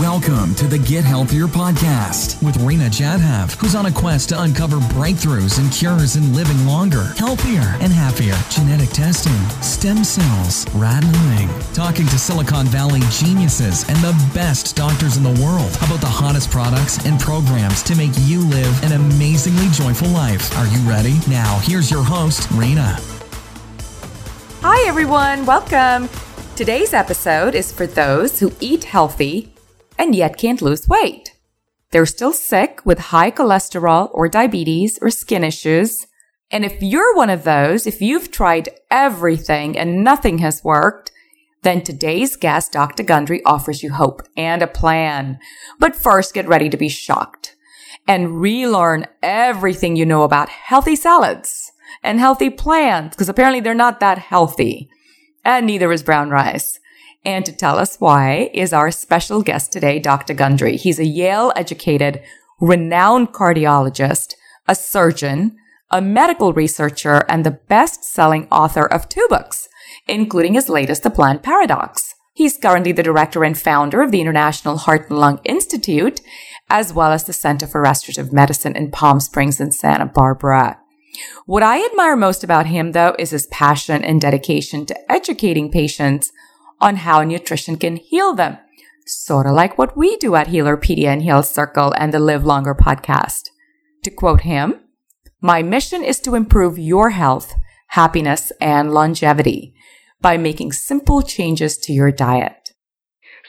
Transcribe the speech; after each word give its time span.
Welcome 0.00 0.56
to 0.56 0.66
the 0.66 0.78
Get 0.78 1.04
Healthier 1.04 1.46
podcast 1.46 2.42
with 2.42 2.56
Reena 2.56 2.90
Jadhav, 2.90 3.54
who's 3.54 3.76
on 3.76 3.86
a 3.86 3.92
quest 3.92 4.30
to 4.30 4.42
uncover 4.42 4.78
breakthroughs 4.78 5.60
and 5.60 5.72
cures 5.72 6.16
in 6.16 6.34
living 6.34 6.66
longer, 6.66 7.14
healthier, 7.16 7.62
and 7.80 7.92
happier. 7.92 8.34
Genetic 8.50 8.88
testing, 8.90 9.38
stem 9.62 10.02
cells, 10.02 10.66
rat 10.74 11.04
milling, 11.04 11.48
talking 11.74 12.08
to 12.08 12.18
Silicon 12.18 12.66
Valley 12.66 13.02
geniuses 13.12 13.88
and 13.88 13.96
the 13.98 14.30
best 14.34 14.74
doctors 14.74 15.16
in 15.16 15.22
the 15.22 15.40
world 15.40 15.70
about 15.76 16.00
the 16.00 16.10
hottest 16.10 16.50
products 16.50 16.98
and 17.06 17.20
programs 17.20 17.80
to 17.84 17.94
make 17.94 18.12
you 18.22 18.44
live 18.48 18.82
an 18.82 18.92
amazingly 18.92 19.68
joyful 19.68 20.08
life. 20.08 20.52
Are 20.58 20.66
you 20.66 20.80
ready? 20.90 21.20
Now, 21.28 21.60
here's 21.62 21.88
your 21.88 22.02
host, 22.02 22.48
Reena. 22.48 22.98
Hi, 24.60 24.88
everyone. 24.88 25.46
Welcome. 25.46 26.08
Today's 26.56 26.92
episode 26.92 27.54
is 27.54 27.70
for 27.70 27.86
those 27.86 28.40
who 28.40 28.52
eat 28.58 28.82
healthy 28.82 29.53
and 29.98 30.14
yet 30.14 30.36
can't 30.36 30.62
lose 30.62 30.88
weight. 30.88 31.36
They're 31.90 32.06
still 32.06 32.32
sick 32.32 32.84
with 32.84 32.98
high 32.98 33.30
cholesterol 33.30 34.10
or 34.12 34.28
diabetes 34.28 34.98
or 35.00 35.10
skin 35.10 35.44
issues. 35.44 36.06
And 36.50 36.64
if 36.64 36.82
you're 36.82 37.14
one 37.14 37.30
of 37.30 37.44
those, 37.44 37.86
if 37.86 38.00
you've 38.00 38.30
tried 38.30 38.68
everything 38.90 39.78
and 39.78 40.02
nothing 40.02 40.38
has 40.38 40.64
worked, 40.64 41.12
then 41.62 41.82
today's 41.82 42.36
guest, 42.36 42.72
Dr. 42.72 43.02
Gundry, 43.02 43.42
offers 43.44 43.82
you 43.82 43.92
hope 43.92 44.22
and 44.36 44.62
a 44.62 44.66
plan. 44.66 45.38
But 45.78 45.96
first, 45.96 46.34
get 46.34 46.46
ready 46.46 46.68
to 46.68 46.76
be 46.76 46.88
shocked 46.88 47.56
and 48.06 48.40
relearn 48.40 49.06
everything 49.22 49.96
you 49.96 50.04
know 50.04 50.22
about 50.22 50.48
healthy 50.50 50.94
salads 50.94 51.72
and 52.02 52.20
healthy 52.20 52.50
plants, 52.50 53.16
because 53.16 53.28
apparently 53.28 53.60
they're 53.60 53.74
not 53.74 54.00
that 54.00 54.18
healthy. 54.18 54.90
And 55.44 55.66
neither 55.66 55.90
is 55.90 56.02
brown 56.02 56.30
rice. 56.30 56.78
And 57.24 57.44
to 57.46 57.52
tell 57.52 57.78
us 57.78 57.96
why 58.00 58.50
is 58.52 58.72
our 58.72 58.90
special 58.90 59.42
guest 59.42 59.72
today, 59.72 59.98
Dr. 59.98 60.34
Gundry. 60.34 60.76
He's 60.76 60.98
a 60.98 61.06
Yale 61.06 61.52
educated, 61.56 62.22
renowned 62.60 63.32
cardiologist, 63.32 64.34
a 64.68 64.74
surgeon, 64.74 65.56
a 65.90 66.02
medical 66.02 66.52
researcher, 66.52 67.24
and 67.28 67.44
the 67.44 67.58
best 67.68 68.04
selling 68.04 68.46
author 68.50 68.84
of 68.84 69.08
two 69.08 69.26
books, 69.30 69.68
including 70.06 70.54
his 70.54 70.68
latest, 70.68 71.02
The 71.02 71.10
Plant 71.10 71.42
Paradox. 71.42 72.14
He's 72.34 72.58
currently 72.58 72.92
the 72.92 73.02
director 73.02 73.44
and 73.44 73.56
founder 73.56 74.02
of 74.02 74.10
the 74.10 74.20
International 74.20 74.76
Heart 74.76 75.08
and 75.08 75.18
Lung 75.18 75.40
Institute, 75.44 76.20
as 76.68 76.92
well 76.92 77.12
as 77.12 77.24
the 77.24 77.32
Center 77.32 77.66
for 77.66 77.80
Restorative 77.80 78.32
Medicine 78.32 78.76
in 78.76 78.90
Palm 78.90 79.20
Springs 79.20 79.60
and 79.60 79.72
Santa 79.72 80.06
Barbara. 80.06 80.78
What 81.46 81.62
I 81.62 81.84
admire 81.84 82.16
most 82.16 82.42
about 82.42 82.66
him, 82.66 82.92
though, 82.92 83.14
is 83.18 83.30
his 83.30 83.46
passion 83.46 84.02
and 84.02 84.20
dedication 84.20 84.84
to 84.86 85.12
educating 85.12 85.70
patients 85.70 86.32
on 86.84 86.96
how 86.96 87.22
nutrition 87.22 87.78
can 87.78 87.96
heal 87.96 88.34
them. 88.34 88.58
Sort 89.06 89.46
of 89.46 89.54
like 89.54 89.78
what 89.78 89.96
we 89.96 90.18
do 90.18 90.34
at 90.34 90.48
Healerpedia 90.48 91.06
and 91.06 91.22
Heal 91.22 91.42
Circle 91.42 91.94
and 91.96 92.12
the 92.12 92.18
Live 92.18 92.44
Longer 92.44 92.74
podcast. 92.74 93.48
To 94.02 94.10
quote 94.10 94.42
him, 94.42 94.80
my 95.40 95.62
mission 95.62 96.04
is 96.04 96.20
to 96.20 96.34
improve 96.34 96.78
your 96.78 97.10
health, 97.10 97.54
happiness, 97.88 98.52
and 98.60 98.92
longevity 98.92 99.74
by 100.20 100.36
making 100.36 100.72
simple 100.72 101.22
changes 101.22 101.78
to 101.78 101.92
your 101.94 102.12
diet. 102.12 102.74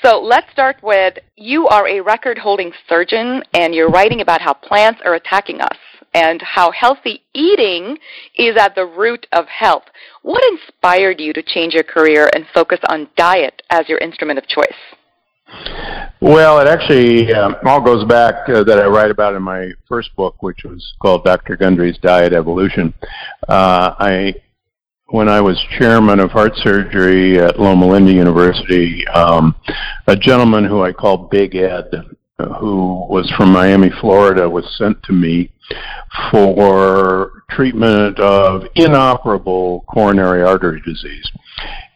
So 0.01 0.21
let's 0.21 0.49
start 0.53 0.77
with 0.81 1.15
you 1.35 1.67
are 1.67 1.87
a 1.89 1.99
record 1.99 2.37
holding 2.37 2.71
surgeon 2.87 3.43
and 3.53 3.75
you're 3.75 3.89
writing 3.89 4.21
about 4.21 4.41
how 4.41 4.53
plants 4.53 5.01
are 5.03 5.15
attacking 5.15 5.59
us 5.59 5.77
and 6.15 6.41
how 6.41 6.71
healthy 6.71 7.21
eating 7.33 7.97
is 8.35 8.55
at 8.57 8.73
the 8.73 8.85
root 8.85 9.27
of 9.33 9.45
health. 9.47 9.83
What 10.23 10.41
inspired 10.53 11.19
you 11.19 11.33
to 11.33 11.43
change 11.43 11.73
your 11.73 11.83
career 11.83 12.29
and 12.33 12.45
focus 12.53 12.79
on 12.89 13.09
diet 13.17 13.61
as 13.69 13.89
your 13.89 13.97
instrument 13.99 14.39
of 14.39 14.47
choice? 14.47 14.65
Well, 16.21 16.59
it 16.59 16.67
actually 16.67 17.31
um, 17.33 17.57
all 17.65 17.81
goes 17.81 18.05
back 18.05 18.49
uh, 18.49 18.63
that 18.63 18.79
I 18.79 18.87
write 18.87 19.11
about 19.11 19.35
in 19.35 19.43
my 19.43 19.71
first 19.87 20.15
book, 20.15 20.41
which 20.41 20.63
was 20.63 20.95
called 21.01 21.25
Dr. 21.25 21.57
Gundry's 21.57 21.97
Diet 21.99 22.33
Evolution. 22.33 22.93
Uh, 23.47 23.93
I, 23.99 24.35
when 25.07 25.27
I 25.27 25.41
was 25.41 25.61
chairman 25.77 26.21
of 26.21 26.31
heart 26.31 26.53
surgery 26.55 27.37
at 27.39 27.59
Loma 27.59 27.87
Linda 27.87 28.13
University, 28.13 29.05
um, 29.09 29.53
a 30.07 30.15
gentleman 30.15 30.63
who 30.63 30.81
I 30.81 30.93
call 30.93 31.27
Big 31.29 31.55
Ed, 31.55 31.91
who 32.37 33.05
was 33.09 33.31
from 33.37 33.51
Miami, 33.51 33.89
Florida, 34.01 34.49
was 34.49 34.65
sent 34.77 35.01
to 35.03 35.13
me 35.13 35.51
for 36.31 37.43
treatment 37.49 38.19
of 38.19 38.63
inoperable 38.75 39.85
coronary 39.87 40.43
artery 40.43 40.81
disease. 40.85 41.31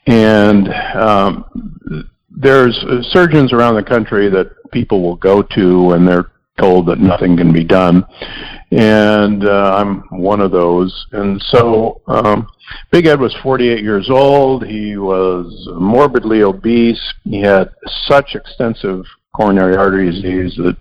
And 0.07 0.69
um, 0.95 2.09
there's 2.29 2.77
uh, 2.85 3.01
surgeons 3.11 3.51
around 3.51 3.75
the 3.75 3.83
country 3.83 4.29
that 4.29 4.51
people 4.71 5.01
will 5.01 5.17
go 5.17 5.41
to 5.41 5.83
when 5.83 6.05
they're 6.05 6.31
told 6.57 6.87
that 6.87 6.99
nothing 6.99 7.37
can 7.37 7.51
be 7.51 7.63
done. 7.63 8.05
And 8.71 9.45
uh, 9.45 9.75
I'm 9.77 10.01
one 10.09 10.41
of 10.41 10.51
those. 10.51 11.07
And 11.11 11.41
so 11.49 12.01
um, 12.07 12.47
Big 12.91 13.07
Ed 13.07 13.19
was 13.19 13.35
48 13.41 13.81
years 13.83 14.09
old. 14.09 14.65
He 14.65 14.97
was 14.97 15.67
morbidly 15.73 16.43
obese. 16.43 17.01
He 17.23 17.41
had 17.41 17.71
such 18.07 18.35
extensive 18.35 19.05
coronary 19.33 19.75
artery 19.75 20.11
disease 20.11 20.55
that 20.57 20.77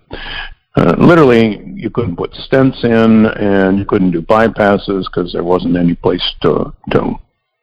uh, 0.75 0.95
literally, 0.97 1.61
you 1.75 1.89
couldn't 1.89 2.15
put 2.15 2.31
stents 2.31 2.83
in, 2.83 3.25
and 3.25 3.77
you 3.79 3.85
couldn't 3.85 4.11
do 4.11 4.21
bypasses 4.21 5.05
because 5.05 5.33
there 5.33 5.43
wasn't 5.43 5.75
any 5.75 5.95
place 5.95 6.23
to 6.41 6.73
to 6.91 7.15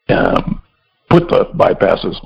um, 0.08 0.62
put 1.08 1.28
the 1.28 1.47
bypasses. 1.54 2.16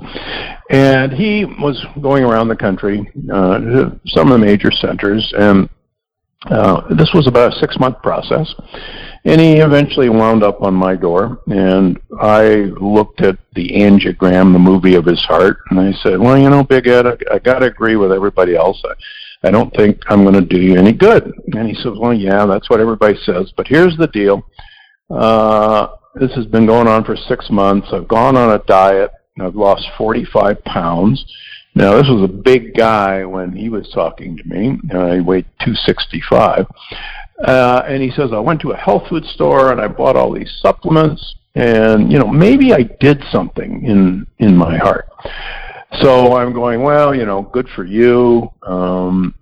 And 0.69 1.13
he 1.13 1.45
was 1.45 1.85
going 2.01 2.23
around 2.23 2.47
the 2.47 2.55
country, 2.55 3.09
uh, 3.31 3.59
to 3.59 3.99
some 4.07 4.31
of 4.31 4.39
the 4.39 4.45
major 4.45 4.71
centers, 4.71 5.31
and 5.37 5.69
uh, 6.49 6.81
this 6.95 7.11
was 7.13 7.27
about 7.27 7.53
a 7.53 7.59
six-month 7.59 8.01
process. 8.01 8.53
And 9.23 9.39
he 9.39 9.57
eventually 9.57 10.09
wound 10.09 10.43
up 10.43 10.63
on 10.63 10.73
my 10.73 10.95
door, 10.95 11.41
and 11.45 11.99
I 12.19 12.71
looked 12.81 13.21
at 13.21 13.37
the 13.53 13.69
angiogram, 13.69 14.51
the 14.51 14.59
movie 14.59 14.95
of 14.95 15.05
his 15.05 15.19
heart, 15.25 15.59
and 15.69 15.79
I 15.79 15.91
said, 16.01 16.19
"Well, 16.19 16.39
you 16.39 16.49
know, 16.49 16.63
Big 16.63 16.87
Ed, 16.87 17.05
I, 17.05 17.17
I 17.31 17.37
got 17.37 17.59
to 17.59 17.67
agree 17.67 17.95
with 17.95 18.11
everybody 18.11 18.55
else. 18.55 18.81
I, 18.83 18.93
I 19.43 19.51
don't 19.51 19.73
think 19.75 20.01
I'm 20.07 20.23
going 20.23 20.35
to 20.35 20.41
do 20.41 20.59
you 20.59 20.77
any 20.77 20.93
good. 20.93 21.31
And 21.53 21.67
he 21.67 21.75
says, 21.75 21.93
Well, 21.97 22.13
yeah, 22.13 22.45
that's 22.45 22.69
what 22.69 22.79
everybody 22.79 23.17
says. 23.23 23.51
But 23.55 23.67
here's 23.67 23.97
the 23.97 24.07
deal. 24.07 24.45
Uh, 25.09 25.87
this 26.15 26.33
has 26.35 26.45
been 26.45 26.65
going 26.65 26.87
on 26.87 27.03
for 27.03 27.15
six 27.15 27.49
months. 27.49 27.87
I've 27.91 28.07
gone 28.07 28.37
on 28.37 28.51
a 28.51 28.63
diet. 28.65 29.11
I've 29.39 29.55
lost 29.55 29.87
45 29.97 30.63
pounds. 30.65 31.25
Now, 31.73 31.95
this 31.95 32.07
was 32.09 32.23
a 32.23 32.33
big 32.33 32.75
guy 32.75 33.23
when 33.25 33.53
he 33.53 33.69
was 33.69 33.89
talking 33.93 34.37
to 34.37 34.43
me. 34.43 34.77
Uh, 34.93 35.13
he 35.13 35.21
weighed 35.21 35.45
265. 35.61 36.67
Uh, 37.43 37.83
and 37.87 38.01
he 38.01 38.11
says, 38.11 38.31
I 38.33 38.39
went 38.39 38.61
to 38.61 38.71
a 38.71 38.77
health 38.77 39.07
food 39.09 39.25
store 39.25 39.71
and 39.71 39.81
I 39.81 39.87
bought 39.87 40.15
all 40.15 40.31
these 40.31 40.51
supplements. 40.61 41.35
And, 41.55 42.11
you 42.11 42.17
know, 42.17 42.27
maybe 42.27 42.73
I 42.73 42.83
did 42.99 43.23
something 43.31 43.83
in, 43.85 44.25
in 44.39 44.55
my 44.55 44.77
heart. 44.77 45.09
So 45.99 46.37
I'm 46.37 46.53
going, 46.53 46.83
well, 46.83 47.13
you 47.13 47.25
know, 47.25 47.41
good 47.41 47.67
for 47.75 47.83
you, 47.83 48.49
um, 48.63 49.35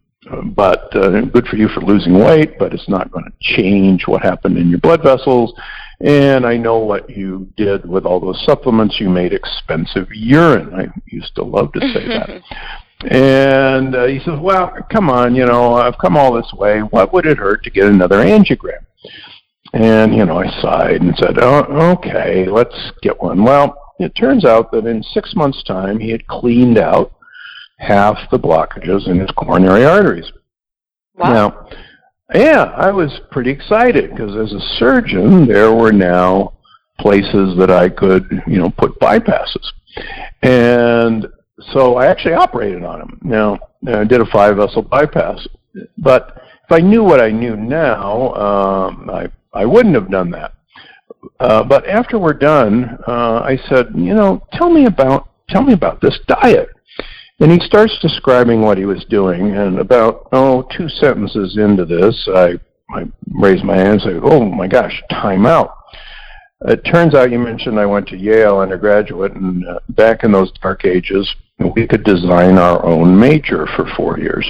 but 0.56 0.96
uh, 0.96 1.22
good 1.26 1.48
for 1.48 1.58
you 1.58 1.68
for 1.68 1.82
losing 1.82 2.18
weight, 2.18 2.58
but 2.58 2.74
it's 2.74 2.90
not 2.90 3.12
going 3.12 3.26
to 3.26 3.56
change 3.56 4.08
what 4.08 4.24
happened 4.24 4.58
in 4.58 4.70
your 4.70 4.80
blood 4.80 5.04
vessels. 5.04 5.54
And 6.02 6.46
I 6.46 6.58
know 6.58 6.80
what 6.80 7.10
you 7.10 7.48
did 7.58 7.88
with 7.88 8.06
all 8.06 8.20
those 8.20 8.44
supplements. 8.46 9.00
You 9.00 9.10
made 9.10 9.34
expensive 9.34 10.08
urine. 10.12 10.74
I 10.74 10.88
used 11.06 11.36
to 11.36 11.44
love 11.44 11.72
to 11.74 11.80
say 11.94 12.08
that. 12.08 12.42
and 13.06 13.96
uh, 13.96 14.06
he 14.06 14.20
says, 14.20 14.40
well, 14.40 14.74
come 14.92 15.10
on, 15.10 15.36
you 15.36 15.46
know, 15.46 15.76
I've 15.76 15.98
come 15.98 16.18
all 16.18 16.34
this 16.34 16.52
way. 16.54 16.80
What 16.80 17.14
would 17.14 17.26
it 17.26 17.38
hurt 17.38 17.64
to 17.64 17.70
get 17.70 17.86
another 17.86 18.18
angiogram? 18.18 18.86
And, 19.74 20.16
you 20.16 20.26
know, 20.26 20.40
I 20.40 20.62
sighed 20.62 21.02
and 21.02 21.16
said, 21.18 21.38
oh, 21.40 21.64
okay, 21.98 22.48
let's 22.48 22.92
get 23.02 23.22
one. 23.22 23.44
Well, 23.44 23.80
it 24.00 24.16
turns 24.16 24.44
out 24.44 24.72
that 24.72 24.86
in 24.86 25.04
six 25.04 25.36
months' 25.36 25.64
time, 25.64 26.00
he 26.00 26.10
had 26.10 26.26
cleaned 26.28 26.78
out 26.78 27.14
half 27.78 28.18
the 28.32 28.40
blockages 28.40 29.08
in 29.08 29.20
his 29.20 29.31
coronary 29.31 29.86
arteries. 29.86 30.31
Wow. 31.16 31.31
Now, 31.34 31.69
yeah, 32.34 32.63
I 32.75 32.92
was 32.92 33.22
pretty 33.31 33.52
excited 33.52 34.12
because 34.12 34.36
as 34.36 34.54
a 34.54 34.66
surgeon, 34.78 35.48
there 35.48 35.74
were 35.74 35.92
now 35.92 36.54
places 37.00 37.57
that 37.57 37.72
I 37.72 37.90
could, 37.90 38.44
you 38.45 38.60
know, 38.60 38.72
put 38.72 39.00
bypasses. 39.00 39.66
And 40.42 41.28
so 41.73 41.95
I 41.95 42.07
actually 42.07 42.33
operated 42.33 42.83
on 42.83 43.01
him. 43.01 43.19
Now, 43.23 43.59
I 43.88 44.03
did 44.03 44.21
a 44.21 44.25
five 44.25 44.57
vessel 44.57 44.81
bypass. 44.81 45.47
But 45.97 46.41
if 46.65 46.71
I 46.71 46.79
knew 46.79 47.03
what 47.03 47.21
I 47.21 47.29
knew 47.29 47.56
now, 47.56 48.33
um, 48.33 49.09
I, 49.09 49.29
I 49.53 49.65
wouldn't 49.65 49.95
have 49.95 50.09
done 50.09 50.31
that. 50.31 50.53
Uh, 51.39 51.63
but 51.63 51.88
after 51.88 52.17
we're 52.17 52.33
done, 52.33 52.97
uh, 53.07 53.41
I 53.44 53.57
said, 53.69 53.88
you 53.95 54.13
know, 54.13 54.45
tell 54.53 54.69
me 54.69 54.85
about 54.85 55.29
tell 55.50 55.63
me 55.63 55.73
about 55.73 56.00
this 56.01 56.17
diet. 56.27 56.69
And 57.41 57.51
he 57.51 57.59
starts 57.61 57.97
describing 58.01 58.61
what 58.61 58.77
he 58.77 58.85
was 58.85 59.06
doing, 59.09 59.56
and 59.56 59.79
about 59.79 60.27
oh 60.31 60.67
two 60.75 60.89
sentences 60.89 61.57
into 61.57 61.85
this, 61.85 62.27
I 62.33 62.59
I 62.91 63.06
raise 63.33 63.63
my 63.63 63.77
hand 63.77 63.88
and 63.88 64.01
say, 64.01 64.19
oh 64.21 64.45
my 64.45 64.67
gosh, 64.67 65.01
time 65.09 65.45
out. 65.45 65.75
It 66.67 66.83
turns 66.83 67.15
out 67.15 67.31
you 67.31 67.39
mentioned 67.39 67.79
I 67.79 67.85
went 67.85 68.07
to 68.09 68.17
Yale 68.17 68.59
undergraduate, 68.59 69.33
and 69.33 69.65
uh, 69.65 69.79
back 69.89 70.23
in 70.23 70.31
those 70.31 70.51
dark 70.61 70.83
ages, 70.83 71.33
we 71.75 71.88
could 71.88 72.03
design 72.03 72.57
our 72.57 72.83
own 72.85 73.17
major 73.19 73.67
for 73.75 73.85
four 73.95 74.19
years. 74.19 74.50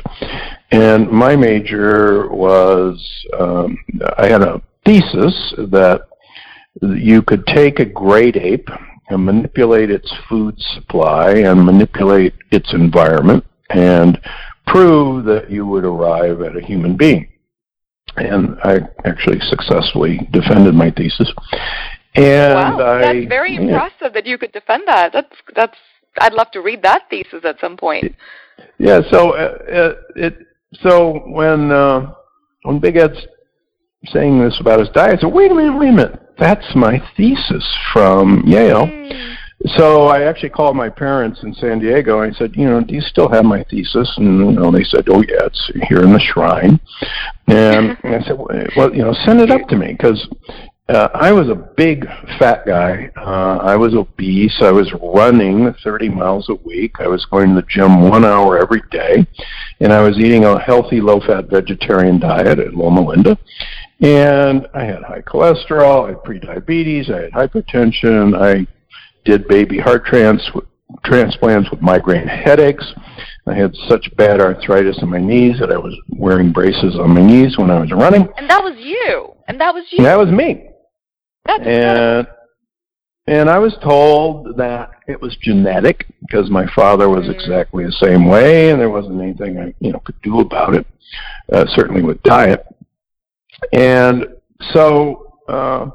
And 0.71 1.09
my 1.09 1.35
major 1.35 2.29
was, 2.29 3.03
um, 3.39 3.77
I 4.17 4.27
had 4.27 4.41
a 4.41 4.61
thesis 4.85 5.53
that 5.57 6.07
you 6.81 7.21
could 7.21 7.45
take 7.47 7.79
a 7.79 7.85
great 7.85 8.35
ape 8.38 8.69
and 9.09 9.25
manipulate 9.25 9.89
its 9.89 10.11
food 10.29 10.59
supply 10.75 11.31
and 11.31 11.65
manipulate 11.65 12.33
its 12.51 12.71
environment 12.73 13.44
and 13.71 14.21
prove 14.67 15.25
that 15.25 15.50
you 15.50 15.65
would 15.65 15.83
arrive 15.83 16.41
at 16.41 16.56
a 16.56 16.61
human 16.61 16.95
being. 16.95 17.27
And 18.17 18.57
I 18.63 18.81
actually 19.06 19.39
successfully 19.39 20.27
defended 20.31 20.75
my 20.75 20.91
thesis. 20.91 21.31
And 22.15 22.53
wow, 22.53 22.79
I, 22.79 23.01
that's 23.01 23.27
very 23.27 23.53
yeah. 23.53 23.61
impressive 23.61 24.13
that 24.13 24.25
you 24.25 24.38
could 24.38 24.51
defend 24.51 24.83
that. 24.88 25.13
That's 25.13 25.35
that's. 25.56 25.77
I'd 26.19 26.33
love 26.33 26.51
to 26.51 26.61
read 26.61 26.81
that 26.83 27.03
thesis 27.09 27.45
at 27.45 27.59
some 27.59 27.77
point. 27.77 28.15
Yeah. 28.77 29.01
So 29.09 29.31
uh, 29.31 29.95
it. 30.15 30.38
So 30.81 31.23
when 31.27 31.71
uh, 31.71 32.13
when 32.63 32.79
Big 32.79 32.97
Ed's 32.97 33.25
saying 34.06 34.39
this 34.41 34.57
about 34.59 34.79
his 34.79 34.89
diet, 34.89 35.17
I 35.17 35.21
said, 35.21 35.33
"Wait 35.33 35.51
a 35.51 35.56
minute, 35.56 35.77
wait 35.77 35.89
a 35.89 35.94
minute. 35.94 36.21
That's 36.38 36.75
my 36.75 37.01
thesis 37.15 37.77
from 37.94 38.44
Yale." 38.45 38.88
Mm. 38.88 39.35
So 39.75 40.07
I 40.07 40.23
actually 40.23 40.51
called 40.51 40.77
my 40.77 40.88
parents 40.88 41.44
in 41.44 41.53
San 41.53 41.79
Diego 41.79 42.21
and 42.21 42.33
I 42.33 42.38
said, 42.38 42.56
you 42.56 42.65
know, 42.65 42.81
do 42.81 42.94
you 42.94 43.01
still 43.01 43.27
have 43.27 43.44
my 43.44 43.63
thesis? 43.69 44.09
And 44.15 44.39
you 44.39 44.51
know, 44.51 44.71
they 44.71 44.85
said, 44.85 45.09
oh 45.09 45.21
yeah, 45.21 45.47
it's 45.47 45.71
here 45.89 46.01
in 46.01 46.13
the 46.13 46.19
shrine. 46.19 46.79
And, 47.47 47.97
and 48.03 48.15
I 48.23 48.25
said, 48.25 48.38
well, 48.38 48.95
you 48.95 49.03
know, 49.03 49.13
send 49.25 49.41
it 49.41 49.51
up 49.51 49.67
to 49.67 49.75
me 49.75 49.91
because 49.91 50.29
uh, 50.89 51.09
I 51.13 51.31
was 51.31 51.50
a 51.50 51.56
big 51.56 52.07
fat 52.39 52.65
guy. 52.65 53.12
Uh, 53.15 53.57
I 53.57 53.75
was 53.75 53.94
obese. 53.94 54.57
I 54.62 54.71
was 54.71 54.91
running 55.01 55.71
30 55.83 56.09
miles 56.09 56.50
a 56.50 56.56
week. 56.56 56.95
I 57.00 57.07
was 57.07 57.25
going 57.25 57.50
to 57.50 57.56
the 57.56 57.68
gym 57.68 58.09
one 58.09 58.25
hour 58.25 58.57
every 58.57 58.81
day, 58.89 59.27
and 59.80 59.94
I 59.94 60.01
was 60.01 60.18
eating 60.18 60.45
a 60.45 60.59
healthy, 60.59 61.00
low-fat 61.00 61.45
vegetarian 61.45 62.19
diet 62.19 62.57
at 62.57 62.74
Loma 62.74 63.01
Linda. 63.01 63.38
And 64.01 64.68
I 64.74 64.83
had 64.83 65.03
high 65.03 65.21
cholesterol. 65.21 66.06
I 66.06 66.09
had 66.09 66.18
prediabetes. 66.24 67.12
I 67.12 67.24
had 67.24 67.33
hypertension. 67.33 68.35
I 68.35 68.65
did 69.25 69.47
baby 69.47 69.77
heart 69.77 70.06
trans- 70.06 70.50
transplants 71.03 71.69
with 71.69 71.81
migraine 71.81 72.27
headaches. 72.27 72.94
I 73.45 73.53
had 73.53 73.75
such 73.88 74.09
bad 74.15 74.42
arthritis 74.42 75.01
in 75.01 75.09
my 75.09 75.19
knees 75.19 75.59
that 75.59 75.71
I 75.71 75.77
was 75.77 75.95
wearing 76.09 76.51
braces 76.51 76.97
on 76.97 77.12
my 77.12 77.21
knees 77.21 77.57
when 77.57 77.69
I 77.69 77.80
was 77.80 77.92
running. 77.92 78.27
And 78.38 78.50
that 78.50 78.63
was 78.63 78.75
you. 78.77 79.35
And 79.47 79.59
that 79.62 79.74
was 79.74 79.83
you. 79.92 79.97
And 80.00 80.06
that 80.07 80.18
was 80.18 80.30
me. 80.30 80.69
That's 81.45 81.63
and 81.65 82.27
and 83.27 83.50
I 83.50 83.59
was 83.59 83.77
told 83.83 84.57
that 84.57 84.91
it 85.07 85.21
was 85.21 85.38
genetic 85.38 86.07
because 86.21 86.50
my 86.50 86.65
father 86.74 87.09
was 87.09 87.25
mm. 87.25 87.33
exactly 87.33 87.86
the 87.86 87.91
same 87.91 88.25
way, 88.25 88.71
and 88.71 88.80
there 88.80 88.89
wasn't 88.89 89.21
anything 89.21 89.59
I 89.59 89.74
you 89.80 89.91
know 89.91 90.00
could 90.00 90.21
do 90.21 90.39
about 90.39 90.75
it. 90.75 90.86
Uh, 91.51 91.65
certainly 91.69 92.03
with 92.03 92.21
diet. 92.21 92.63
And 93.74 94.27
so 94.71 95.33
uh, 95.47 95.89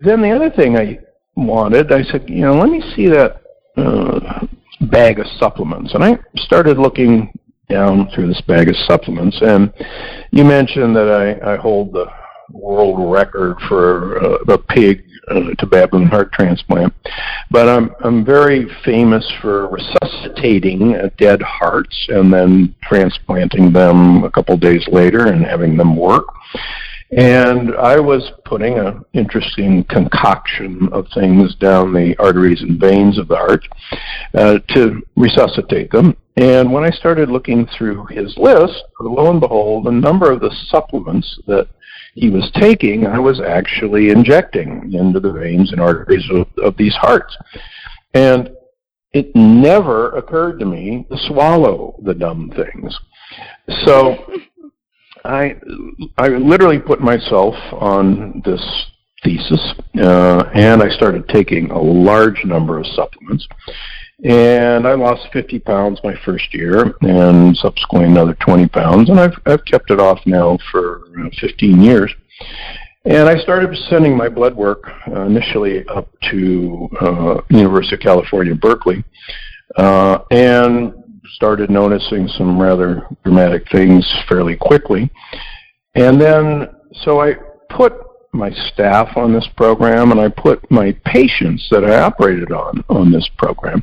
then 0.00 0.20
the 0.20 0.30
other 0.30 0.50
thing 0.50 0.76
I 0.76 0.98
wanted, 1.36 1.92
I 1.92 2.02
said, 2.02 2.28
you 2.28 2.40
know, 2.40 2.54
let 2.54 2.68
me 2.68 2.82
see 2.96 3.08
that 3.08 3.42
uh, 3.76 4.46
bag 4.82 5.20
of 5.20 5.26
supplements, 5.38 5.94
and 5.94 6.04
I 6.04 6.18
started 6.36 6.78
looking 6.78 7.32
down 7.68 8.08
through 8.14 8.28
this 8.28 8.40
bag 8.42 8.68
of 8.68 8.76
supplements, 8.88 9.40
and 9.40 9.72
you 10.30 10.44
mentioned 10.44 10.94
that 10.96 11.08
I, 11.08 11.54
I 11.54 11.56
hold 11.56 11.92
the 11.92 12.06
world 12.54 13.12
record 13.12 13.58
for 13.68 14.22
uh, 14.22 14.54
a 14.54 14.58
pig 14.58 15.04
uh, 15.28 15.54
to 15.58 15.66
baboon 15.66 16.06
heart 16.06 16.32
transplant. 16.32 16.92
But 17.50 17.68
I'm 17.68 17.94
I'm 18.04 18.24
very 18.24 18.66
famous 18.84 19.30
for 19.40 19.68
resuscitating 19.68 20.94
uh, 20.94 21.10
dead 21.18 21.42
hearts 21.42 22.06
and 22.08 22.32
then 22.32 22.74
transplanting 22.82 23.72
them 23.72 24.24
a 24.24 24.30
couple 24.30 24.56
days 24.56 24.86
later 24.88 25.26
and 25.26 25.44
having 25.44 25.76
them 25.76 25.96
work. 25.96 26.26
And 27.16 27.76
I 27.76 28.00
was 28.00 28.32
putting 28.44 28.78
an 28.78 29.04
interesting 29.12 29.84
concoction 29.84 30.88
of 30.90 31.06
things 31.14 31.54
down 31.56 31.92
the 31.92 32.16
arteries 32.18 32.62
and 32.62 32.80
veins 32.80 33.18
of 33.18 33.28
the 33.28 33.36
heart 33.36 33.64
uh, 34.34 34.58
to 34.70 35.00
resuscitate 35.14 35.92
them. 35.92 36.16
And 36.36 36.72
when 36.72 36.82
I 36.82 36.90
started 36.90 37.30
looking 37.30 37.66
through 37.66 38.06
his 38.06 38.36
list, 38.36 38.82
lo 38.98 39.30
and 39.30 39.40
behold, 39.40 39.86
a 39.86 39.92
number 39.92 40.32
of 40.32 40.40
the 40.40 40.52
supplements 40.68 41.38
that 41.46 41.68
he 42.14 42.30
was 42.30 42.50
taking, 42.54 43.06
I 43.06 43.18
was 43.18 43.40
actually 43.40 44.10
injecting 44.10 44.92
into 44.92 45.20
the 45.20 45.32
veins 45.32 45.72
and 45.72 45.80
arteries 45.80 46.24
of, 46.30 46.46
of 46.62 46.76
these 46.76 46.94
hearts. 46.94 47.36
And 48.14 48.50
it 49.12 49.34
never 49.34 50.10
occurred 50.16 50.58
to 50.60 50.66
me 50.66 51.06
to 51.10 51.16
swallow 51.28 51.98
the 52.04 52.14
dumb 52.14 52.52
things. 52.54 52.98
So 53.84 54.32
I 55.24 55.56
I 56.18 56.28
literally 56.28 56.78
put 56.78 57.00
myself 57.00 57.54
on 57.72 58.42
this 58.44 58.62
thesis, 59.22 59.74
uh, 59.98 60.50
and 60.54 60.82
I 60.82 60.90
started 60.90 61.28
taking 61.28 61.70
a 61.70 61.80
large 61.80 62.44
number 62.44 62.78
of 62.78 62.86
supplements. 62.88 63.46
And 64.24 64.88
I 64.88 64.94
lost 64.94 65.28
50 65.34 65.58
pounds 65.60 66.00
my 66.02 66.14
first 66.24 66.54
year, 66.54 66.94
and 67.02 67.54
subsequently 67.58 68.10
another 68.10 68.34
20 68.34 68.68
pounds, 68.68 69.10
and 69.10 69.20
I've 69.20 69.38
I've 69.44 69.64
kept 69.66 69.90
it 69.90 70.00
off 70.00 70.18
now 70.24 70.58
for 70.72 71.02
uh, 71.20 71.28
15 71.40 71.82
years. 71.82 72.10
And 73.04 73.28
I 73.28 73.36
started 73.36 73.76
sending 73.90 74.16
my 74.16 74.30
blood 74.30 74.56
work 74.56 74.90
uh, 75.08 75.26
initially 75.26 75.86
up 75.88 76.08
to 76.30 76.88
uh, 77.02 77.40
University 77.50 77.96
of 77.96 78.00
California, 78.00 78.54
Berkeley, 78.54 79.04
uh, 79.76 80.20
and 80.30 80.94
started 81.34 81.68
noticing 81.68 82.26
some 82.28 82.58
rather 82.58 83.06
dramatic 83.22 83.68
things 83.70 84.10
fairly 84.26 84.56
quickly. 84.56 85.10
And 85.94 86.18
then, 86.18 86.70
so 87.02 87.20
I 87.20 87.34
put 87.68 87.92
my 88.34 88.50
staff 88.72 89.16
on 89.16 89.32
this 89.32 89.48
program 89.56 90.10
and 90.10 90.20
I 90.20 90.28
put 90.28 90.68
my 90.70 90.92
patients 91.04 91.66
that 91.70 91.84
I 91.84 92.00
operated 92.00 92.52
on 92.52 92.84
on 92.88 93.12
this 93.12 93.28
program. 93.38 93.82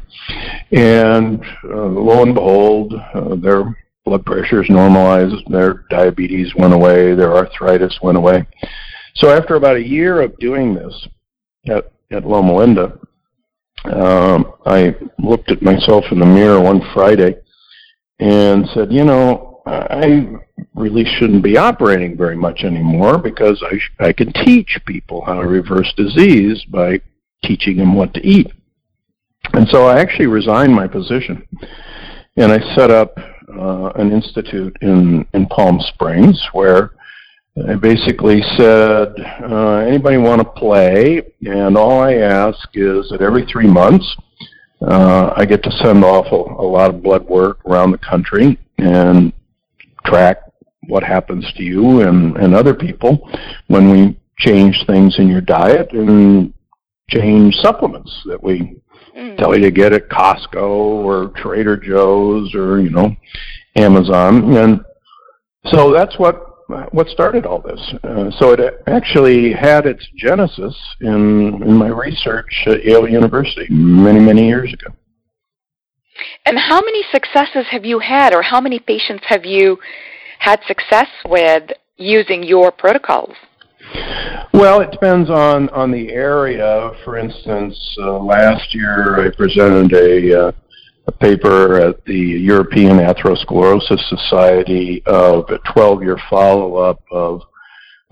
And 0.71 1.44
uh, 1.63 1.86
lo 1.86 2.24
and 2.24 2.36
behold, 2.36 2.94
uh, 2.94 3.36
their 3.36 3.77
blood 4.06 4.25
pressures 4.25 4.68
normalized, 4.69 5.36
their 5.50 5.86
diabetes 5.89 6.53
went 6.56 6.74
away, 6.74 7.15
their 7.15 7.36
arthritis 7.36 7.98
went 8.01 8.18
away. 8.18 8.45
So 9.15 9.30
after 9.30 9.56
about 9.56 9.75
a 9.75 9.88
year 9.88 10.21
of 10.21 10.38
doing 10.39 10.74
this 10.74 11.07
at, 11.68 11.92
at 12.12 12.25
Loma 12.25 12.56
Linda, 12.56 13.00
um, 13.86 14.53
I 14.65 14.95
looked 15.18 15.51
at 15.51 15.62
myself 15.62 16.06
in 16.12 16.19
the 16.19 16.25
mirror 16.25 16.59
one 16.59 16.81
Friday 16.94 17.36
and 18.19 18.68
said, 18.74 18.92
you 18.92 19.03
know, 19.03 19.50
I 19.66 20.25
really 20.75 21.06
shouldn't 21.06 21.44
be 21.44 21.58
operating 21.58 22.18
very 22.18 22.36
much 22.36 22.63
anymore 22.63 23.18
because 23.18 23.62
I, 23.70 23.77
sh- 23.77 23.91
I 24.00 24.12
can 24.12 24.34
teach 24.34 24.80
people 24.86 25.24
how 25.24 25.41
to 25.41 25.48
reverse 25.48 25.94
disease 25.96 26.63
by 26.65 27.01
teaching 27.44 27.77
them 27.77 27.94
what 27.94 28.13
to 28.15 28.25
eat. 28.25 28.51
And 29.53 29.68
so 29.70 29.86
I 29.86 30.00
actually 30.00 30.27
resigned 30.27 30.74
my 30.74 30.88
position 30.88 31.48
and 32.38 32.51
I 32.51 32.75
set 32.75 32.91
up 32.91 33.18
uh, 33.18 33.91
an 33.96 34.12
institute 34.12 34.75
in, 34.82 35.27
in 35.34 35.46
Palm 35.48 35.80
Springs 35.94 36.41
where 36.53 36.91
I 37.68 37.75
basically 37.75 38.41
said, 38.58 39.13
uh, 39.44 39.77
anybody 39.86 40.18
want 40.18 40.39
to 40.41 40.46
play? 40.46 41.22
And 41.46 41.77
all 41.77 42.01
I 42.01 42.13
ask 42.13 42.70
is 42.74 43.10
that 43.10 43.22
every 43.22 43.46
three 43.46 43.68
months, 43.68 44.15
uh, 44.82 45.34
I 45.36 45.46
get 45.46 45.62
to 45.63 45.72
send 45.84 46.03
off 46.03 46.27
a, 46.32 46.36
a 46.36 46.65
lot 46.65 46.89
of 46.89 47.03
blood 47.03 47.27
work 47.27 47.60
around 47.65 47.91
the 47.91 47.98
country 47.98 48.58
and 48.77 49.34
track 50.12 50.38
what 50.88 51.03
happens 51.03 51.51
to 51.56 51.63
you 51.63 52.01
and, 52.01 52.36
and 52.38 52.53
other 52.53 52.74
people 52.74 53.30
when 53.68 53.89
we 53.89 54.20
change 54.38 54.84
things 54.88 55.18
in 55.20 55.27
your 55.27 55.41
diet 55.41 55.91
and 55.94 56.53
change 57.10 57.56
supplements 57.56 58.12
that 58.25 58.41
we 58.41 58.75
mm. 59.15 59.38
tell 59.38 59.56
you 59.56 59.62
to 59.62 59.72
get 59.72 59.94
at 59.94 60.10
Costco 60.10 60.63
or 60.63 61.32
Trader 61.36 61.77
Joe's 61.77 62.53
or, 62.56 62.82
you 62.82 62.89
know, 62.89 63.15
Amazon. 63.75 64.56
And 64.58 64.82
so 65.65 65.91
that's 65.94 66.18
what 66.18 66.48
what 66.94 67.08
started 67.10 67.46
all 67.46 67.60
this. 67.60 67.94
Uh, 68.01 68.32
so 68.39 68.53
it 68.53 68.82
actually 68.88 69.51
had 69.51 69.86
its 69.86 70.08
genesis 70.15 70.74
in, 71.01 71.62
in 71.63 71.74
my 71.74 71.89
research 71.89 72.63
at 72.65 72.86
Yale 72.86 73.10
University 73.10 73.68
many, 73.70 74.22
many 74.22 74.48
years 74.48 74.74
ago. 74.74 74.96
And 76.46 76.58
how 76.58 76.82
many 76.82 77.04
successes 77.12 77.66
have 77.72 77.86
you 77.86 78.00
had, 78.00 78.34
or 78.34 78.42
how 78.42 78.62
many 78.62 78.80
patients 78.80 79.24
have 79.28 79.46
you 79.46 79.78
had 80.40 80.60
success 80.68 81.08
with 81.28 81.72
using 81.98 82.44
your 82.44 82.72
protocols? 82.72 83.36
Well, 84.54 84.82
it 84.82 84.92
depends 84.92 85.30
on, 85.30 85.70
on 85.70 85.92
the 85.92 86.10
area. 86.10 86.92
For 87.04 87.18
instance, 87.18 87.78
uh, 88.01 88.20
last 88.20 88.74
year 88.74 89.25
I 89.25 89.36
presented 89.36 89.94
a 89.94 90.48
uh, 90.48 90.51
a 91.08 91.12
paper 91.12 91.80
at 91.80 92.04
the 92.06 92.13
European 92.13 92.98
Atherosclerosis 92.98 94.00
Society 94.08 95.01
of 95.08 95.50
a 95.50 95.58
12-year 95.60 96.18
follow-up 96.30 97.01
of 97.12 97.42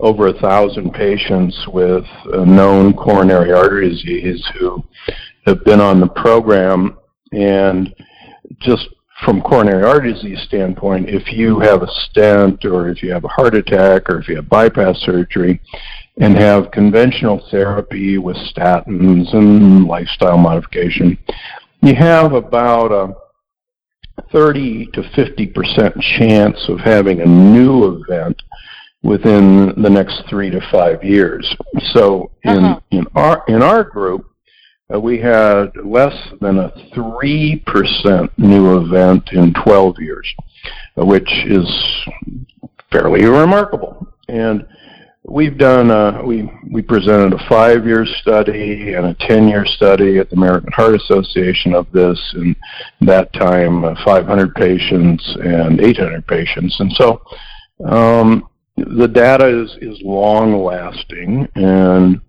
over 0.00 0.28
a 0.28 0.40
thousand 0.40 0.92
patients 0.92 1.56
with 1.68 2.04
known 2.26 2.92
coronary 2.94 3.52
artery 3.52 3.90
disease 3.90 4.44
who 4.58 4.82
have 5.46 5.62
been 5.64 5.80
on 5.80 6.00
the 6.00 6.08
program. 6.08 6.96
And 7.32 7.94
just 8.60 8.88
from 9.24 9.42
coronary 9.42 9.84
artery 9.84 10.14
disease 10.14 10.40
standpoint, 10.42 11.08
if 11.08 11.32
you 11.32 11.60
have 11.60 11.82
a 11.82 11.88
stent 12.08 12.64
or 12.64 12.88
if 12.88 13.02
you 13.02 13.12
have 13.12 13.24
a 13.24 13.28
heart 13.28 13.54
attack 13.54 14.08
or 14.08 14.18
if 14.18 14.28
you 14.28 14.36
have 14.36 14.48
bypass 14.48 14.98
surgery 15.00 15.60
and 16.18 16.36
have 16.36 16.70
conventional 16.70 17.46
therapy 17.50 18.18
with 18.18 18.36
statins 18.36 19.32
and 19.34 19.84
lifestyle 19.84 20.38
modification, 20.38 21.18
you 21.82 21.94
have 21.94 22.32
about 22.32 22.92
a 22.92 23.14
30 24.32 24.86
to 24.92 25.02
50 25.14 25.46
percent 25.48 25.94
chance 26.18 26.58
of 26.68 26.78
having 26.80 27.20
a 27.20 27.26
new 27.26 28.02
event 28.02 28.40
within 29.02 29.72
the 29.82 29.88
next 29.88 30.22
three 30.28 30.50
to 30.50 30.60
five 30.70 31.02
years. 31.02 31.46
So 31.92 32.30
in 32.44 32.64
uh-huh. 32.64 32.80
in 32.90 33.06
our 33.14 33.44
in 33.48 33.62
our 33.62 33.84
group, 33.84 34.29
we 34.98 35.18
had 35.18 35.70
less 35.84 36.14
than 36.40 36.58
a 36.58 36.72
three 36.94 37.62
percent 37.66 38.36
new 38.38 38.78
event 38.78 39.28
in 39.32 39.52
12 39.54 40.00
years, 40.00 40.34
uh, 40.98 41.04
which 41.04 41.30
is 41.46 41.68
fairly 42.90 43.24
remarkable. 43.24 44.08
And 44.28 44.66
we've 45.24 45.56
done 45.56 45.90
uh, 45.90 46.22
we 46.24 46.50
we 46.72 46.82
presented 46.82 47.32
a 47.32 47.48
five 47.48 47.86
year 47.86 48.04
study 48.20 48.94
and 48.94 49.06
a 49.06 49.14
ten 49.26 49.48
year 49.48 49.64
study 49.64 50.18
at 50.18 50.30
the 50.30 50.36
American 50.36 50.72
Heart 50.72 50.96
Association 50.96 51.74
of 51.74 51.90
this, 51.92 52.18
and 52.34 52.56
that 53.02 53.32
time 53.32 53.84
uh, 53.84 53.94
500 54.04 54.54
patients 54.54 55.36
and 55.42 55.80
800 55.80 56.26
patients, 56.26 56.78
and 56.80 56.92
so 56.92 57.22
um, 57.84 58.48
the 58.76 59.08
data 59.08 59.46
is 59.46 59.76
is 59.80 60.00
long 60.02 60.64
lasting 60.64 61.46
and 61.54 62.20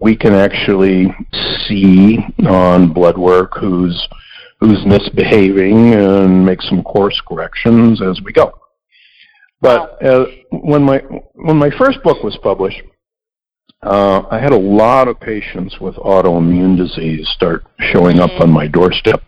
we 0.00 0.16
can 0.16 0.34
actually 0.34 1.14
see 1.66 2.18
on 2.46 2.92
blood 2.92 3.18
work 3.18 3.56
who's 3.58 4.08
who's 4.60 4.84
misbehaving 4.86 5.94
and 5.94 6.44
make 6.44 6.62
some 6.62 6.82
course 6.82 7.20
corrections 7.26 8.00
as 8.00 8.20
we 8.22 8.32
go. 8.32 8.58
But 9.60 10.02
uh, 10.04 10.26
when 10.50 10.82
my 10.82 10.98
when 11.34 11.56
my 11.56 11.70
first 11.78 12.02
book 12.02 12.22
was 12.22 12.38
published, 12.42 12.82
uh, 13.82 14.22
I 14.30 14.38
had 14.38 14.52
a 14.52 14.58
lot 14.58 15.08
of 15.08 15.18
patients 15.20 15.78
with 15.80 15.94
autoimmune 15.96 16.76
disease 16.76 17.28
start 17.34 17.64
showing 17.78 18.20
up 18.20 18.30
on 18.40 18.50
my 18.50 18.66
doorstep, 18.66 19.22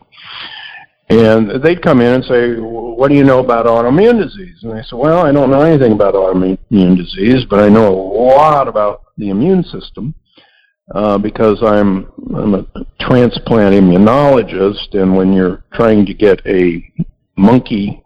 and 1.09 1.63
they'd 1.63 1.83
come 1.83 2.01
in 2.01 2.15
and 2.15 2.25
say, 2.25 2.55
"What 2.57 3.09
do 3.09 3.15
you 3.15 3.25
know 3.25 3.39
about 3.39 3.67
autoimmune 3.67 4.23
disease?" 4.23 4.59
And 4.63 4.75
I 4.75 4.83
said, 4.83 4.99
"Well, 4.99 5.25
I 5.25 5.33
don't 5.33 5.51
know 5.51 5.63
anything 5.63 5.93
about 5.93 6.15
autoimmune 6.15 6.97
disease, 6.97 7.47
but 7.49 7.61
I 7.61 7.69
know 7.71 7.89
a 7.89 7.97
lot 7.97 8.69
about 8.69 9.05
the 9.17 9.31
immune 9.31 9.65
system." 9.65 10.15
Uh, 10.95 11.19
because 11.19 11.63
I'm 11.63 12.11
I'm 12.35 12.55
a 12.55 12.67
transplant 12.99 13.75
immunologist, 13.75 14.95
and 14.95 15.15
when 15.15 15.35
you're 15.35 15.65
trying 15.75 16.07
to 16.07 16.15
get 16.15 16.41
a 16.47 16.83
monkey 17.37 18.03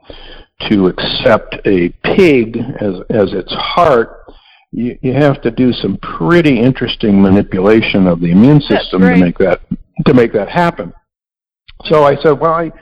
to 0.69 0.89
accept 0.89 1.57
a 1.65 1.91
pig 2.03 2.57
as 2.81 2.95
as 3.11 3.33
its 3.33 3.53
heart, 3.55 4.25
you, 4.73 4.99
you 5.01 5.13
have 5.13 5.41
to 5.43 5.51
do 5.53 5.73
some 5.73 5.97
pretty 5.99 6.59
interesting 6.59 7.23
manipulation 7.23 8.09
of 8.09 8.21
the 8.21 8.33
immune 8.33 8.61
system 8.61 9.03
to 9.03 9.17
make 9.17 9.39
that 9.39 9.61
to 10.07 10.15
make 10.15 10.33
that 10.33 10.49
happen. 10.49 10.93
So 11.85 12.05
I 12.05 12.17
said, 12.17 12.33
well, 12.33 12.55
I, 12.55 12.73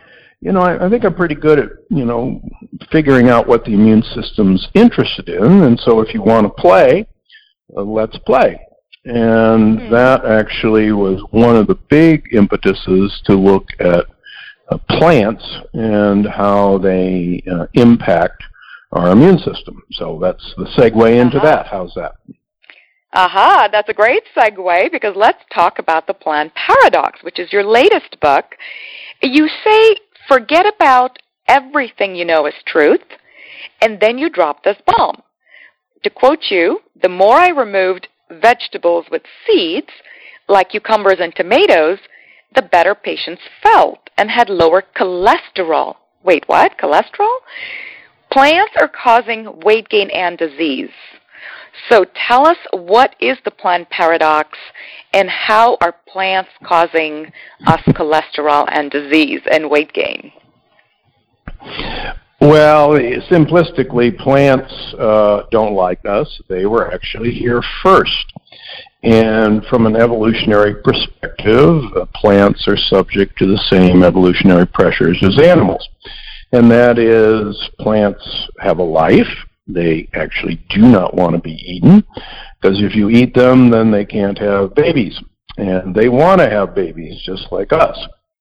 you 0.40 0.52
know, 0.52 0.60
I, 0.60 0.86
I 0.86 0.88
think 0.88 1.04
I'm 1.04 1.14
pretty 1.14 1.34
good 1.34 1.58
at 1.58 1.68
you 1.90 2.06
know 2.06 2.40
figuring 2.90 3.28
out 3.28 3.46
what 3.46 3.64
the 3.64 3.74
immune 3.74 4.02
system's 4.14 4.66
interested 4.72 5.28
in, 5.28 5.62
and 5.64 5.78
so 5.80 6.00
if 6.00 6.14
you 6.14 6.22
want 6.22 6.46
to 6.46 6.62
play, 6.62 7.06
uh, 7.76 7.82
let's 7.82 8.16
play. 8.18 8.58
And 9.04 9.78
mm-hmm. 9.78 9.92
that 9.92 10.24
actually 10.24 10.92
was 10.92 11.22
one 11.30 11.56
of 11.56 11.66
the 11.66 11.78
big 11.88 12.28
impetuses 12.32 13.20
to 13.24 13.34
look 13.34 13.68
at 13.78 14.06
uh, 14.70 14.78
plants 14.90 15.44
and 15.72 16.26
how 16.26 16.78
they 16.78 17.42
uh, 17.50 17.66
impact 17.74 18.42
our 18.92 19.10
immune 19.10 19.38
system. 19.38 19.82
So 19.92 20.18
that's 20.20 20.54
the 20.56 20.66
segue 20.76 21.18
into 21.18 21.38
uh-huh. 21.38 21.46
that. 21.46 21.66
How's 21.66 21.94
that? 21.94 22.16
Aha, 23.12 23.64
uh-huh. 23.64 23.68
that's 23.72 23.88
a 23.88 23.94
great 23.94 24.22
segue 24.36 24.92
because 24.92 25.14
let's 25.16 25.42
talk 25.52 25.78
about 25.78 26.06
the 26.06 26.14
plant 26.14 26.52
paradox, 26.54 27.20
which 27.22 27.38
is 27.38 27.52
your 27.52 27.64
latest 27.64 28.20
book. 28.20 28.54
You 29.22 29.48
say, 29.64 29.96
forget 30.28 30.66
about 30.66 31.18
everything 31.48 32.14
you 32.14 32.24
know 32.24 32.46
is 32.46 32.54
truth, 32.66 33.02
and 33.80 33.98
then 33.98 34.18
you 34.18 34.30
drop 34.30 34.62
this 34.62 34.76
bomb. 34.86 35.22
To 36.04 36.10
quote 36.10 36.50
you, 36.50 36.80
the 37.02 37.08
more 37.08 37.36
I 37.36 37.48
removed 37.48 38.08
vegetables 38.30 39.06
with 39.10 39.22
seeds, 39.46 39.90
like 40.48 40.70
cucumbers 40.70 41.18
and 41.20 41.34
tomatoes, 41.34 41.98
the 42.54 42.62
better 42.62 42.94
patients 42.94 43.42
felt 43.62 44.10
and 44.18 44.30
had 44.30 44.50
lower 44.50 44.82
cholesterol. 44.96 45.96
Wait, 46.24 46.44
what? 46.46 46.76
Cholesterol? 46.78 47.38
Plants 48.32 48.72
are 48.78 48.88
causing 48.88 49.60
weight 49.60 49.88
gain 49.88 50.10
and 50.10 50.36
disease. 50.36 50.90
So 51.88 52.04
tell 52.28 52.46
us 52.46 52.58
what 52.72 53.14
is 53.20 53.38
the 53.44 53.50
plant 53.50 53.88
paradox 53.90 54.58
and 55.12 55.28
how 55.30 55.76
are 55.80 55.94
plants 56.06 56.50
causing 56.64 57.32
us 57.66 57.80
cholesterol 57.88 58.66
and 58.70 58.90
disease 58.90 59.40
and 59.50 59.70
weight 59.70 59.92
gain? 59.92 60.32
Well, 62.40 62.92
simplistically, 63.30 64.16
plants 64.18 64.72
uh, 64.98 65.42
don't 65.50 65.74
like 65.74 66.04
us. 66.06 66.40
They 66.48 66.64
were 66.64 66.92
actually 66.92 67.32
here 67.32 67.62
first. 67.82 68.32
And 69.02 69.64
from 69.66 69.86
an 69.86 69.96
evolutionary 69.96 70.74
perspective, 70.82 71.82
uh, 71.96 72.06
plants 72.14 72.66
are 72.66 72.76
subject 72.76 73.38
to 73.38 73.46
the 73.46 73.58
same 73.70 74.02
evolutionary 74.02 74.66
pressures 74.66 75.22
as 75.22 75.38
animals. 75.38 75.86
And 76.52 76.70
that 76.70 76.98
is 76.98 77.56
plants 77.78 78.22
have 78.58 78.78
a 78.78 78.82
life. 78.82 79.28
They 79.66 80.08
actually 80.14 80.60
do 80.70 80.80
not 80.80 81.14
want 81.14 81.34
to 81.34 81.40
be 81.40 81.52
eaten 81.52 82.04
because 82.60 82.82
if 82.82 82.94
you 82.94 83.08
eat 83.10 83.34
them, 83.34 83.70
then 83.70 83.90
they 83.90 84.04
can't 84.04 84.38
have 84.38 84.74
babies. 84.74 85.20
And 85.56 85.94
they 85.94 86.08
want 86.08 86.40
to 86.40 86.50
have 86.50 86.74
babies 86.74 87.22
just 87.22 87.46
like 87.52 87.72
us. 87.72 87.96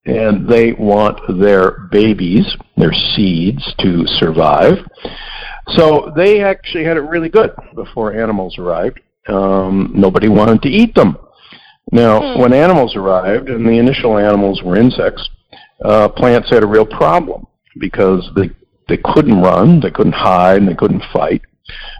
And 0.05 0.47
they 0.47 0.73
want 0.73 1.19
their 1.39 1.87
babies, 1.91 2.45
their 2.77 2.93
seeds, 2.93 3.73
to 3.79 4.05
survive. 4.07 4.77
So 5.75 6.11
they 6.15 6.41
actually 6.41 6.85
had 6.85 6.97
it 6.97 7.01
really 7.01 7.29
good 7.29 7.51
before 7.75 8.13
animals 8.13 8.57
arrived 8.57 8.99
um, 9.29 9.91
nobody 9.93 10.27
wanted 10.27 10.61
to 10.63 10.69
eat 10.69 10.95
them. 10.95 11.17
Now, 11.91 12.19
mm. 12.19 12.39
when 12.39 12.53
animals 12.53 12.95
arrived, 12.95 13.49
and 13.49 13.65
the 13.65 13.77
initial 13.77 14.17
animals 14.17 14.61
were 14.63 14.75
insects, 14.75 15.27
uh, 15.83 16.09
plants 16.09 16.49
had 16.49 16.63
a 16.63 16.67
real 16.67 16.85
problem 16.85 17.47
because 17.79 18.29
they 18.35 18.49
they 18.87 18.97
couldn't 18.97 19.39
run, 19.39 19.79
they 19.79 19.91
couldn't 19.91 20.13
hide, 20.13 20.57
and 20.57 20.67
they 20.67 20.75
couldn't 20.75 21.03
fight. 21.13 21.41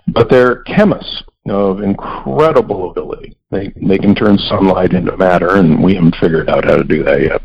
But 0.08 0.30
they're 0.30 0.64
chemists 0.64 1.24
of 1.50 1.82
incredible 1.82 2.92
ability. 2.92 3.36
They 3.52 3.74
they 3.76 3.98
can 3.98 4.16
turn 4.16 4.38
sunlight 4.38 4.94
into 4.94 5.16
matter, 5.18 5.56
and 5.56 5.84
we 5.84 5.96
haven't 5.96 6.16
figured 6.22 6.50
out 6.50 6.66
how 6.66 6.78
to 6.78 6.84
do 6.84 7.04
that 7.04 7.22
yet. 7.22 7.42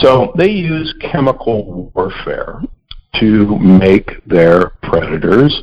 So 0.00 0.32
they 0.36 0.50
use 0.50 0.94
chemical 1.00 1.90
warfare 1.94 2.60
to 3.20 3.58
make 3.58 4.24
their 4.26 4.70
predators 4.82 5.62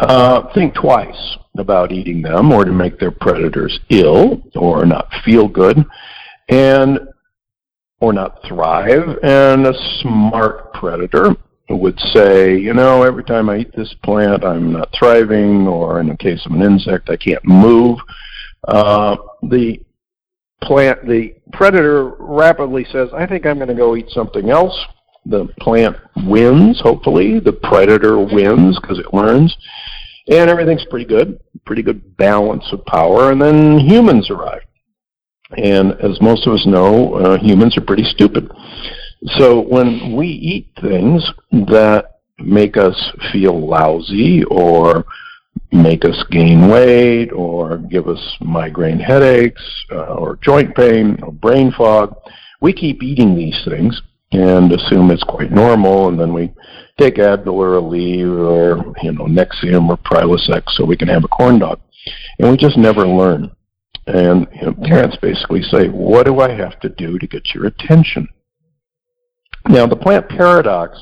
uh, 0.00 0.52
think 0.54 0.74
twice 0.74 1.36
about 1.58 1.92
eating 1.92 2.22
them 2.22 2.52
or 2.52 2.64
to 2.64 2.72
make 2.72 2.98
their 2.98 3.10
predators 3.10 3.78
ill 3.90 4.42
or 4.54 4.86
not 4.86 5.08
feel 5.24 5.46
good 5.46 5.84
and 6.48 6.98
or 8.00 8.12
not 8.12 8.38
thrive 8.48 9.18
and 9.22 9.66
a 9.66 9.74
smart 10.00 10.72
predator 10.72 11.36
would 11.72 11.98
say 12.12 12.56
you 12.56 12.74
know 12.74 13.02
every 13.02 13.24
time 13.24 13.48
i 13.48 13.58
eat 13.58 13.74
this 13.76 13.94
plant 14.02 14.44
i'm 14.44 14.72
not 14.72 14.88
thriving 14.98 15.66
or 15.66 16.00
in 16.00 16.08
the 16.08 16.16
case 16.16 16.44
of 16.46 16.52
an 16.52 16.62
insect 16.62 17.10
i 17.10 17.16
can't 17.16 17.44
move 17.44 17.98
uh, 18.68 19.16
the 19.44 19.80
plant 20.62 21.06
the 21.06 21.34
predator 21.52 22.10
rapidly 22.18 22.84
says 22.92 23.08
i 23.14 23.26
think 23.26 23.46
i'm 23.46 23.56
going 23.56 23.68
to 23.68 23.74
go 23.74 23.96
eat 23.96 24.08
something 24.10 24.50
else 24.50 24.78
the 25.26 25.46
plant 25.60 25.96
wins 26.24 26.80
hopefully 26.80 27.40
the 27.40 27.52
predator 27.52 28.18
wins 28.18 28.78
because 28.80 28.98
it 28.98 29.14
learns 29.14 29.56
and 30.30 30.48
everything's 30.48 30.84
pretty 30.84 31.04
good, 31.04 31.40
pretty 31.66 31.82
good 31.82 32.16
balance 32.16 32.64
of 32.72 32.84
power. 32.86 33.32
And 33.32 33.42
then 33.42 33.78
humans 33.78 34.30
arrive. 34.30 34.62
And 35.56 35.92
as 36.00 36.20
most 36.20 36.46
of 36.46 36.52
us 36.52 36.64
know, 36.66 37.14
uh, 37.14 37.38
humans 37.38 37.76
are 37.76 37.80
pretty 37.80 38.04
stupid. 38.04 38.50
So 39.26 39.60
when 39.60 40.16
we 40.16 40.26
eat 40.26 40.70
things 40.80 41.28
that 41.50 42.20
make 42.38 42.76
us 42.76 42.96
feel 43.32 43.66
lousy 43.66 44.44
or 44.44 45.04
make 45.72 46.04
us 46.04 46.24
gain 46.30 46.68
weight 46.68 47.30
or 47.32 47.78
give 47.78 48.08
us 48.08 48.20
migraine 48.40 48.98
headaches 48.98 49.62
uh, 49.92 50.14
or 50.14 50.38
joint 50.42 50.74
pain 50.74 51.18
or 51.22 51.32
brain 51.32 51.70
fog, 51.72 52.16
we 52.60 52.72
keep 52.72 53.02
eating 53.02 53.36
these 53.36 53.60
things 53.64 54.00
and 54.32 54.72
assume 54.72 55.10
it's 55.10 55.24
quite 55.24 55.50
normal, 55.50 56.08
and 56.08 56.18
then 56.18 56.32
we 56.32 56.52
take 56.98 57.16
Advil 57.16 57.54
or 57.54 57.80
Aleve 57.80 58.38
or 58.38 58.94
you 59.02 59.12
know 59.12 59.24
Nexium 59.24 59.88
or 59.88 59.96
Prilosec 59.96 60.62
so 60.68 60.84
we 60.84 60.96
can 60.96 61.08
have 61.08 61.24
a 61.24 61.28
corn 61.28 61.58
dog, 61.58 61.80
and 62.38 62.50
we 62.50 62.56
just 62.56 62.76
never 62.78 63.06
learn. 63.06 63.50
And 64.06 64.46
you 64.54 64.66
know, 64.66 64.74
parents 64.84 65.16
basically 65.20 65.62
say, 65.62 65.88
"What 65.88 66.26
do 66.26 66.40
I 66.40 66.50
have 66.50 66.78
to 66.80 66.88
do 66.88 67.18
to 67.18 67.26
get 67.26 67.54
your 67.54 67.66
attention?" 67.66 68.28
Now, 69.68 69.86
the 69.86 69.96
plant 69.96 70.28
paradox 70.28 70.98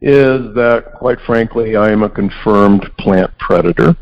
is 0.00 0.54
that, 0.54 0.92
quite 0.98 1.18
frankly, 1.26 1.76
I 1.76 1.90
am 1.90 2.02
a 2.02 2.08
confirmed 2.08 2.88
plant 2.98 3.36
predator, 3.38 3.96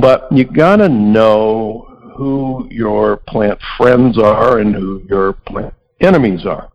but 0.00 0.30
you 0.30 0.44
gotta 0.44 0.88
know 0.88 2.12
who 2.16 2.68
your 2.70 3.16
plant 3.16 3.58
friends 3.76 4.18
are 4.18 4.58
and 4.58 4.74
who 4.74 5.02
your 5.08 5.32
plant 5.32 5.74
enemies 6.00 6.46
are. 6.46 6.70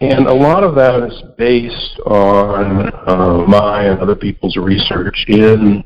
And 0.00 0.26
a 0.26 0.34
lot 0.34 0.64
of 0.64 0.74
that 0.76 1.02
is 1.02 1.22
based 1.36 2.00
on 2.06 2.92
uh, 3.06 3.44
my 3.46 3.84
and 3.84 4.00
other 4.00 4.16
people's 4.16 4.56
research 4.56 5.24
in 5.28 5.84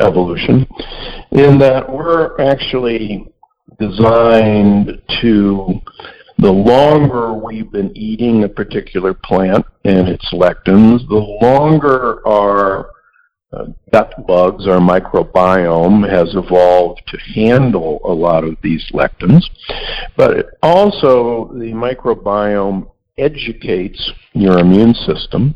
evolution, 0.00 0.66
in 1.32 1.58
that 1.58 1.90
we're 1.90 2.38
actually 2.40 3.26
designed 3.78 5.02
to 5.20 5.80
the 6.38 6.52
longer 6.52 7.32
we've 7.32 7.70
been 7.70 7.96
eating 7.96 8.44
a 8.44 8.48
particular 8.48 9.14
plant 9.14 9.64
and 9.84 10.08
its 10.08 10.26
lectins, 10.32 11.06
the 11.08 11.14
longer 11.42 12.26
our 12.26 12.90
uh, 13.52 13.66
gut 13.92 14.26
bugs, 14.26 14.66
our 14.66 14.78
microbiome, 14.78 16.08
has 16.08 16.34
evolved 16.34 17.00
to 17.06 17.18
handle 17.34 18.00
a 18.04 18.12
lot 18.12 18.44
of 18.44 18.56
these 18.62 18.84
lectins. 18.92 19.44
But 20.16 20.58
also, 20.62 21.50
the 21.54 21.72
microbiome 21.72 22.90
educates 23.16 24.12
your 24.34 24.58
immune 24.58 24.94
system 24.94 25.54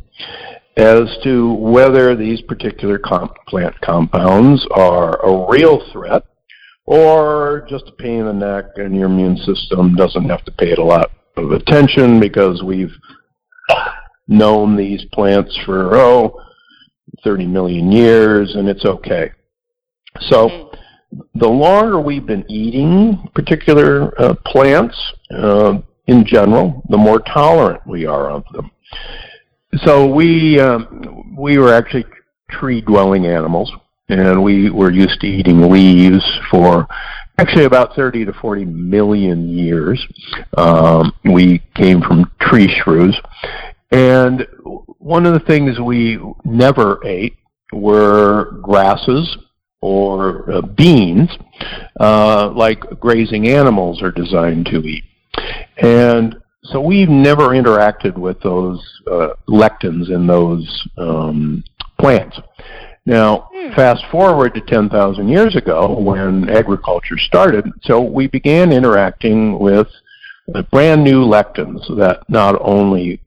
as 0.77 1.19
to 1.25 1.53
whether 1.55 2.17
these 2.17 2.41
particular 2.43 2.99
comp- 2.99 3.37
plant 3.49 3.79
compounds 3.83 4.67
are 4.71 5.21
a 5.27 5.51
real 5.51 5.83
threat 5.93 6.25
or 6.91 7.65
just 7.69 7.87
a 7.87 7.93
pain 7.93 8.19
in 8.19 8.27
the 8.27 8.33
neck 8.33 8.65
and 8.75 8.97
your 8.97 9.07
immune 9.07 9.37
system 9.37 9.95
doesn't 9.95 10.29
have 10.29 10.45
to 10.45 10.51
pay 10.51 10.73
it 10.73 10.79
a 10.81 10.85
lot 10.85 11.09
of 11.37 11.53
attention 11.53 12.19
because 12.19 12.65
we've 12.65 12.93
known 14.27 14.77
these 14.77 15.05
plants 15.13 15.57
for, 15.65 15.95
oh, 15.95 16.37
30 17.23 17.47
million 17.47 17.93
years 17.93 18.57
and 18.57 18.69
it's 18.69 18.85
okay. 18.85 19.31
So 20.23 20.73
the 21.37 21.49
longer 21.49 22.01
we've 22.01 22.27
been 22.27 22.45
eating 22.51 23.31
particular 23.37 24.21
uh, 24.21 24.35
plants 24.47 24.97
uh, 25.33 25.79
in 26.09 26.27
general, 26.27 26.83
the 26.89 26.97
more 26.97 27.21
tolerant 27.21 27.87
we 27.87 28.05
are 28.05 28.31
of 28.31 28.43
them. 28.53 28.69
So 29.85 30.13
we, 30.13 30.59
um, 30.59 31.37
we 31.39 31.59
were 31.59 31.73
actually 31.73 32.07
tree-dwelling 32.51 33.27
animals 33.27 33.73
and 34.11 34.43
we 34.43 34.71
were 34.71 34.91
used 34.91 35.21
to 35.21 35.27
eating 35.27 35.71
leaves 35.71 36.25
for 36.51 36.87
actually 37.39 37.65
about 37.65 37.95
30 37.95 38.27
to 38.27 38.33
40 38.35 38.65
million 38.67 39.49
years. 39.49 40.05
Um, 40.57 41.13
we 41.25 41.63
came 41.75 42.03
from 42.03 42.31
tree 42.41 42.69
shrews. 42.69 43.19
And 43.91 44.47
one 44.99 45.27
of 45.27 45.33
the 45.33 45.41
things 45.41 45.81
we 45.81 46.21
never 46.45 47.05
ate 47.05 47.37
were 47.73 48.59
grasses 48.63 49.37
or 49.81 50.53
uh, 50.53 50.61
beans, 50.61 51.31
uh, 51.99 52.51
like 52.55 52.81
grazing 53.01 53.49
animals 53.49 54.03
are 54.03 54.13
designed 54.13 54.67
to 54.67 54.79
eat. 54.81 55.05
And 55.79 56.37
so 56.65 56.81
we've 56.81 57.09
never 57.09 57.49
interacted 57.49 58.19
with 58.19 58.41
those 58.41 58.81
uh, 59.11 59.31
lectins 59.49 60.11
in 60.11 60.27
those 60.27 60.89
um, 60.99 61.65
plants. 61.99 62.39
Now, 63.07 63.49
hmm. 63.53 63.75
fast 63.75 64.05
forward 64.11 64.55
to 64.55 64.61
10,000 64.61 65.29
years 65.29 65.57
ago 65.57 65.99
when 65.99 66.49
agriculture 66.49 67.19
started, 67.19 67.65
so 67.83 68.01
we 68.01 68.27
began 68.27 68.73
interacting 68.73 69.59
with 69.59 69.89
brand 70.71 71.05
new 71.05 71.25
lectins 71.25 71.87
that 71.97 72.21
not 72.29 72.57
only 72.61 73.21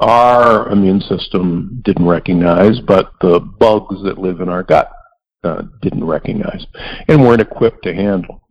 our 0.00 0.68
immune 0.70 1.00
system 1.00 1.80
didn't 1.84 2.06
recognize, 2.06 2.80
but 2.80 3.12
the 3.20 3.40
bugs 3.40 4.02
that 4.02 4.18
live 4.18 4.40
in 4.40 4.48
our 4.48 4.62
gut 4.62 4.90
uh, 5.44 5.62
didn't 5.82 6.04
recognize 6.04 6.66
and 7.08 7.22
weren't 7.22 7.40
equipped 7.40 7.82
to 7.84 7.94
handle. 7.94 8.42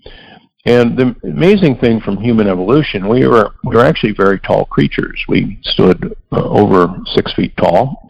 And 0.66 0.98
the 0.98 1.16
amazing 1.24 1.78
thing 1.78 2.02
from 2.02 2.18
human 2.18 2.48
evolution, 2.48 3.08
we 3.08 3.26
were 3.28 3.54
we 3.64 3.76
were 3.76 3.86
actually 3.86 4.14
very 4.14 4.40
tall 4.40 4.66
creatures. 4.66 5.24
We 5.28 5.58
stood 5.64 6.16
uh, 6.32 6.44
over 6.44 6.98
six 7.16 7.34
feet 7.34 7.56
tall, 7.58 8.10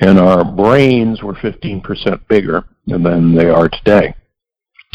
and 0.00 0.18
our 0.18 0.44
brains 0.44 1.22
were 1.22 1.34
15% 1.34 2.28
bigger 2.28 2.64
than 2.86 3.34
they 3.34 3.48
are 3.48 3.68
today. 3.68 4.14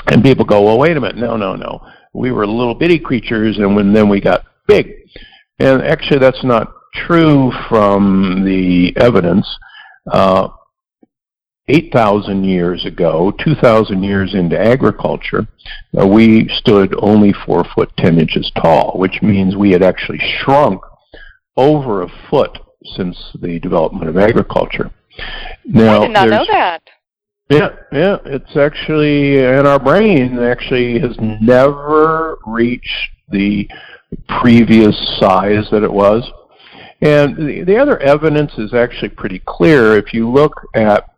And 0.07 0.23
people 0.23 0.45
go, 0.45 0.63
well, 0.63 0.79
wait 0.79 0.97
a 0.97 1.01
minute, 1.01 1.17
no, 1.17 1.37
no, 1.37 1.55
no. 1.55 1.85
We 2.13 2.31
were 2.31 2.47
little 2.47 2.75
bitty 2.75 2.99
creatures, 2.99 3.57
and 3.57 3.75
when 3.75 3.93
then 3.93 4.09
we 4.09 4.19
got 4.21 4.45
big. 4.67 4.91
And 5.59 5.81
actually, 5.81 6.19
that's 6.19 6.43
not 6.43 6.73
true 6.93 7.51
from 7.67 8.43
the 8.45 8.93
evidence. 8.97 9.47
Uh, 10.11 10.49
8,000 11.67 12.43
years 12.45 12.83
ago, 12.85 13.31
2,000 13.43 14.01
years 14.01 14.33
into 14.33 14.59
agriculture, 14.59 15.47
uh, 15.99 16.07
we 16.07 16.49
stood 16.49 16.95
only 16.97 17.31
4 17.45 17.63
foot 17.75 17.91
10 17.97 18.19
inches 18.19 18.51
tall, 18.59 18.97
which 18.97 19.21
means 19.21 19.55
we 19.55 19.71
had 19.71 19.83
actually 19.83 20.19
shrunk 20.39 20.81
over 21.55 22.01
a 22.01 22.11
foot 22.29 22.57
since 22.95 23.17
the 23.41 23.59
development 23.59 24.09
of 24.09 24.17
agriculture. 24.17 24.91
Now, 25.65 26.01
I 26.01 26.07
did 26.07 26.13
not 26.13 26.29
know 26.29 26.45
that. 26.49 26.81
Yeah, 27.49 27.69
yeah, 27.91 28.17
it's 28.25 28.55
actually 28.55 29.39
in 29.39 29.65
our 29.65 29.79
brain. 29.79 30.37
Actually, 30.37 30.99
has 30.99 31.15
never 31.19 32.37
reached 32.45 33.09
the 33.29 33.67
previous 34.41 34.95
size 35.19 35.67
that 35.71 35.83
it 35.83 35.91
was. 35.91 36.29
And 37.01 37.35
the, 37.37 37.63
the 37.63 37.77
other 37.77 37.97
evidence 37.99 38.51
is 38.57 38.73
actually 38.73 39.09
pretty 39.09 39.41
clear. 39.47 39.97
If 39.97 40.13
you 40.13 40.29
look 40.29 40.53
at 40.75 41.09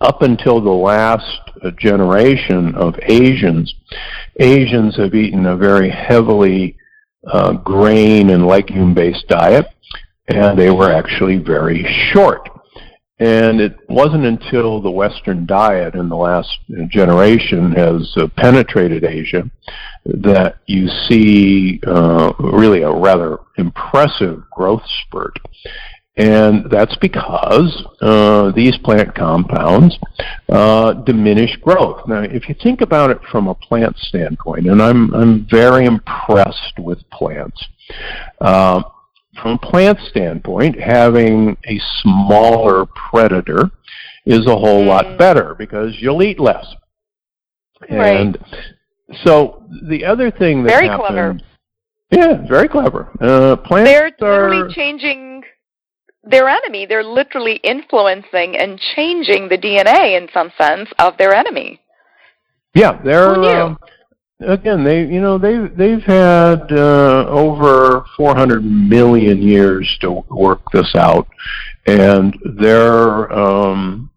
up 0.00 0.22
until 0.22 0.60
the 0.60 0.70
last 0.70 1.40
generation 1.78 2.74
of 2.74 2.94
Asians, 3.02 3.74
Asians 4.38 4.96
have 4.96 5.14
eaten 5.14 5.46
a 5.46 5.56
very 5.56 5.90
heavily 5.90 6.76
uh, 7.26 7.52
grain 7.52 8.30
and 8.30 8.46
legume 8.46 8.94
based 8.94 9.26
diet 9.28 9.66
and 10.32 10.58
they 10.58 10.70
were 10.70 10.90
actually 10.90 11.36
very 11.38 11.84
short. 12.12 12.48
And 13.18 13.60
it 13.60 13.78
wasn't 13.88 14.24
until 14.24 14.80
the 14.80 14.90
Western 14.90 15.46
diet 15.46 15.94
in 15.94 16.08
the 16.08 16.16
last 16.16 16.58
generation 16.88 17.70
has 17.72 18.12
uh, 18.16 18.26
penetrated 18.36 19.04
Asia 19.04 19.48
that 20.04 20.56
you 20.66 20.88
see 21.08 21.80
uh, 21.86 22.32
really 22.40 22.82
a 22.82 22.90
rather 22.90 23.38
impressive 23.58 24.42
growth 24.50 24.82
spurt. 25.06 25.38
And 26.16 26.70
that's 26.70 26.96
because 26.96 27.86
uh, 28.00 28.50
these 28.52 28.76
plant 28.78 29.14
compounds 29.14 29.96
uh, 30.50 30.92
diminish 30.92 31.56
growth. 31.56 32.06
Now, 32.06 32.20
if 32.20 32.48
you 32.48 32.54
think 32.60 32.80
about 32.82 33.10
it 33.10 33.18
from 33.30 33.48
a 33.48 33.54
plant 33.54 33.96
standpoint, 33.96 34.66
and 34.66 34.82
I'm, 34.82 35.14
I'm 35.14 35.46
very 35.48 35.86
impressed 35.86 36.78
with 36.78 36.98
plants, 37.10 37.64
uh, 38.40 38.82
from 39.40 39.52
a 39.52 39.58
plant 39.58 39.98
standpoint, 40.10 40.78
having 40.78 41.56
a 41.66 41.80
smaller 42.02 42.86
predator 42.86 43.70
is 44.26 44.46
a 44.46 44.56
whole 44.56 44.84
mm. 44.84 44.88
lot 44.88 45.18
better 45.18 45.54
because 45.54 45.94
you'll 45.98 46.22
eat 46.22 46.38
less. 46.38 46.66
Right. 47.90 48.20
And 48.20 48.38
so 49.24 49.64
the 49.88 50.04
other 50.04 50.30
thing 50.30 50.62
that 50.62 50.68
very 50.68 50.88
happened, 50.88 51.08
clever. 51.08 51.40
Yeah, 52.10 52.46
very 52.46 52.68
clever. 52.68 53.10
Uh, 53.20 53.56
plants 53.56 53.90
They're 53.90 54.12
are, 54.22 54.50
literally 54.50 54.74
changing 54.74 55.42
their 56.22 56.48
enemy. 56.48 56.86
They're 56.86 57.02
literally 57.02 57.56
influencing 57.64 58.56
and 58.56 58.78
changing 58.94 59.48
the 59.48 59.58
DNA 59.58 60.16
in 60.16 60.28
some 60.32 60.52
sense 60.58 60.88
of 60.98 61.16
their 61.16 61.34
enemy. 61.34 61.80
Yeah, 62.74 63.00
they're. 63.02 63.34
Who 63.34 63.40
knew? 63.40 63.48
Um, 63.48 63.78
again, 64.46 64.84
they 64.84 65.04
you 65.04 65.20
know 65.20 65.38
they 65.38 65.58
they've 65.68 66.02
had 66.02 66.72
uh, 66.72 67.26
over 67.28 68.04
400 68.16 68.64
million 68.64 69.42
years 69.42 69.88
to 70.00 70.24
work 70.30 70.60
this 70.72 70.94
out, 70.94 71.26
and 71.86 72.36
they're 72.58 73.32
um, 73.32 74.10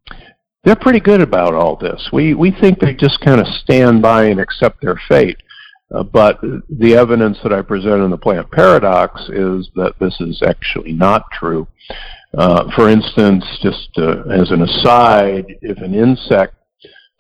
they're 0.64 0.76
pretty 0.76 1.00
good 1.00 1.22
about 1.22 1.54
all 1.54 1.76
this. 1.76 2.10
We 2.12 2.34
we 2.34 2.52
think 2.52 2.80
they 2.80 2.94
just 2.94 3.20
kind 3.22 3.40
of 3.40 3.48
stand 3.48 4.02
by 4.02 4.26
and 4.26 4.40
accept 4.40 4.82
their 4.82 5.00
fate. 5.08 5.38
Uh, 5.94 6.02
but 6.02 6.42
the 6.42 6.96
evidence 6.96 7.38
that 7.44 7.54
I 7.54 7.62
present 7.62 8.02
in 8.02 8.10
the 8.10 8.18
plant 8.18 8.50
paradox 8.52 9.22
is 9.30 9.70
that 9.76 9.94
this 10.00 10.20
is 10.20 10.42
actually 10.42 10.94
not 10.94 11.30
true. 11.32 11.68
Uh, 12.36 12.70
for 12.76 12.90
instance, 12.90 13.46
just 13.62 13.90
uh, 13.98 14.24
as 14.24 14.52
an 14.52 14.64
aside, 14.64 15.46
if 15.62 15.78
an 15.78 15.94
insect 15.94 16.56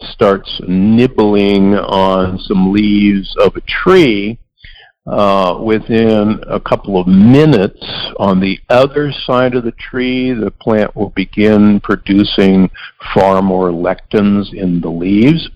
starts 0.01 0.61
nibbling 0.67 1.75
on 1.75 2.37
some 2.39 2.71
leaves 2.71 3.35
of 3.39 3.55
a 3.55 3.61
tree, 3.61 4.39
uh, 5.07 5.59
within 5.61 6.39
a 6.47 6.59
couple 6.59 6.99
of 6.99 7.05
minutes, 7.05 7.79
on 8.17 8.39
the 8.39 8.59
other 8.69 9.11
side 9.11 9.53
of 9.53 9.63
the 9.63 9.71
tree, 9.73 10.33
the 10.33 10.49
plant 10.49 10.95
will 10.95 11.11
begin 11.11 11.79
producing 11.81 12.69
far 13.13 13.43
more 13.43 13.69
lectins 13.69 14.51
in 14.51 14.81
the 14.81 14.89
leaves 14.89 15.47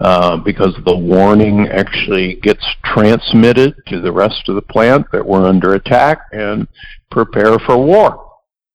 uh, 0.00 0.36
because 0.38 0.74
the 0.84 0.96
warning 0.96 1.68
actually 1.68 2.34
gets 2.42 2.66
transmitted 2.84 3.76
to 3.86 4.00
the 4.00 4.10
rest 4.10 4.48
of 4.48 4.56
the 4.56 4.62
plant 4.62 5.06
that 5.12 5.24
we're 5.24 5.46
under 5.46 5.74
attack 5.74 6.22
and 6.32 6.66
prepare 7.08 7.60
for 7.60 7.78
war. 7.78 8.25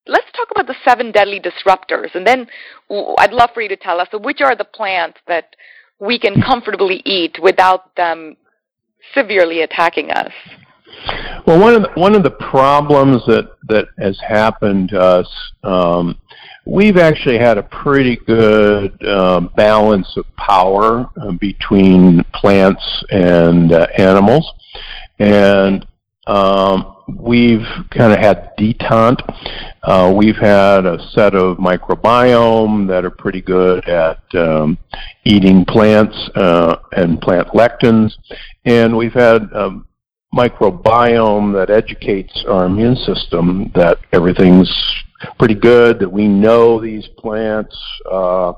Let's 0.07 0.31
talk 0.35 0.49
about 0.51 0.67
the 0.67 0.75
seven 0.85 1.11
deadly 1.11 1.39
disruptors, 1.39 2.13
and 2.15 2.25
then 2.25 2.47
I'd 3.19 3.33
love 3.33 3.51
for 3.53 3.61
you 3.61 3.69
to 3.69 3.77
tell 3.77 3.99
us 3.99 4.07
which 4.13 4.41
are 4.41 4.55
the 4.55 4.65
plants 4.65 5.19
that 5.27 5.55
we 5.99 6.17
can 6.19 6.41
comfortably 6.41 7.01
eat 7.05 7.37
without 7.41 7.95
them 7.95 8.35
severely 9.13 9.61
attacking 9.61 10.11
us. 10.11 10.31
Well, 11.45 11.59
one 11.59 11.75
of 11.75 11.83
the, 11.83 11.89
one 11.95 12.15
of 12.15 12.23
the 12.23 12.31
problems 12.31 13.23
that 13.25 13.55
that 13.69 13.87
has 13.97 14.19
happened 14.19 14.89
to 14.89 14.99
us, 14.99 15.51
um, 15.63 16.17
we've 16.65 16.97
actually 16.97 17.37
had 17.37 17.57
a 17.57 17.63
pretty 17.63 18.17
good 18.27 19.01
uh, 19.05 19.41
balance 19.55 20.17
of 20.17 20.25
power 20.35 21.09
uh, 21.21 21.31
between 21.39 22.23
plants 22.33 22.83
and 23.09 23.71
uh, 23.71 23.87
animals, 23.97 24.51
and 25.19 25.85
um, 26.27 26.97
we've 27.07 27.65
kind 27.89 28.13
of 28.13 28.19
had 28.19 28.51
detente. 28.57 29.21
Uh, 29.83 30.13
we've 30.15 30.37
had 30.37 30.85
a 30.85 30.99
set 31.09 31.33
of 31.33 31.57
microbiome 31.57 32.87
that 32.87 33.03
are 33.03 33.09
pretty 33.11 33.41
good 33.41 33.87
at 33.87 34.19
um, 34.35 34.77
eating 35.25 35.65
plants 35.65 36.15
uh, 36.35 36.77
and 36.91 37.19
plant 37.21 37.47
lectins, 37.49 38.13
and 38.65 38.95
we've 38.95 39.13
had 39.13 39.51
um, 39.53 39.87
microbiome 40.33 41.53
that 41.53 41.69
educates 41.69 42.45
our 42.47 42.65
immune 42.65 42.95
system 42.95 43.71
that 43.75 43.97
everything's 44.13 44.71
pretty 45.37 45.55
good, 45.55 45.99
that 45.99 46.09
we 46.09 46.27
know 46.27 46.79
these 46.79 47.07
plants, 47.17 47.75
uh, 48.11 48.53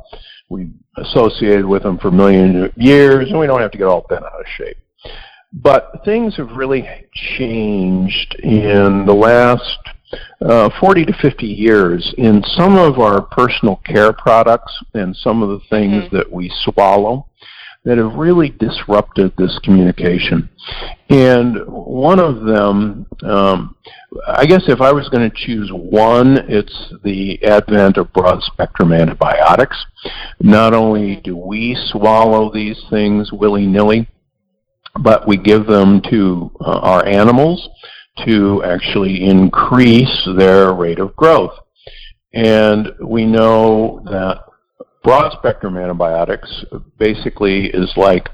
we 0.50 0.70
associated 0.98 1.66
with 1.66 1.84
them 1.84 1.98
for 1.98 2.12
millions 2.12 2.66
of 2.66 2.72
years, 2.78 3.30
and 3.30 3.40
we 3.40 3.48
don't 3.48 3.62
have 3.62 3.72
to 3.72 3.78
get 3.78 3.88
all 3.88 4.06
bent 4.10 4.24
out 4.24 4.40
of 4.40 4.46
shape. 4.58 4.78
But 5.54 6.02
things 6.04 6.36
have 6.38 6.52
really 6.52 6.88
changed 7.38 8.36
in 8.44 9.06
the 9.06 9.14
last 9.14 9.80
uh, 10.42 10.70
40 10.80 11.06
to 11.06 11.14
50 11.14 11.46
years 11.46 12.14
in 12.18 12.44
some 12.56 12.76
of 12.76 13.00
our 13.00 13.22
personal 13.22 13.78
care 13.86 14.14
products 14.14 14.74
and 14.94 15.16
some 15.16 15.44
of 15.44 15.50
the 15.50 15.66
things 15.70 16.04
mm-hmm. 16.04 16.16
that 16.18 16.32
we 16.32 16.52
swallow 16.64 17.28
that 17.86 17.98
have 17.98 18.14
really 18.16 18.50
disrupted 18.50 19.34
this 19.38 19.60
communication. 19.64 20.50
And 21.10 21.58
one 21.68 22.20
of 22.20 22.44
them, 22.44 23.06
um, 23.24 23.76
I 24.26 24.46
guess 24.46 24.64
if 24.68 24.80
I 24.80 24.94
was 24.94 25.10
going 25.10 25.30
to 25.30 25.36
choose 25.36 25.70
one, 25.72 26.38
it's 26.48 26.94
the 27.04 27.44
advent 27.44 27.98
of 27.98 28.14
broad 28.14 28.42
spectrum 28.44 28.94
antibiotics. 28.94 29.86
Not 30.40 30.74
only 30.74 31.18
do 31.18 31.36
we 31.36 31.76
swallow 31.92 32.52
these 32.54 32.82
things 32.90 33.34
willy 33.34 33.68
nilly, 33.68 34.08
but 35.02 35.28
we 35.28 35.38
give 35.38 35.66
them 35.66 36.02
to 36.10 36.52
uh, 36.62 36.80
our 36.80 37.06
animals 37.06 37.70
to 38.26 38.64
actually 38.64 39.24
increase 39.24 40.30
their 40.38 40.74
rate 40.74 41.00
of 41.00 41.16
growth. 41.16 41.54
And 42.34 42.92
we 43.04 43.26
know 43.26 44.02
that 44.06 44.42
broad 45.04 45.34
spectrum 45.34 45.78
antibiotics 45.78 46.66
basically 46.98 47.68
is 47.68 47.92
like 47.98 48.30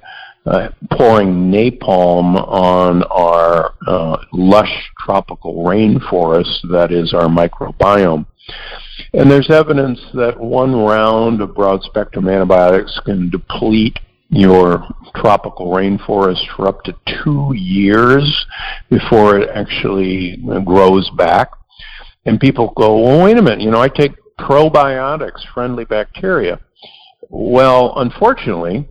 uh, 0.46 0.70
pouring 0.92 1.52
napalm 1.52 2.36
on 2.48 3.04
our 3.04 3.74
uh, 3.88 4.18
lush 4.32 4.90
tropical 5.00 5.64
rainforest 5.64 6.70
that 6.72 6.92
is 6.92 7.14
our 7.14 7.28
microbiome. 7.28 8.26
And 9.14 9.30
there's 9.30 9.50
evidence 9.50 10.00
that 10.14 10.40
one 10.40 10.76
round 10.76 11.42
of 11.42 11.56
broad 11.56 11.84
spectrum 11.84 12.28
antibiotics 12.28 13.00
can 13.06 13.30
deplete 13.30 14.00
your 14.30 14.88
tropical 15.16 15.72
rainforest 15.72 16.46
for 16.56 16.68
up 16.68 16.84
to 16.84 16.96
two 17.24 17.54
years 17.56 18.46
before 18.90 19.40
it 19.40 19.50
actually 19.50 20.38
grows 20.66 21.10
back. 21.18 21.52
And 22.26 22.40
people 22.40 22.74
go, 22.76 23.02
well, 23.02 23.24
wait 23.24 23.38
a 23.38 23.42
minute, 23.42 23.62
you 23.62 23.72
know, 23.72 23.82
I 23.82 23.90
take 23.90 24.14
probiotics, 24.40 25.42
friendly 25.54 25.86
bacteria. 25.86 26.60
Well, 27.30 27.94
unfortunately, 27.98 28.88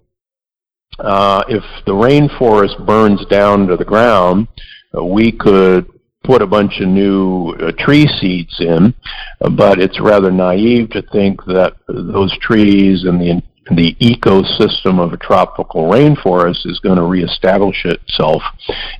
uh, 0.98 1.44
if 1.48 1.62
the 1.86 1.92
rainforest 1.92 2.84
burns 2.84 3.24
down 3.26 3.68
to 3.68 3.76
the 3.76 3.84
ground, 3.84 4.48
uh, 4.96 5.04
we 5.04 5.30
could 5.30 5.86
put 6.24 6.42
a 6.42 6.46
bunch 6.46 6.80
of 6.80 6.88
new 6.88 7.54
uh, 7.60 7.72
tree 7.78 8.06
seeds 8.20 8.54
in, 8.60 8.92
but 9.56 9.80
it's 9.80 10.00
rather 10.00 10.30
naive 10.30 10.90
to 10.90 11.02
think 11.12 11.44
that 11.46 11.74
those 11.86 12.36
trees 12.38 13.04
and 13.04 13.20
the 13.20 13.30
the 13.70 13.94
ecosystem 14.00 14.98
of 14.98 15.12
a 15.12 15.16
tropical 15.18 15.90
rainforest 15.90 16.66
is 16.66 16.80
going 16.80 16.96
to 16.96 17.02
reestablish 17.02 17.84
itself 17.84 18.42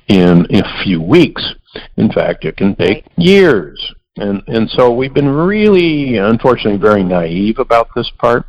in 0.07 0.45
a 0.51 0.83
few 0.83 1.01
weeks. 1.01 1.55
In 1.97 2.11
fact, 2.11 2.45
it 2.45 2.57
can 2.57 2.75
take 2.75 3.05
years. 3.17 3.93
And, 4.17 4.43
and 4.47 4.69
so 4.71 4.93
we've 4.93 5.13
been 5.13 5.29
really, 5.29 6.17
unfortunately, 6.17 6.79
very 6.79 7.03
naive 7.03 7.59
about 7.59 7.89
this 7.95 8.11
part. 8.17 8.45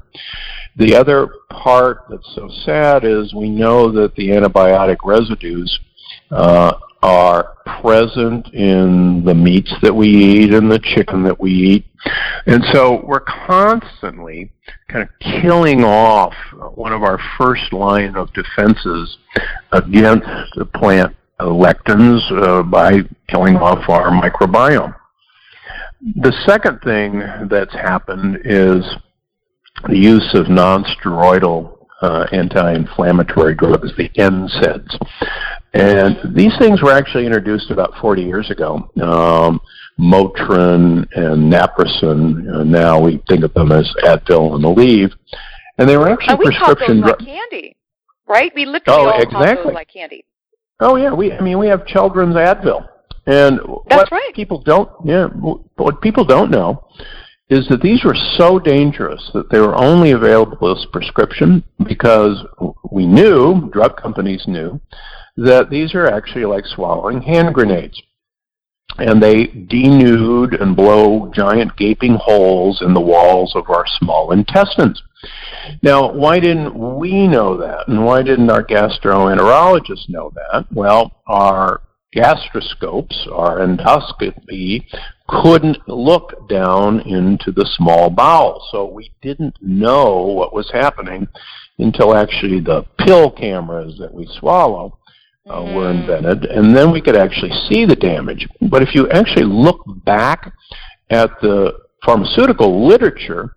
The 0.77 0.95
other 0.95 1.29
part 1.51 2.05
that's 2.09 2.35
so 2.35 2.49
sad 2.65 3.05
is 3.05 3.35
we 3.35 3.49
know 3.49 3.91
that 3.93 4.15
the 4.15 4.29
antibiotic 4.29 4.99
residues 5.05 5.79
uh, 6.31 6.75
are 7.03 7.57
present 7.81 8.53
in 8.53 9.25
the 9.25 9.35
meats 9.35 9.73
that 9.83 9.95
we 9.95 10.09
eat 10.09 10.55
and 10.55 10.71
the 10.71 10.79
chicken 10.79 11.23
that 11.23 11.41
we 11.41 11.51
eat. 11.51 11.87
And 12.47 12.65
so 12.73 13.05
we're 13.05 13.21
constantly 13.21 14.51
kind 14.89 15.03
of 15.03 15.43
killing 15.43 15.85
off 15.85 16.35
one 16.75 16.93
of 16.93 17.03
our 17.03 17.19
first 17.39 17.73
line 17.73 18.17
of 18.17 18.33
defenses 18.33 19.19
against 19.73 20.27
the 20.57 20.65
plant 20.65 21.15
lectins 21.41 22.21
uh, 22.43 22.63
by 22.63 23.01
killing 23.29 23.57
off 23.57 23.89
our 23.89 24.11
microbiome. 24.11 24.95
The 26.17 26.33
second 26.47 26.81
thing 26.81 27.23
that's 27.51 27.75
happened 27.75 28.39
is 28.45 28.85
the 29.89 29.97
use 29.97 30.31
of 30.35 30.49
non-steroidal 30.49 31.77
uh, 32.03 32.27
anti-inflammatory 32.33 33.55
drugs, 33.55 33.93
the 33.97 34.09
NSAIDs. 34.11 34.99
And 35.75 36.35
these 36.35 36.57
things 36.59 36.83
were 36.83 36.93
actually 36.93 37.27
introduced 37.27 37.71
about 37.71 37.93
40 38.01 38.23
years 38.23 38.51
ago. 38.51 38.91
Um, 39.03 39.61
Motrin 40.01 41.07
and 41.15 41.53
Naprosyn, 41.53 42.55
uh, 42.55 42.65
now 42.65 42.99
we 43.01 43.23
think 43.29 43.45
of 43.45 43.53
them 43.55 43.71
as 43.71 43.93
Advil 44.03 44.55
and 44.55 44.65
Aleve. 44.65 45.13
And 45.79 45.89
they 45.89 45.97
were 45.97 46.09
actually 46.09 46.33
and 46.35 46.39
we 46.39 46.45
prescription 46.47 47.01
drugs. 47.01 47.21
like 47.21 47.29
candy, 47.29 47.77
right? 48.27 48.53
We 48.55 48.65
literally 48.65 49.01
oh, 49.01 49.11
all 49.11 49.23
exactly. 49.23 49.73
like 49.73 49.89
candy. 49.93 50.25
Oh 50.81 50.97
yeah, 50.97 51.13
we 51.13 51.33
I 51.33 51.41
mean 51.41 51.59
we 51.59 51.69
have 51.69 51.87
children's 51.87 52.35
Advil. 52.35 52.87
And 53.27 53.59
That's 53.89 54.11
what 54.11 54.13
right. 54.13 54.33
people 54.35 54.61
don't 54.63 54.91
yeah, 55.05 55.29
what 55.29 56.01
people 56.01 56.25
don't 56.25 56.51
know 56.51 56.87
is 57.51 57.67
that 57.69 57.83
these 57.83 58.05
were 58.05 58.17
so 58.37 58.59
dangerous 58.59 59.31
that 59.35 59.51
they 59.51 59.59
were 59.59 59.75
only 59.75 60.13
available 60.13 60.71
as 60.71 60.87
prescription 60.93 61.65
because 61.85 62.45
we 62.93 63.07
knew, 63.07 63.69
drug 63.73 64.01
companies 64.01 64.45
knew, 64.47 64.81
that 65.37 65.69
these 65.69 65.95
are 65.95 66.07
actually 66.07 66.45
like 66.45 66.65
swallowing 66.65 67.21
hand 67.21 67.53
grenades. 67.53 68.01
And 68.99 69.23
they 69.23 69.47
denude 69.47 70.61
and 70.61 70.77
blow 70.77 71.31
giant 71.35 71.77
gaping 71.77 72.17
holes 72.17 72.83
in 72.83 72.93
the 72.93 73.01
walls 73.01 73.55
of 73.55 73.71
our 73.71 73.85
small 73.99 74.33
intestines. 74.33 75.03
Now, 75.83 76.11
why 76.13 76.41
didn't 76.41 76.75
we 76.75 77.29
know 77.29 77.57
that? 77.59 77.89
And 77.89 78.05
why 78.05 78.23
didn't 78.23 78.51
our 78.51 78.65
gastroenterologists 78.65 80.09
know 80.09 80.33
that? 80.35 80.67
Well, 80.73 81.23
our 81.27 81.83
gastroscopes, 82.15 83.31
our 83.31 83.59
endoscopy, 83.59 84.85
couldn't 85.29 85.89
look 85.89 86.49
down 86.49 87.01
into 87.01 87.53
the 87.53 87.69
small 87.77 88.11
bowel. 88.11 88.67
So 88.73 88.85
we 88.87 89.13
didn't 89.23 89.57
know 89.61 90.23
what 90.23 90.53
was 90.53 90.71
happening 90.73 91.29
until 91.79 92.15
actually 92.15 92.61
the 92.61 92.85
pill 92.99 93.31
cameras 93.31 93.97
that 93.99 94.13
we 94.13 94.27
swallow 94.39 94.99
uh, 95.49 95.63
were 95.63 95.91
invented, 95.91 96.45
and 96.45 96.77
then 96.77 96.91
we 96.91 97.01
could 97.01 97.17
actually 97.17 97.53
see 97.69 97.85
the 97.85 97.97
damage. 97.97 98.47
But 98.61 98.83
if 98.83 98.95
you 98.95 99.09
actually 99.11 99.47
look 99.47 99.83
back 100.05 100.53
at 101.11 101.31
the 101.41 101.73
pharmaceutical 102.05 102.87
literature, 102.87 103.55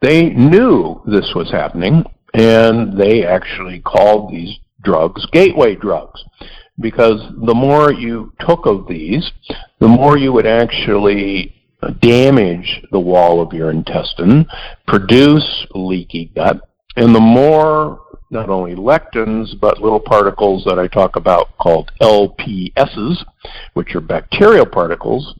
they 0.00 0.30
knew 0.30 1.02
this 1.06 1.32
was 1.34 1.50
happening, 1.50 2.04
and 2.34 2.98
they 2.98 3.24
actually 3.24 3.80
called 3.80 4.32
these 4.32 4.58
drugs 4.82 5.24
gateway 5.32 5.74
drugs 5.74 6.22
because 6.78 7.20
the 7.46 7.54
more 7.54 7.92
you 7.92 8.32
took 8.40 8.66
of 8.66 8.86
these, 8.86 9.30
the 9.78 9.88
more 9.88 10.18
you 10.18 10.32
would 10.32 10.46
actually 10.46 11.54
damage 12.00 12.82
the 12.90 13.00
wall 13.00 13.40
of 13.40 13.52
your 13.52 13.70
intestine, 13.70 14.46
produce 14.86 15.66
leaky 15.74 16.32
gut, 16.34 16.60
and 16.96 17.14
the 17.14 17.20
more 17.20 18.00
not 18.30 18.48
only 18.48 18.74
lectins, 18.74 19.58
but 19.60 19.80
little 19.80 20.00
particles 20.00 20.64
that 20.64 20.78
I 20.78 20.88
talk 20.88 21.16
about 21.16 21.56
called 21.58 21.92
LPSs, 22.00 23.24
which 23.74 23.94
are 23.94 24.00
bacterial 24.00 24.66
particles, 24.66 25.34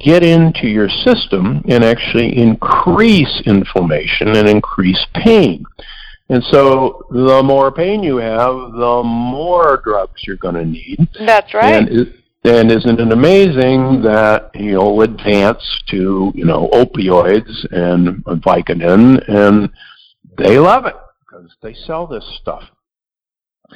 get 0.00 0.22
into 0.22 0.66
your 0.66 0.88
system 0.88 1.62
and 1.68 1.84
actually 1.84 2.36
increase 2.36 3.42
inflammation 3.46 4.36
and 4.36 4.48
increase 4.48 5.04
pain. 5.14 5.64
And 6.28 6.42
so 6.44 7.06
the 7.10 7.42
more 7.42 7.72
pain 7.72 8.02
you 8.02 8.16
have, 8.16 8.54
the 8.72 9.02
more 9.04 9.80
drugs 9.82 10.22
you're 10.26 10.36
going 10.36 10.56
to 10.56 10.64
need. 10.64 11.08
That's 11.18 11.54
right. 11.54 11.74
And, 11.74 12.14
And 12.44 12.70
isn't 12.70 13.00
it 13.00 13.12
amazing 13.12 14.02
that 14.02 14.50
you'll 14.54 15.02
advance 15.02 15.62
to, 15.88 16.32
you 16.34 16.44
know, 16.44 16.68
opioids 16.72 17.50
and 17.72 18.24
Vicodin, 18.24 19.28
and 19.28 19.70
they 20.36 20.58
love 20.58 20.86
it 20.86 20.94
because 21.38 21.56
they 21.62 21.74
sell 21.74 22.06
this 22.06 22.24
stuff. 22.40 22.62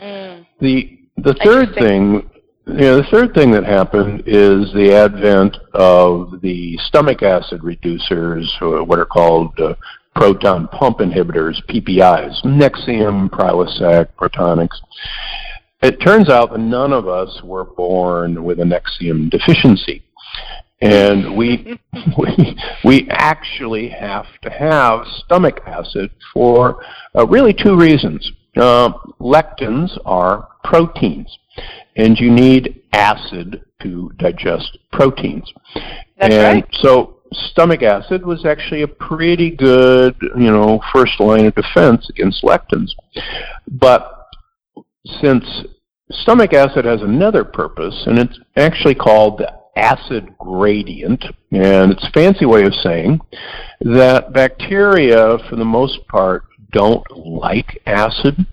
Mm. 0.00 0.46
The 0.60 0.98
the 1.18 1.34
third 1.44 1.74
thing, 1.74 2.30
you 2.66 2.74
know, 2.74 2.96
the 2.96 3.08
third 3.10 3.34
thing 3.34 3.50
that 3.52 3.64
happened 3.64 4.22
is 4.26 4.72
the 4.72 4.92
advent 4.94 5.56
of 5.74 6.40
the 6.40 6.76
stomach 6.86 7.22
acid 7.22 7.60
reducers, 7.60 8.46
what 8.86 8.98
are 8.98 9.06
called 9.06 9.58
uh, 9.60 9.74
proton 10.16 10.68
pump 10.68 10.98
inhibitors, 10.98 11.56
PPIs, 11.68 12.42
Nexium, 12.44 13.28
Prilosec, 13.30 14.08
Protonix. 14.18 14.70
It 15.82 16.00
turns 16.00 16.30
out 16.30 16.52
that 16.52 16.58
none 16.58 16.92
of 16.92 17.08
us 17.08 17.40
were 17.42 17.64
born 17.64 18.44
with 18.44 18.60
a 18.60 18.64
Nexium 18.64 19.30
deficiency. 19.30 20.04
And 20.82 21.36
we, 21.36 21.78
we, 22.18 22.56
we 22.84 23.08
actually 23.10 23.88
have 23.88 24.26
to 24.42 24.50
have 24.50 25.06
stomach 25.24 25.60
acid 25.66 26.10
for 26.34 26.84
uh, 27.16 27.26
really 27.26 27.54
two 27.54 27.76
reasons. 27.76 28.30
Uh, 28.56 28.92
lectins 29.20 29.96
are 30.04 30.48
proteins, 30.64 31.38
and 31.96 32.18
you 32.18 32.30
need 32.30 32.82
acid 32.92 33.64
to 33.82 34.10
digest 34.18 34.76
proteins. 34.92 35.50
That's 36.18 36.34
and 36.34 36.54
right. 36.56 36.68
so 36.82 37.20
stomach 37.32 37.82
acid 37.82 38.26
was 38.26 38.44
actually 38.44 38.82
a 38.82 38.88
pretty 38.88 39.50
good, 39.50 40.16
you 40.20 40.50
know, 40.50 40.80
first 40.92 41.18
line 41.18 41.46
of 41.46 41.54
defense 41.54 42.08
against 42.10 42.42
lectins. 42.42 42.90
But 43.70 44.26
since 45.20 45.44
stomach 46.10 46.52
acid 46.52 46.84
has 46.84 47.02
another 47.02 47.44
purpose, 47.44 48.04
and 48.06 48.18
it's 48.18 48.38
actually 48.56 48.94
called 48.94 49.38
the 49.38 49.61
acid 49.76 50.36
gradient, 50.38 51.24
and 51.50 51.92
it's 51.92 52.06
a 52.06 52.10
fancy 52.12 52.44
way 52.44 52.64
of 52.64 52.74
saying 52.82 53.20
that 53.80 54.32
bacteria, 54.32 55.38
for 55.48 55.56
the 55.56 55.64
most 55.64 56.06
part, 56.08 56.44
don't 56.72 57.04
like 57.16 57.80
acid, 57.86 58.46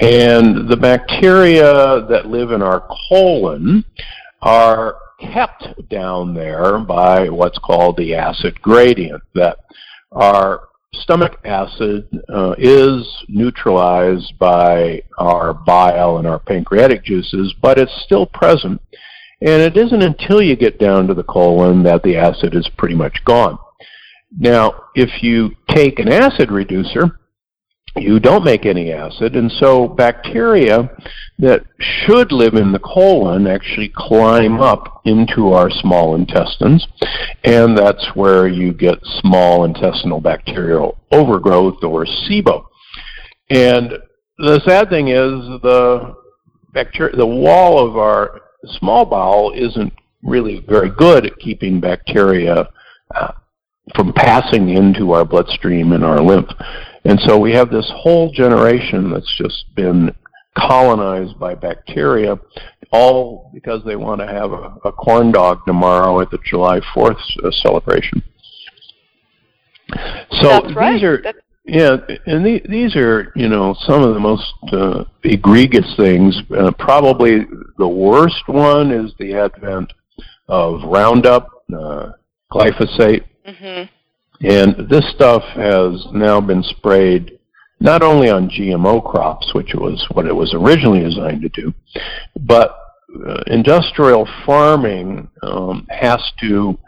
and 0.00 0.68
the 0.68 0.76
bacteria 0.76 2.06
that 2.08 2.26
live 2.26 2.52
in 2.52 2.62
our 2.62 2.88
colon 3.08 3.84
are 4.42 4.96
kept 5.20 5.88
down 5.88 6.34
there 6.34 6.78
by 6.78 7.28
what's 7.28 7.58
called 7.58 7.96
the 7.96 8.14
acid 8.14 8.60
gradient, 8.62 9.22
that 9.34 9.58
our 10.12 10.68
stomach 10.94 11.38
acid 11.44 12.08
uh, 12.32 12.54
is 12.56 13.06
neutralized 13.28 14.32
by 14.38 15.02
our 15.18 15.52
bile 15.52 16.18
and 16.18 16.26
our 16.26 16.38
pancreatic 16.38 17.04
juices, 17.04 17.54
but 17.60 17.78
it's 17.78 18.02
still 18.04 18.26
present. 18.26 18.80
And 19.40 19.62
it 19.62 19.76
isn't 19.76 20.02
until 20.02 20.42
you 20.42 20.56
get 20.56 20.80
down 20.80 21.06
to 21.06 21.14
the 21.14 21.22
colon 21.22 21.82
that 21.84 22.02
the 22.02 22.16
acid 22.16 22.54
is 22.54 22.68
pretty 22.76 22.94
much 22.94 23.24
gone. 23.24 23.58
Now, 24.36 24.84
if 24.94 25.22
you 25.22 25.56
take 25.68 25.98
an 25.98 26.12
acid 26.12 26.50
reducer, 26.50 27.20
you 27.96 28.20
don't 28.20 28.44
make 28.44 28.66
any 28.66 28.92
acid, 28.92 29.34
and 29.34 29.50
so 29.50 29.88
bacteria 29.88 30.90
that 31.38 31.64
should 31.78 32.30
live 32.32 32.54
in 32.54 32.72
the 32.72 32.78
colon 32.78 33.46
actually 33.46 33.92
climb 33.94 34.60
up 34.60 35.00
into 35.04 35.52
our 35.52 35.70
small 35.70 36.14
intestines, 36.14 36.86
and 37.44 37.76
that's 37.76 38.14
where 38.14 38.46
you 38.46 38.72
get 38.72 38.98
small 39.20 39.64
intestinal 39.64 40.20
bacterial 40.20 40.98
overgrowth 41.10 41.82
or 41.82 42.04
SIBO. 42.04 42.66
And 43.50 43.94
the 44.38 44.60
sad 44.66 44.90
thing 44.90 45.08
is 45.08 45.60
the 45.62 46.14
bacteria, 46.72 47.16
the 47.16 47.26
wall 47.26 47.84
of 47.84 47.96
our 47.96 48.42
small 48.64 49.04
bowel 49.04 49.52
isn't 49.54 49.92
really 50.22 50.64
very 50.68 50.90
good 50.90 51.26
at 51.26 51.38
keeping 51.38 51.80
bacteria 51.80 52.68
uh, 53.14 53.32
from 53.94 54.12
passing 54.12 54.70
into 54.70 55.12
our 55.12 55.24
bloodstream 55.24 55.92
and 55.92 56.04
our 56.04 56.20
lymph. 56.20 56.50
And 57.04 57.18
so 57.20 57.38
we 57.38 57.52
have 57.52 57.70
this 57.70 57.90
whole 57.96 58.30
generation 58.32 59.10
that's 59.10 59.32
just 59.38 59.64
been 59.74 60.14
colonized 60.56 61.38
by 61.38 61.54
bacteria, 61.54 62.38
all 62.90 63.50
because 63.54 63.82
they 63.84 63.96
want 63.96 64.20
to 64.20 64.26
have 64.26 64.52
a, 64.52 64.76
a 64.84 64.92
corn 64.92 65.30
dog 65.30 65.60
tomorrow 65.66 66.20
at 66.20 66.30
the 66.30 66.38
July 66.44 66.80
4th 66.94 67.16
uh, 67.44 67.50
celebration. 67.62 68.22
So 70.32 70.48
That's 70.48 70.74
right. 70.74 70.92
these 70.94 71.02
are 71.04 71.20
That's- 71.22 71.42
yeah, 71.68 71.96
and 72.26 72.44
the, 72.44 72.62
these 72.68 72.96
are 72.96 73.32
you 73.36 73.48
know 73.48 73.74
some 73.86 74.02
of 74.02 74.14
the 74.14 74.20
most 74.20 74.52
uh, 74.72 75.04
egregious 75.22 75.94
things. 75.96 76.40
Uh, 76.56 76.72
probably 76.78 77.46
the 77.76 77.88
worst 77.88 78.48
one 78.48 78.90
is 78.90 79.12
the 79.18 79.34
advent 79.34 79.92
of 80.48 80.82
Roundup, 80.84 81.48
uh, 81.72 82.12
glyphosate, 82.50 83.24
hmm 83.44 83.84
and 84.40 84.88
this 84.88 85.04
stuff 85.14 85.42
has 85.54 86.06
now 86.12 86.40
been 86.40 86.62
sprayed 86.62 87.38
not 87.80 88.02
only 88.02 88.28
on 88.28 88.48
GMO 88.48 89.04
crops, 89.04 89.52
which 89.54 89.72
was 89.74 90.04
what 90.12 90.26
it 90.26 90.34
was 90.34 90.54
originally 90.54 91.00
designed 91.00 91.42
to 91.42 91.48
do, 91.48 91.74
but 92.40 92.76
uh, 93.26 93.42
industrial 93.46 94.28
farming 94.44 95.28
um, 95.42 95.86
has 95.90 96.20
to 96.40 96.78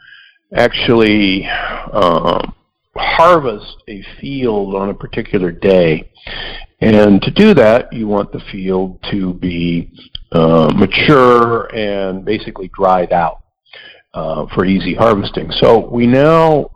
actually 0.54 1.46
uh, 1.92 2.50
harvest 2.96 3.76
a 3.88 4.02
field 4.20 4.74
on 4.74 4.90
a 4.90 4.94
particular 4.94 5.50
day. 5.52 6.10
And 6.80 7.20
to 7.22 7.30
do 7.30 7.54
that, 7.54 7.92
you 7.92 8.08
want 8.08 8.32
the 8.32 8.40
field 8.50 8.98
to 9.10 9.34
be 9.34 9.92
uh, 10.32 10.72
mature 10.74 11.66
and 11.74 12.24
basically 12.24 12.70
dried 12.74 13.12
out 13.12 13.42
uh, 14.14 14.46
for 14.54 14.64
easy 14.64 14.94
harvesting. 14.94 15.50
So 15.50 15.88
we 15.90 16.06
now 16.06 16.70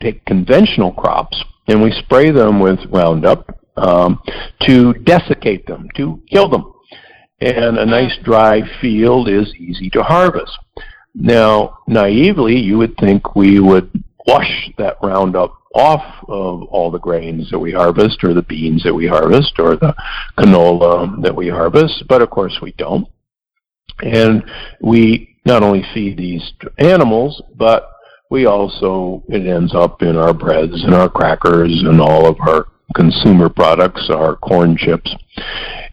take 0.00 0.24
conventional 0.24 0.92
crops 0.92 1.42
and 1.68 1.82
we 1.82 1.92
spray 1.92 2.30
them 2.30 2.58
with 2.58 2.78
Roundup 2.88 3.58
um, 3.76 4.20
to 4.62 4.94
desiccate 4.94 5.66
them, 5.66 5.88
to 5.96 6.22
kill 6.30 6.48
them. 6.48 6.72
And 7.40 7.78
a 7.78 7.86
nice 7.86 8.16
dry 8.22 8.62
field 8.80 9.28
is 9.28 9.54
easy 9.56 9.88
to 9.90 10.02
harvest. 10.02 10.58
Now, 11.14 11.78
naively, 11.86 12.56
you 12.56 12.78
would 12.78 12.96
think 12.98 13.34
we 13.34 13.60
would 13.60 13.90
wash 14.26 14.70
that 14.78 14.96
Roundup 15.02 15.59
off 15.74 16.02
of 16.28 16.62
all 16.64 16.90
the 16.90 16.98
grains 16.98 17.50
that 17.50 17.58
we 17.58 17.72
harvest, 17.72 18.24
or 18.24 18.34
the 18.34 18.42
beans 18.42 18.82
that 18.82 18.94
we 18.94 19.06
harvest, 19.06 19.58
or 19.58 19.76
the 19.76 19.94
canola 20.38 21.22
that 21.22 21.34
we 21.34 21.48
harvest, 21.48 22.04
but 22.08 22.22
of 22.22 22.30
course 22.30 22.58
we 22.60 22.72
don't. 22.72 23.06
And 24.02 24.42
we 24.80 25.36
not 25.44 25.62
only 25.62 25.84
feed 25.94 26.16
these 26.16 26.52
animals, 26.78 27.42
but 27.56 27.92
we 28.30 28.46
also, 28.46 29.22
it 29.28 29.46
ends 29.46 29.74
up 29.74 30.02
in 30.02 30.16
our 30.16 30.32
breads 30.32 30.84
and 30.84 30.94
our 30.94 31.08
crackers 31.08 31.82
and 31.84 32.00
all 32.00 32.26
of 32.26 32.36
our 32.40 32.68
consumer 32.94 33.48
products, 33.48 34.08
our 34.10 34.36
corn 34.36 34.76
chips. 34.76 35.14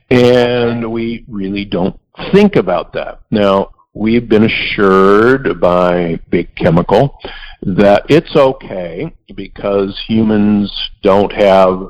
And 0.09 0.91
we 0.91 1.25
really 1.27 1.65
don't 1.65 1.99
think 2.31 2.55
about 2.55 2.93
that. 2.93 3.21
Now, 3.31 3.71
we've 3.93 4.29
been 4.29 4.43
assured 4.43 5.59
by 5.59 6.19
Big 6.29 6.55
Chemical 6.55 7.17
that 7.61 8.05
it's 8.09 8.35
okay 8.35 9.13
because 9.35 9.99
humans 10.07 10.71
don't 11.01 11.31
have 11.33 11.89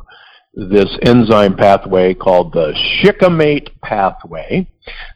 this 0.54 0.98
enzyme 1.04 1.56
pathway 1.56 2.14
called 2.14 2.52
the 2.54 2.74
shikimate 3.00 3.70
pathway 3.82 4.68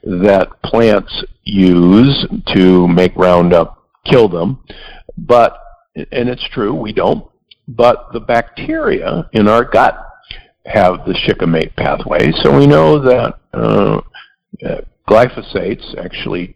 that 0.03 0.49
plants 0.63 1.23
use 1.43 2.27
to 2.53 2.87
make 2.87 3.15
Roundup 3.15 3.83
kill 4.05 4.29
them. 4.29 4.63
But, 5.17 5.57
and 5.95 6.29
it's 6.29 6.47
true, 6.49 6.75
we 6.75 6.93
don't, 6.93 7.25
but 7.67 8.11
the 8.13 8.19
bacteria 8.19 9.29
in 9.33 9.47
our 9.47 9.63
gut 9.63 9.97
have 10.65 11.05
the 11.05 11.15
shikimate 11.25 11.75
pathway. 11.75 12.31
So 12.43 12.55
we 12.55 12.67
know 12.67 12.99
that 12.99 13.39
uh, 13.53 14.01
uh, 14.63 14.81
glyphosates 15.07 15.97
actually 15.97 16.55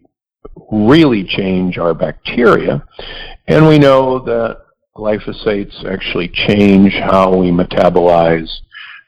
really 0.71 1.23
change 1.23 1.77
our 1.77 1.93
bacteria. 1.93 2.83
And 3.47 3.67
we 3.67 3.77
know 3.77 4.19
that 4.19 4.61
glyphosates 4.95 5.85
actually 5.85 6.29
change 6.29 6.93
how 6.93 7.35
we 7.35 7.51
metabolize 7.51 8.49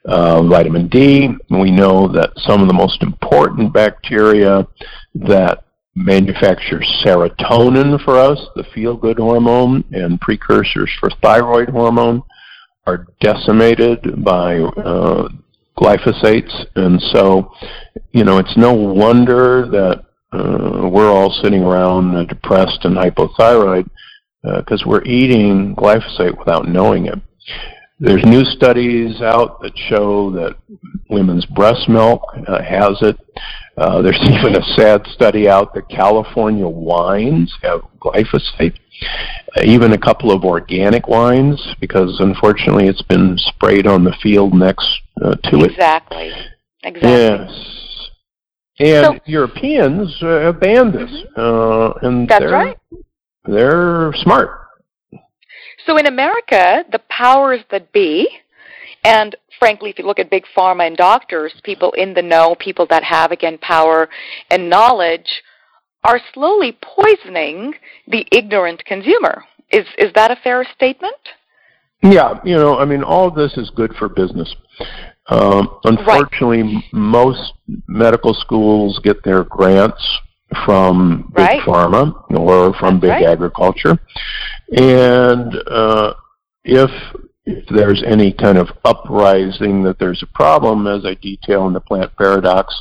uh, 0.06 0.42
vitamin 0.44 0.88
D. 0.88 1.30
We 1.50 1.72
know 1.72 2.08
that 2.10 2.32
some 2.38 2.62
of 2.62 2.68
the 2.68 2.74
most 2.74 3.02
important 3.02 3.74
bacteria 3.74 4.68
that 5.16 5.64
manufacture 5.96 6.82
serotonin 7.04 8.04
for 8.04 8.18
us, 8.18 8.40
the 8.56 8.64
feel-good 8.76 9.18
hormone, 9.18 9.84
and 9.92 10.22
precursors 10.22 10.92
for 11.00 11.10
thyroid 11.22 11.70
hormone, 11.70 12.22
are 12.86 13.08
decimated 13.20 14.24
by 14.24 14.60
uh, 14.60 15.28
glyphosates. 15.78 16.54
And 16.76 17.02
so, 17.14 17.52
you 18.12 18.24
know, 18.24 18.38
it's 18.38 18.56
no 18.56 18.74
wonder 18.74 19.68
that 19.72 20.06
uh, 20.32 20.90
we're 20.92 21.12
all 21.12 21.32
sitting 21.44 21.64
around 21.64 22.16
uh, 22.16 22.24
depressed 22.26 22.84
and 22.84 22.96
hypothyroid 22.96 23.90
because 24.60 24.86
we're 24.86 25.04
eating 25.04 25.76
glyphosate 25.76 26.38
without 26.38 26.70
knowing 26.70 27.08
it. 27.08 27.20
There's 28.00 28.24
new 28.24 28.46
studies 28.46 29.22
out 29.22 29.60
that 29.62 29.76
show 29.90 30.30
that 30.32 30.56
women's 31.10 31.46
breast 31.48 31.90
milk 31.90 32.22
uh, 32.48 32.62
has 32.62 32.98
it. 33.02 33.18
Uh, 33.76 34.02
there's 34.04 34.20
even 34.22 34.56
a 34.56 34.64
sad 34.76 35.06
study 35.08 35.50
out 35.50 35.74
that 35.74 35.90
California 35.90 36.68
wines 36.68 37.54
have 37.64 37.82
glyphosate. 38.00 38.78
Uh, 39.56 39.62
even 39.64 39.94
a 39.94 39.98
couple 39.98 40.32
of 40.32 40.44
organic 40.44 41.08
wines, 41.08 41.76
because 41.80 42.20
unfortunately 42.20 42.88
it's 42.88 43.02
been 43.04 43.36
sprayed 43.38 43.88
on 43.88 44.04
the 44.04 44.16
field 44.22 44.54
next 44.54 44.88
uh, 45.24 45.36
to 45.36 45.58
it. 45.60 45.72
Exactly. 45.72 46.32
Exactly. 46.84 47.10
Yes. 47.10 47.77
And 48.80 49.06
so, 49.06 49.20
Europeans 49.26 50.16
uh, 50.22 50.40
have 50.42 50.60
banned 50.60 50.94
this, 50.94 51.10
mm-hmm. 51.10 51.40
uh, 51.40 52.08
and 52.08 52.28
That's 52.28 52.42
they're, 52.42 52.52
right. 52.52 52.78
They're 53.46 54.14
smart. 54.18 54.68
So 55.86 55.98
in 55.98 56.06
America, 56.06 56.84
the 56.92 57.02
powers 57.10 57.62
that 57.72 57.92
be, 57.92 58.28
and 59.04 59.36
frankly, 59.58 59.90
if 59.90 59.98
you 59.98 60.06
look 60.06 60.20
at 60.20 60.30
big 60.30 60.44
pharma 60.56 60.86
and 60.86 60.98
doctors, 60.98 61.54
people 61.64 61.92
in 61.94 62.14
the 62.14 62.22
know, 62.22 62.56
people 62.60 62.86
that 62.90 63.04
have, 63.04 63.32
again, 63.32 63.58
power 63.60 64.10
and 64.52 64.70
knowledge, 64.70 65.44
are 66.04 66.20
slowly 66.34 66.78
poisoning 66.82 67.74
the 68.08 68.26
ignorant 68.32 68.84
consumer. 68.86 69.44
Is, 69.72 69.86
is 69.98 70.12
that 70.16 70.30
a 70.30 70.36
fair 70.44 70.66
statement? 70.76 71.16
Yeah, 72.04 72.40
you 72.46 72.56
know, 72.56 72.78
I 72.78 72.86
mean, 72.86 73.04
all 73.04 73.28
of 73.28 73.36
this 73.36 73.58
is 73.58 73.70
good 73.72 73.94
for 73.96 74.08
business. 74.08 74.56
Um, 75.30 75.80
unfortunately, 75.84 76.64
right. 76.64 76.84
most 76.94 77.54
medical 77.88 78.34
schools 78.34 79.00
get 79.04 79.24
their 79.24 79.44
grants 79.44 80.02
from 80.66 81.32
big 81.36 81.46
right. 81.46 81.62
pharma 81.62 82.14
or 82.32 82.74
from 82.76 83.00
big 83.00 83.10
right. 83.10 83.26
agriculture, 83.26 84.00
and 84.72 85.54
uh, 85.68 86.14
if 86.64 86.90
if 87.46 87.66
there's 87.70 88.04
any 88.06 88.32
kind 88.32 88.58
of 88.58 88.70
uprising 88.86 89.84
that 89.84 90.00
there's 90.00 90.22
a 90.22 90.28
problem, 90.28 90.86
as 90.86 91.06
I 91.06 91.14
detail 91.16 91.68
in 91.68 91.74
the 91.74 91.80
plant 91.80 92.16
paradox, 92.18 92.74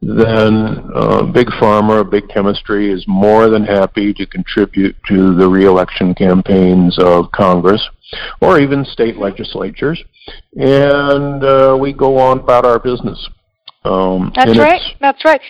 then 0.00 0.90
uh, 0.94 1.22
big 1.22 1.48
pharma, 1.48 2.08
big 2.08 2.28
chemistry 2.28 2.92
is 2.92 3.04
more 3.08 3.48
than 3.48 3.64
happy 3.64 4.12
to 4.14 4.26
contribute 4.26 4.94
to 5.08 5.34
the 5.34 5.48
reelection 5.48 6.14
campaigns 6.14 6.96
of 6.98 7.30
Congress 7.32 7.82
or 8.40 8.60
even 8.60 8.84
state 8.84 9.16
legislatures, 9.16 10.02
and 10.56 11.44
uh, 11.44 11.76
we 11.78 11.92
go 11.92 12.18
on 12.18 12.40
about 12.40 12.64
our 12.64 12.78
business. 12.78 13.28
Um, 13.84 14.32
That's 14.34 14.58
right. 14.58 14.96
That's 15.00 15.24
right. 15.24 15.40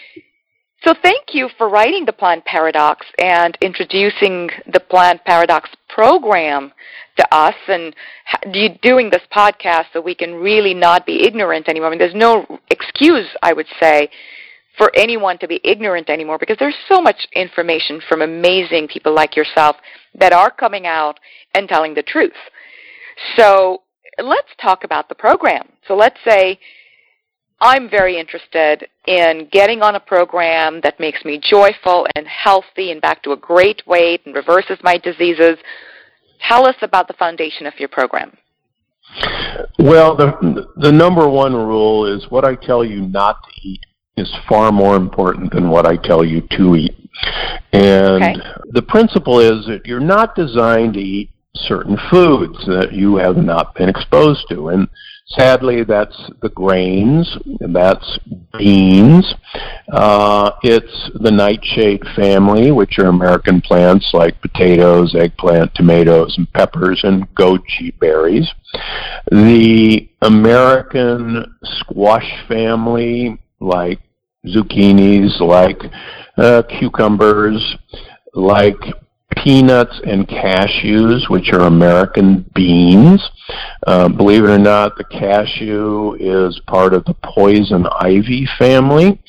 So 0.85 0.93
thank 1.03 1.33
you 1.33 1.49
for 1.57 1.71
writing 1.71 2.05
the 2.05 2.13
Plant 2.13 2.45
Paradox 2.45 3.07
and 3.19 3.57
introducing 3.63 4.51
the 4.71 4.81
Plant 4.81 5.25
Paradox 5.25 5.71
program 5.89 6.73
to 7.17 7.35
us 7.35 7.55
and 7.69 7.95
you 8.53 8.71
doing 8.83 9.09
this 9.09 9.23
podcast 9.35 9.87
so 9.93 10.01
we 10.01 10.15
can 10.15 10.35
really 10.35 10.75
not 10.75 11.07
be 11.07 11.25
ignorant 11.27 11.69
anymore. 11.69 11.89
I 11.89 11.91
mean, 11.91 11.99
there's 11.99 12.15
no 12.15 12.61
excuse, 12.71 13.29
I 13.43 13.55
would 13.55 13.69
say, 13.81 14.11
for 14.77 14.91
anyone 14.95 15.39
to 15.39 15.49
be 15.49 15.61
ignorant 15.65 16.11
anymore 16.11 16.37
because 16.39 16.59
there's 16.59 16.77
so 16.89 17.01
much 17.01 17.29
information 17.35 18.03
from 18.07 18.21
amazing 18.21 18.89
people 18.89 19.15
like 19.15 19.37
yourself 19.37 19.77
that 20.15 20.35
are 20.35 20.51
coming 20.51 20.87
out 20.87 21.19
and 21.55 21.67
telling 21.69 21.95
the 21.95 22.03
truth. 22.03 22.33
So 23.37 23.84
let's 24.23 24.49
talk 24.61 24.85
about 24.85 25.09
the 25.09 25.15
program. 25.15 25.69
So 25.87 25.95
let's 25.95 26.19
say 26.27 26.59
I'm 27.61 27.89
very 27.89 28.19
interested 28.19 28.89
in 29.07 29.49
getting 29.51 29.83
on 29.83 29.95
a 29.95 30.01
program 30.01 30.81
that 30.83 31.01
makes 31.01 31.25
me 31.25 31.41
joyful 31.43 32.07
and 32.15 32.27
healthy 32.27 32.91
and 32.91 33.01
back 33.01 33.23
to 33.23 33.33
a 33.33 33.37
great 33.37 33.83
weight 33.87 34.23
and 34.27 34.35
reverses 34.35 34.79
my 34.83 34.99
diseases. 34.99 35.57
Tell 36.47 36.67
us 36.67 36.77
about 36.83 37.09
the 37.09 37.15
foundation 37.15 37.67
of 37.67 37.75
your 37.79 37.89
program. 37.89 38.37
Well, 39.79 40.17
the 40.17 40.67
the 40.77 40.91
number 40.91 41.29
one 41.29 41.55
rule 41.55 42.07
is 42.07 42.27
what 42.31 42.45
I 42.45 42.55
tell 42.55 42.85
you 42.85 43.03
not 43.03 43.37
to 43.45 43.69
eat 43.69 43.81
is 44.17 44.33
far 44.49 44.73
more 44.73 44.97
important 44.97 45.53
than 45.53 45.71
what 45.71 45.87
I 45.87 45.97
tell 45.97 46.25
you 46.25 46.43
to 46.53 46.77
eat. 46.77 47.11
And 47.73 48.23
okay. 48.23 48.37
the 48.71 48.83
principle 48.83 49.41
is 49.41 49.67
that 49.67 49.87
you're 49.87 50.01
not 50.01 50.35
designed 50.35 50.95
to 50.95 51.01
eat 51.01 51.31
certain 51.55 51.99
foods 52.11 52.59
that 52.67 52.93
you 52.93 53.17
have 53.17 53.37
not 53.37 53.75
been 53.75 53.89
exposed 53.89 54.47
to. 54.49 54.69
And 54.69 54.89
sadly, 55.27 55.85
that's 55.85 56.31
the 56.43 56.49
grains, 56.51 57.37
that's 57.61 58.19
beans, 58.59 59.35
uh, 59.93 60.51
it's 60.63 61.11
the 61.21 61.31
nightshade 61.31 62.03
family, 62.17 62.71
which 62.71 62.99
are 62.99 63.07
American 63.07 63.61
plants 63.61 64.11
like 64.13 64.41
potatoes, 64.41 65.15
eggplant, 65.15 65.75
tomatoes, 65.75 66.35
and 66.37 66.53
peppers, 66.53 67.01
and 67.05 67.29
goji 67.35 67.97
berries. 67.99 68.49
The 69.31 70.09
American 70.23 71.57
squash 71.63 72.47
family, 72.49 73.41
like 73.61 74.01
zucchinis, 74.47 75.41
like 75.41 75.81
uh, 76.37 76.63
cucumbers, 76.63 77.77
like 78.35 78.77
peanuts 79.37 80.01
and 80.07 80.27
cashews, 80.29 81.29
which 81.29 81.53
are 81.53 81.63
American 81.63 82.49
beans. 82.55 83.23
Uh, 83.87 84.09
believe 84.09 84.45
it 84.45 84.51
or 84.51 84.59
not, 84.59 84.97
the 84.97 85.05
cashew 85.05 86.17
is 86.19 86.61
part 86.67 86.95
of 86.95 87.05
the 87.05 87.15
poison 87.23 87.87
ivy 88.01 88.49
family. 88.59 89.21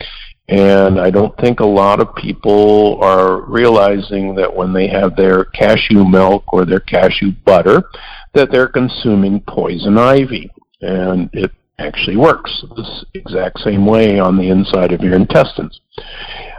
And 0.47 0.99
I 0.99 1.09
don't 1.09 1.35
think 1.37 1.59
a 1.59 1.65
lot 1.65 1.99
of 1.99 2.13
people 2.15 2.99
are 3.03 3.41
realizing 3.41 4.35
that 4.35 4.55
when 4.55 4.73
they 4.73 4.87
have 4.87 5.15
their 5.15 5.45
cashew 5.45 6.05
milk 6.05 6.43
or 6.53 6.65
their 6.65 6.81
cashew 6.81 7.31
butter, 7.45 7.89
that 8.35 8.51
they're 8.51 8.67
consuming 8.67 9.41
poison 9.41 9.97
ivy. 9.97 10.51
And 10.81 11.29
it 11.33 11.51
actually 11.79 12.17
works 12.17 12.63
this 12.77 13.05
exact 13.15 13.59
same 13.59 13.85
way 13.85 14.19
on 14.19 14.37
the 14.37 14.49
inside 14.49 14.91
of 14.91 15.01
your 15.01 15.15
intestines. 15.15 15.79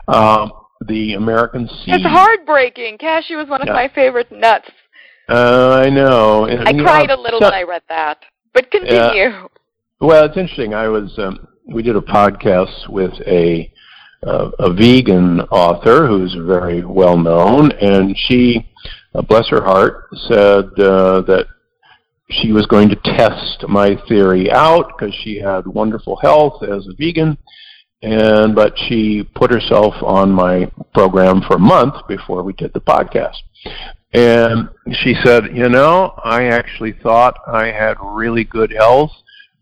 Uh, 0.09 0.49
the 0.87 1.15
American 1.15 1.69
seed. 1.69 1.95
It's 1.95 2.05
heartbreaking. 2.05 2.99
Cashew 2.99 3.39
is 3.41 3.49
one 3.49 3.63
of 3.63 3.69
Yeah. 3.69 3.75
my 3.75 3.89
favorite 3.89 4.31
nuts. 4.31 4.69
Uh, 5.29 5.83
I 5.85 5.91
know. 5.91 6.45
And, 6.45 6.69
I 6.69 6.71
you 6.71 6.79
know, 6.79 6.85
cried 6.85 7.11
a 7.11 7.21
little 7.21 7.41
when 7.41 7.53
I 7.53 7.63
read 7.63 7.83
that. 7.89 8.19
But 8.53 8.71
continue. 8.71 9.49
Well, 10.01 10.25
it's 10.25 10.37
interesting. 10.37 10.75
I 10.75 10.89
was 10.89 11.19
um, 11.19 11.49
we 11.69 11.83
did 11.83 11.97
a 11.97 12.01
podcast 12.01 12.89
with 12.89 13.13
a 13.27 13.73
uh, 14.27 14.51
a 14.59 14.73
vegan 14.73 15.41
author 15.43 16.07
who's 16.07 16.35
very 16.47 16.85
well 16.85 17.17
known, 17.17 17.71
and 17.73 18.17
she, 18.17 18.67
uh, 19.15 19.23
bless 19.23 19.49
her 19.49 19.63
heart, 19.63 20.09
said 20.29 20.65
uh, 20.79 21.21
that 21.23 21.47
she 22.31 22.53
was 22.53 22.67
going 22.67 22.89
to 22.89 22.97
test 22.97 23.65
my 23.69 23.97
theory 24.09 24.51
out 24.51 24.93
because 24.97 25.15
she 25.23 25.39
had 25.39 25.67
wonderful 25.67 26.17
health 26.17 26.63
as 26.63 26.87
a 26.87 26.95
vegan, 26.99 27.37
and 28.07 28.55
but 28.55 28.73
she 28.87 29.25
put 29.35 29.51
herself 29.51 29.95
on 30.01 30.31
my 30.31 30.71
program 30.95 31.43
for 31.43 31.57
a 31.57 31.59
month 31.59 31.95
before 32.07 32.45
we 32.45 32.53
did 32.53 32.73
the 32.73 32.81
podcast. 32.81 33.37
And 34.13 34.69
she 34.93 35.17
said, 35.25 35.57
you 35.57 35.69
know, 35.69 36.15
I 36.25 36.45
actually 36.45 36.93
thought 36.93 37.37
I 37.49 37.67
had 37.67 37.97
really 38.01 38.45
good 38.45 38.71
health, 38.71 39.11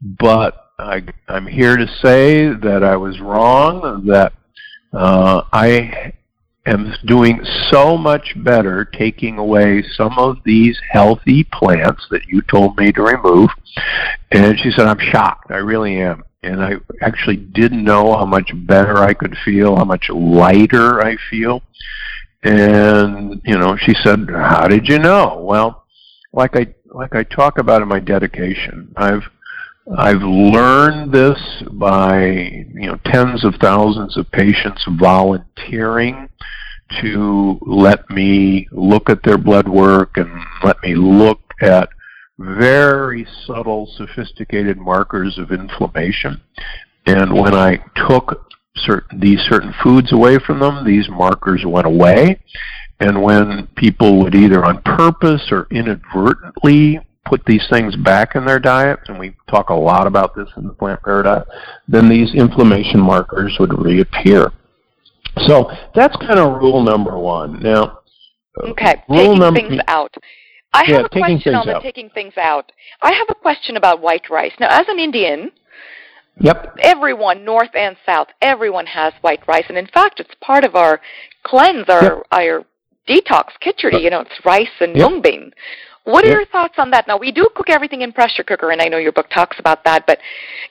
but 0.03 0.73
I, 0.79 1.03
I'm 1.27 1.47
here 1.47 1.77
to 1.79 1.87
say 2.03 2.49
that 2.49 2.85
I 2.85 2.97
was 2.97 3.19
wrong, 3.19 4.05
that 4.09 4.35
uh, 4.93 5.43
I 5.51 6.13
am 6.67 6.93
doing 7.07 7.41
so 7.71 7.97
much 7.97 8.35
better 8.45 8.85
taking 8.85 9.39
away 9.39 9.83
some 9.97 10.19
of 10.19 10.37
these 10.45 10.79
healthy 10.91 11.45
plants 11.45 12.07
that 12.11 12.27
you 12.27 12.43
told 12.43 12.77
me 12.77 12.93
to 12.93 13.03
remove. 13.03 13.49
And 14.33 14.59
she 14.61 14.71
said, 14.71 14.87
I'm 14.87 15.01
shocked. 15.01 15.51
I 15.51 15.57
really 15.57 15.99
am. 16.01 16.25
And 16.45 16.63
I 16.63 16.75
actually 17.01 17.37
didn't 17.37 17.85
know 17.85 18.17
how 18.17 18.27
much 18.27 18.51
better 18.55 18.99
I 18.99 19.15
could 19.15 19.37
feel, 19.45 19.77
how 19.77 19.85
much 19.85 20.09
lighter 20.11 21.03
I 21.03 21.17
feel. 21.31 21.63
And, 22.43 23.41
you 23.45 23.57
know, 23.57 23.77
she 23.77 23.95
said, 24.03 24.29
how 24.31 24.69
did 24.69 24.87
you 24.87 24.99
know? 24.99 25.41
Well, 25.43 25.85
like 26.33 26.57
I, 26.57 26.67
like 26.87 27.15
I 27.15 27.23
talk 27.25 27.59
about 27.59 27.81
in 27.81 27.89
my 27.89 28.01
dedication, 28.01 28.93
I've, 28.97 29.23
I've 29.97 30.23
learned 30.23 31.13
this 31.13 31.41
by, 31.73 32.27
you 32.27 32.87
know, 32.87 32.99
tens 33.07 33.45
of 33.45 33.55
thousands 33.61 34.17
of 34.17 34.31
patients 34.31 34.85
volunteering 34.99 36.29
to 37.01 37.59
let 37.63 38.09
me 38.11 38.69
look 38.71 39.09
at 39.09 39.23
their 39.23 39.39
blood 39.39 39.69
work 39.69 40.17
and 40.17 40.31
let 40.63 40.83
me 40.83 40.95
look 40.95 41.41
at 41.61 41.89
very 42.39 43.27
subtle, 43.47 43.87
sophisticated 43.97 44.79
markers 44.79 45.39
of 45.39 45.53
inflammation. 45.53 46.41
And 47.07 47.33
when 47.33 47.55
I 47.55 47.79
took 48.09 48.51
certain, 48.77 49.21
these 49.21 49.41
certain 49.49 49.75
foods 49.83 50.13
away 50.13 50.39
from 50.39 50.61
them, 50.61 50.85
these 50.85 51.09
markers 51.09 51.65
went 51.67 51.87
away. 51.87 52.41
And 53.01 53.23
when 53.23 53.69
people 53.77 54.21
would 54.23 54.35
either 54.35 54.65
on 54.65 54.83
purpose 54.83 55.49
or 55.51 55.67
inadvertently 55.71 57.01
put 57.25 57.45
these 57.47 57.67
things 57.71 57.97
back 57.97 58.35
in 58.35 58.45
their 58.45 58.59
diet, 58.59 59.01
and 59.09 59.19
we 59.19 59.35
talk 59.49 59.71
a 59.71 59.75
lot 59.75 60.07
about 60.07 60.35
this 60.35 60.49
in 60.57 60.67
the 60.67 60.73
plant 60.73 61.03
paradox, 61.03 61.49
then 61.89 62.09
these 62.09 62.35
inflammation 62.35 63.01
markers 63.01 63.57
would 63.59 63.77
reappear. 63.79 64.53
So 65.47 65.71
that's 65.95 66.17
kind 66.17 66.39
of 66.39 66.61
rule 66.61 66.83
number 66.83 67.19
one. 67.19 67.61
Now, 67.61 68.01
uh, 68.63 68.69
Okay, 68.71 69.03
rule 69.09 69.19
taking 69.19 69.39
number 69.39 69.61
things 69.61 69.81
out. 69.89 70.15
I 70.75 70.85
Yeah, 70.89 70.97
have 70.97 71.05
a 71.07 71.09
question 71.09 71.55
on 71.55 71.67
the 71.67 71.77
out. 71.77 71.83
taking 71.83 72.11
things 72.11 72.37
out. 72.37 72.73
I 73.01 73.13
have 73.13 73.29
a 73.31 73.35
question 73.35 73.77
about 73.77 74.01
white 74.01 74.29
rice. 74.29 74.53
Now, 74.59 74.69
as 74.71 74.87
an 74.89 74.99
Indian, 74.99 75.53
Yep. 76.41 76.79
Everyone, 76.81 77.45
north 77.45 77.75
and 77.75 77.97
south, 78.05 78.27
everyone 78.43 78.87
has 78.87 79.13
white 79.21 79.47
rice, 79.47 79.67
and 79.69 79.79
in 79.79 79.87
fact, 79.87 80.19
it's 80.19 80.35
part 80.41 80.65
of 80.65 80.75
our 80.75 81.01
cleanse, 81.45 81.89
our 81.89 82.03
Yep. 82.03 82.23
our 82.33 82.65
detox 83.07 83.53
khichdi. 83.63 84.03
You 84.03 84.11
know, 84.11 84.21
it's 84.21 84.45
rice 84.45 84.77
and 84.81 84.97
Yep. 84.97 85.11
mung 85.11 85.21
bean. 85.21 85.55
What 86.03 86.25
are 86.25 86.29
Yep. 86.29 86.37
your 86.37 86.47
thoughts 86.47 86.75
on 86.79 86.91
that? 86.91 87.07
Now, 87.07 87.19
we 87.19 87.31
do 87.31 87.49
cook 87.55 87.71
everything 87.71 88.03
in 88.03 88.13
pressure 88.13 88.43
cooker, 88.43 88.73
and 88.73 88.83
I 88.83 88.89
know 88.89 88.99
your 88.99 89.13
book 89.13 89.31
talks 89.31 89.61
about 89.61 89.85
that. 89.85 90.07
But 90.07 90.19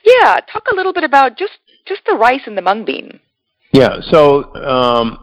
yeah, 0.04 0.38
talk 0.52 0.70
a 0.70 0.74
little 0.74 0.92
bit 0.92 1.04
about 1.04 1.36
just 1.36 1.58
just 1.86 2.04
the 2.04 2.14
rice 2.14 2.46
and 2.46 2.56
the 2.58 2.62
mung 2.62 2.84
bean. 2.84 3.20
Yeah. 3.72 4.00
So, 4.02 4.54
um, 4.56 5.18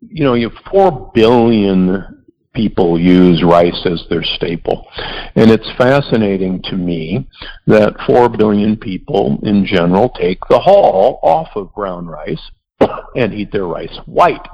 you 0.00 0.24
know, 0.24 0.34
you 0.34 0.48
have 0.48 0.58
four 0.64 1.12
billion 1.14 2.23
people 2.54 2.98
use 2.98 3.42
rice 3.42 3.80
as 3.84 4.04
their 4.08 4.22
staple, 4.22 4.86
and 5.34 5.50
it's 5.50 5.70
fascinating 5.76 6.62
to 6.62 6.76
me 6.76 7.26
that 7.66 7.94
four 8.06 8.28
billion 8.28 8.76
people 8.76 9.38
in 9.42 9.66
general 9.66 10.08
take 10.10 10.38
the 10.48 10.58
hull 10.58 11.18
off 11.22 11.48
of 11.56 11.74
brown 11.74 12.06
rice 12.06 12.50
and 13.16 13.34
eat 13.34 13.52
their 13.52 13.66
rice 13.66 13.98
white. 14.06 14.46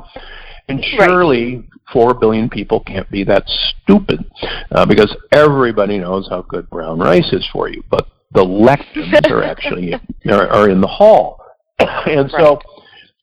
And 0.68 0.78
Right. 0.78 1.08
surely 1.08 1.64
four 1.92 2.14
billion 2.14 2.48
people 2.48 2.80
can't 2.80 3.10
be 3.10 3.24
that 3.24 3.44
stupid, 3.48 4.24
uh, 4.72 4.86
because 4.86 5.14
everybody 5.32 5.98
knows 5.98 6.28
how 6.28 6.42
good 6.42 6.70
brown 6.70 7.00
rice 7.00 7.32
is 7.32 7.46
for 7.52 7.68
you, 7.68 7.82
but 7.90 8.06
the 8.32 8.44
lectins 8.44 9.30
are 9.30 9.42
actually 9.42 9.94
are, 10.30 10.48
are 10.48 10.70
in 10.70 10.80
the 10.80 10.86
hull. 10.86 11.42
and 11.78 12.30
so 12.30 12.60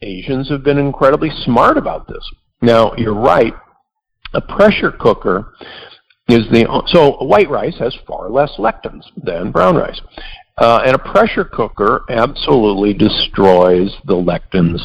Asians 0.02 0.50
have 0.50 0.64
been 0.64 0.78
incredibly 0.78 1.30
smart 1.44 1.78
about 1.78 2.08
this. 2.08 2.24
Now, 2.62 2.94
you're 2.98 3.14
right. 3.16 3.54
A 4.34 4.42
pressure 4.42 4.92
cooker 4.92 5.54
is 6.28 6.46
the 6.52 6.66
so 6.88 7.24
white 7.24 7.50
rice 7.50 7.78
has 7.80 7.96
far 8.06 8.30
less 8.30 8.52
lectins 8.58 9.04
than 9.16 9.52
brown 9.52 9.76
rice, 9.76 10.02
uh, 10.58 10.82
and 10.86 10.96
a 10.96 11.00
pressure 11.00 11.46
cooker 11.46 12.04
absolutely 12.10 12.94
destroys 12.94 13.96
the 14.06 14.14
lectins 14.16 14.82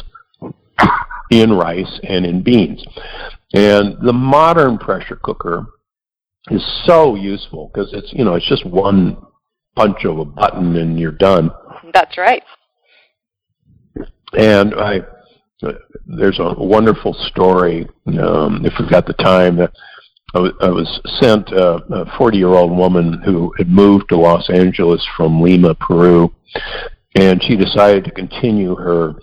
in 1.31 1.51
rice 1.51 1.99
and 2.03 2.25
in 2.25 2.41
beans. 2.41 2.85
And 3.53 3.97
the 4.01 4.13
modern 4.13 4.77
pressure 4.77 5.19
cooker 5.21 5.65
is 6.49 6.63
so 6.85 7.15
useful 7.15 7.71
because 7.73 7.93
it's 7.93 8.11
you 8.13 8.23
know 8.23 8.35
it's 8.35 8.47
just 8.47 8.65
one 8.65 9.17
punch 9.75 10.05
of 10.05 10.19
a 10.19 10.25
button 10.25 10.75
and 10.77 10.99
you're 10.99 11.11
done. 11.11 11.51
That's 11.93 12.17
right. 12.17 12.43
And 14.37 14.73
I, 14.75 15.01
there's 16.05 16.39
a 16.39 16.53
wonderful 16.57 17.13
story. 17.13 17.87
Um, 18.19 18.65
if 18.65 18.73
we've 18.79 18.89
got 18.89 19.05
the 19.05 19.13
time, 19.13 19.55
that 19.57 19.71
I 20.35 20.39
was, 20.39 21.01
sent 21.21 21.49
a, 21.51 21.75
a 21.75 22.05
40-year-old 22.17 22.75
woman 22.75 23.21
who 23.23 23.53
had 23.57 23.69
moved 23.69 24.09
to 24.09 24.17
Los 24.17 24.49
Angeles 24.49 25.05
from 25.15 25.41
Lima, 25.41 25.75
Peru, 25.75 26.33
and 27.15 27.41
she 27.43 27.55
decided 27.55 28.03
to 28.05 28.11
continue 28.11 28.75
her 28.75 29.13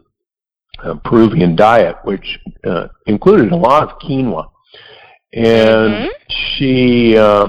uh, 0.84 0.94
Peruvian 1.04 1.56
diet, 1.56 1.96
which 2.04 2.38
uh, 2.64 2.88
included 3.06 3.50
a 3.52 3.56
lot 3.56 3.82
of 3.82 3.98
quinoa. 3.98 4.50
And 5.32 5.92
Mhm. 5.92 6.08
she 6.28 7.16
uh, 7.18 7.48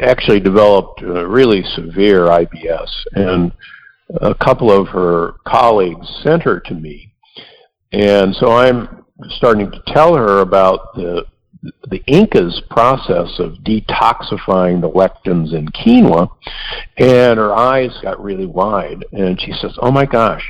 actually 0.00 0.40
developed 0.40 1.02
uh, 1.02 1.26
really 1.26 1.62
severe 1.74 2.26
IBS, 2.28 2.90
and 3.14 3.52
a 4.20 4.34
couple 4.34 4.70
of 4.70 4.88
her 4.88 5.34
colleagues 5.46 6.06
sent 6.22 6.42
her 6.42 6.60
to 6.60 6.74
me. 6.74 7.11
And 7.92 8.34
so 8.36 8.52
I'm 8.52 9.04
starting 9.36 9.70
to 9.70 9.82
tell 9.88 10.14
her 10.16 10.40
about 10.40 10.94
the 10.94 11.24
the 11.90 12.02
Inca's 12.08 12.60
process 12.70 13.38
of 13.38 13.52
detoxifying 13.62 14.80
the 14.80 14.90
lectins 14.90 15.54
in 15.54 15.68
quinoa, 15.68 16.28
and 16.96 17.38
her 17.38 17.54
eyes 17.54 17.96
got 18.02 18.20
really 18.20 18.46
wide, 18.46 19.04
and 19.12 19.40
she 19.40 19.52
says, 19.52 19.76
"Oh 19.80 19.92
my 19.92 20.04
gosh, 20.04 20.42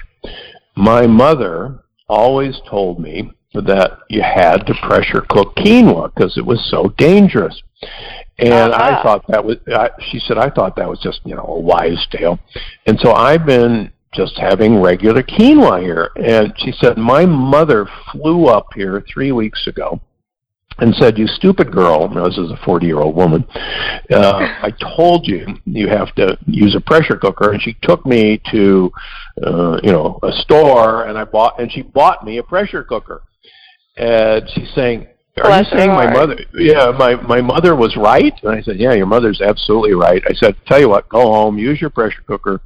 my 0.74 1.06
mother 1.06 1.84
always 2.08 2.58
told 2.68 2.98
me 2.98 3.30
that 3.52 3.98
you 4.08 4.22
had 4.22 4.66
to 4.66 4.74
pressure 4.88 5.20
cook 5.28 5.54
quinoa 5.56 6.14
because 6.14 6.38
it 6.38 6.46
was 6.46 6.64
so 6.70 6.88
dangerous." 6.96 7.60
And 8.38 8.72
I 8.72 8.92
Uh-huh. 8.92 9.02
thought 9.02 9.26
that 9.28 9.44
was, 9.44 9.56
I, 9.68 9.90
she 10.10 10.18
said, 10.18 10.38
I 10.38 10.48
thought 10.48 10.76
that 10.76 10.88
was 10.88 10.98
just, 11.00 11.20
you 11.24 11.34
know, 11.34 11.44
a 11.46 11.60
wise 11.60 12.04
tale. 12.10 12.38
And 12.86 12.98
so 13.00 13.12
I've 13.12 13.44
been 13.44 13.92
just 14.12 14.38
having 14.38 14.80
regular 14.80 15.22
quinoa 15.22 15.80
here. 15.80 16.10
And 16.16 16.52
she 16.58 16.72
said, 16.72 16.96
my 16.98 17.24
mother 17.26 17.86
flew 18.12 18.46
up 18.46 18.68
here 18.74 19.02
three 19.12 19.32
weeks 19.32 19.66
ago 19.66 20.00
and 20.78 20.94
said, 20.94 21.18
you 21.18 21.26
stupid 21.26 21.70
girl, 21.70 22.08
now 22.08 22.26
this 22.26 22.38
is 22.38 22.50
a 22.50 22.56
40-year-old 22.56 23.14
woman, 23.14 23.44
uh, 24.10 24.48
I 24.62 24.72
told 24.96 25.26
you 25.26 25.46
you 25.64 25.88
have 25.88 26.14
to 26.14 26.38
use 26.46 26.74
a 26.74 26.80
pressure 26.80 27.16
cooker. 27.16 27.52
And 27.52 27.62
she 27.62 27.76
took 27.82 28.04
me 28.06 28.40
to, 28.50 28.90
uh, 29.46 29.80
you 29.82 29.92
know, 29.92 30.18
a 30.22 30.32
store 30.32 31.06
and 31.06 31.18
I 31.18 31.24
bought, 31.24 31.60
and 31.60 31.70
she 31.70 31.82
bought 31.82 32.24
me 32.24 32.38
a 32.38 32.42
pressure 32.42 32.84
cooker. 32.84 33.22
And 33.96 34.48
she's 34.54 34.72
saying, 34.74 35.08
are 35.38 35.44
Bless 35.44 35.72
you 35.72 35.78
saying 35.78 35.90
my 35.90 36.04
heart. 36.04 36.28
mother? 36.28 36.40
Yeah, 36.54 36.90
my 36.90 37.14
my 37.14 37.40
mother 37.40 37.74
was 37.74 37.96
right. 37.96 38.34
And 38.42 38.52
I 38.52 38.60
said, 38.60 38.78
yeah, 38.78 38.92
your 38.92 39.06
mother's 39.06 39.40
absolutely 39.40 39.94
right. 39.94 40.22
I 40.26 40.34
said, 40.34 40.56
tell 40.66 40.78
you 40.78 40.90
what, 40.90 41.08
go 41.08 41.22
home, 41.22 41.56
use 41.58 41.80
your 41.80 41.88
pressure 41.88 42.22
cooker, 42.26 42.60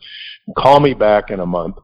call 0.57 0.81
me 0.81 0.95
back 0.95 1.31
in 1.31 1.41
a 1.41 1.47
month. 1.47 1.77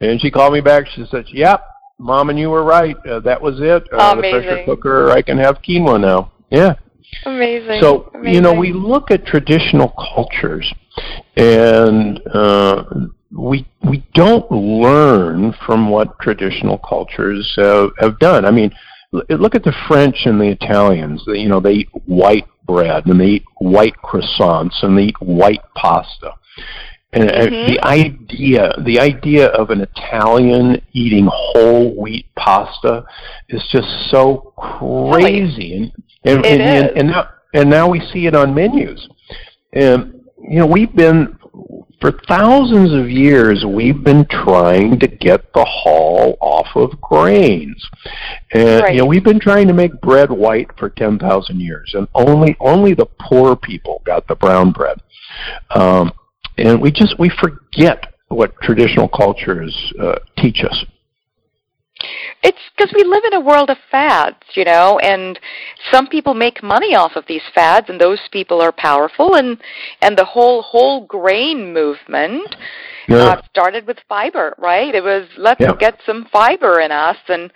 And 0.00 0.20
she 0.20 0.30
called 0.30 0.52
me 0.52 0.60
back. 0.60 0.86
She 0.88 1.04
said, 1.10 1.26
yep, 1.28 1.64
mom 1.98 2.30
and 2.30 2.38
you 2.38 2.50
were 2.50 2.64
right. 2.64 2.96
Uh, 3.06 3.20
that 3.20 3.40
was 3.40 3.60
it. 3.60 3.88
Uh, 3.92 4.14
the 4.16 4.20
pressure 4.20 4.38
Amazing. 4.48 4.64
cooker. 4.66 5.10
I 5.10 5.22
can 5.22 5.38
have 5.38 5.62
quinoa 5.62 6.00
now. 6.00 6.32
Yeah. 6.50 6.74
Amazing. 7.24 7.80
So 7.80 8.10
you 8.24 8.40
know, 8.40 8.54
we 8.54 8.72
look 8.72 9.10
at 9.10 9.26
traditional 9.26 9.90
cultures, 10.14 10.72
and 11.36 12.20
uh, 12.34 12.84
we 13.30 13.66
we 13.84 14.04
don't 14.14 14.50
learn 14.50 15.54
from 15.66 15.90
what 15.90 16.18
traditional 16.20 16.78
cultures 16.78 17.54
uh, 17.58 17.88
have 17.98 18.18
done. 18.18 18.44
I 18.44 18.50
mean, 18.50 18.72
l- 19.12 19.22
look 19.28 19.54
at 19.54 19.62
the 19.62 19.74
French 19.88 20.24
and 20.24 20.40
the 20.40 20.48
Italians. 20.48 21.22
They, 21.26 21.38
you 21.38 21.48
know, 21.48 21.60
they 21.60 21.72
eat 21.72 21.88
white 22.06 22.46
bread 22.66 23.06
and 23.06 23.20
they 23.20 23.26
eat 23.26 23.44
white 23.58 23.96
croissants 24.02 24.82
and 24.82 24.96
they 24.96 25.04
eat 25.04 25.20
white 25.20 25.62
pasta. 25.74 26.34
And 27.12 27.30
uh, 27.30 27.46
Mhm. 27.46 27.66
the 27.66 27.80
idea, 27.84 28.72
the 28.84 28.98
idea 28.98 29.48
of 29.48 29.70
an 29.70 29.82
Italian 29.82 30.80
eating 30.92 31.28
whole 31.30 31.94
wheat 31.94 32.26
pasta 32.36 33.04
is 33.48 33.62
just 33.70 33.88
so 34.10 34.52
crazy. 34.56 35.92
And 36.24 36.44
and, 36.46 36.46
and, 36.46 36.62
and, 36.62 36.96
and 36.96 37.08
now 37.08 37.28
and 37.54 37.68
now 37.70 37.88
we 37.88 38.00
see 38.12 38.26
it 38.26 38.34
on 38.34 38.54
menus. 38.54 39.08
And 39.74 40.20
you 40.42 40.58
know, 40.58 40.66
we've 40.66 40.94
been 40.94 41.36
for 42.00 42.12
thousands 42.26 42.92
of 42.92 43.08
years 43.10 43.64
we've 43.64 44.02
been 44.02 44.24
trying 44.26 44.98
to 44.98 45.06
get 45.06 45.52
the 45.52 45.64
hull 45.64 46.36
off 46.40 46.66
of 46.74 46.98
grains. 47.00 47.80
And 48.52 48.82
Right. 48.82 48.94
you 48.94 49.00
know, 49.00 49.06
we've 49.06 49.22
been 49.22 49.38
trying 49.38 49.68
to 49.68 49.74
make 49.74 50.00
bread 50.00 50.30
white 50.30 50.68
for 50.78 50.88
10,000 50.90 51.60
years 51.60 51.92
and 51.94 52.08
only 52.14 52.56
only 52.58 52.94
the 52.94 53.06
poor 53.20 53.54
people 53.54 54.00
got 54.04 54.26
the 54.28 54.34
brown 54.34 54.72
bread. 54.72 54.98
Um, 55.74 56.12
and 56.58 56.80
we 56.80 56.90
just 56.90 57.18
we 57.18 57.30
forget 57.40 58.14
what 58.28 58.54
traditional 58.62 59.08
cultures 59.08 59.92
uh, 60.00 60.14
teach 60.38 60.64
us. 60.64 60.84
It's 62.42 62.58
because 62.76 62.92
we 62.94 63.04
live 63.04 63.24
in 63.24 63.34
a 63.34 63.40
world 63.40 63.70
of 63.70 63.78
fads, 63.90 64.42
you 64.54 64.64
know, 64.64 64.98
and 64.98 65.38
some 65.90 66.06
people 66.06 66.34
make 66.34 66.62
money 66.62 66.94
off 66.94 67.12
of 67.16 67.24
these 67.26 67.42
fads, 67.54 67.88
and 67.88 68.00
those 68.00 68.20
people 68.30 68.60
are 68.60 68.72
powerful. 68.72 69.36
And 69.36 69.58
and 70.00 70.16
the 70.16 70.24
whole 70.24 70.62
whole 70.62 71.06
grain 71.06 71.72
movement 71.72 72.56
uh, 73.10 73.36
started 73.50 73.86
with 73.86 73.98
fiber, 74.08 74.54
right? 74.58 74.94
It 74.94 75.02
was 75.02 75.28
let's 75.36 75.60
Yeah. 75.60 75.74
get 75.74 75.98
some 76.06 76.26
fiber 76.32 76.80
in 76.80 76.90
us, 76.90 77.18
and 77.28 77.52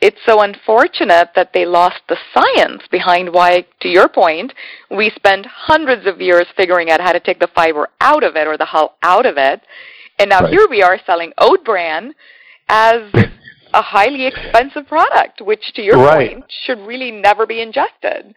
it's 0.00 0.20
so 0.24 0.40
unfortunate 0.42 1.30
that 1.34 1.52
they 1.52 1.66
lost 1.66 2.00
the 2.08 2.16
science 2.32 2.82
behind 2.90 3.32
why, 3.32 3.66
to 3.80 3.88
your 3.88 4.08
point, 4.08 4.54
we 4.90 5.10
spend 5.10 5.46
hundreds 5.46 6.06
of 6.06 6.20
years 6.20 6.46
figuring 6.56 6.90
out 6.90 7.00
how 7.00 7.12
to 7.12 7.20
take 7.20 7.38
the 7.38 7.48
fiber 7.48 7.88
out 8.00 8.22
of 8.22 8.36
it 8.36 8.46
or 8.46 8.56
the 8.56 8.64
hull 8.64 8.96
out 9.02 9.26
of 9.26 9.36
it, 9.36 9.60
and 10.18 10.30
now 10.30 10.40
Right. 10.40 10.50
here 10.50 10.66
we 10.68 10.82
are 10.82 10.98
selling 11.04 11.32
oat 11.38 11.64
bran 11.64 12.14
as 12.68 13.02
a 13.74 13.82
highly 13.82 14.26
expensive 14.26 14.86
product, 14.86 15.40
which, 15.40 15.72
to 15.74 15.82
your 15.82 15.98
Right. 15.98 16.32
point, 16.32 16.44
should 16.64 16.78
really 16.80 17.10
never 17.10 17.46
be 17.46 17.60
ingested. 17.60 18.34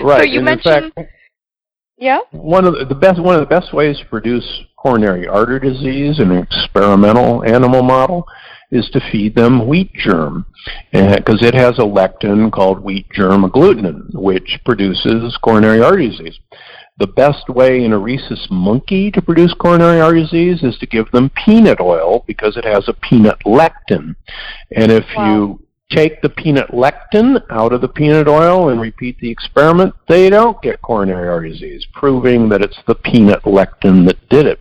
right. 0.00 0.20
So 0.20 0.24
you 0.24 0.38
and 0.38 0.44
mentioned, 0.44 0.92
fact, 0.94 1.10
yeah, 1.98 2.20
one 2.30 2.64
of 2.64 2.78
the, 2.78 2.86
the 2.86 2.94
best 2.94 3.20
one 3.20 3.34
of 3.34 3.40
the 3.40 3.46
best 3.46 3.74
ways 3.74 3.98
to 3.98 4.04
produce 4.06 4.64
coronary 4.76 5.26
artery 5.26 5.60
disease 5.60 6.18
in 6.18 6.30
an 6.30 6.38
experimental 6.38 7.44
animal 7.44 7.82
model 7.82 8.26
is 8.70 8.88
to 8.90 9.00
feed 9.12 9.34
them 9.34 9.66
wheat 9.66 9.92
germ 9.92 10.46
eh, 10.92 11.16
because 11.16 11.42
it 11.42 11.54
has 11.54 11.78
a 11.78 11.82
lectin 11.82 12.50
called 12.50 12.82
wheat 12.82 13.06
germ 13.12 13.42
agglutinin 13.42 14.14
which 14.14 14.58
produces 14.64 15.36
coronary 15.42 15.82
artery 15.82 16.08
disease 16.08 16.38
the 17.00 17.06
best 17.06 17.48
way 17.48 17.82
in 17.82 17.92
a 17.92 17.98
rhesus 17.98 18.46
monkey 18.50 19.10
to 19.10 19.20
produce 19.20 19.52
coronary 19.54 20.00
artery 20.00 20.22
disease 20.22 20.62
is 20.62 20.78
to 20.78 20.86
give 20.86 21.10
them 21.10 21.30
peanut 21.44 21.80
oil 21.80 22.22
because 22.26 22.56
it 22.56 22.64
has 22.64 22.86
a 22.88 22.92
peanut 22.92 23.38
lectin 23.44 24.14
and 24.76 24.92
if 24.92 25.04
Wow. 25.16 25.34
you 25.34 25.66
take 25.90 26.22
the 26.22 26.28
peanut 26.28 26.70
lectin 26.70 27.42
out 27.50 27.72
of 27.72 27.80
the 27.80 27.88
peanut 27.88 28.28
oil 28.28 28.68
and 28.68 28.80
repeat 28.80 29.18
the 29.18 29.30
experiment, 29.30 29.94
they 30.08 30.30
don't 30.30 30.60
get 30.62 30.80
coronary 30.82 31.28
artery 31.28 31.50
disease, 31.50 31.84
proving 31.92 32.48
that 32.48 32.62
it's 32.62 32.78
the 32.86 32.94
peanut 32.94 33.42
lectin 33.42 34.06
that 34.06 34.28
did 34.28 34.46
it. 34.46 34.60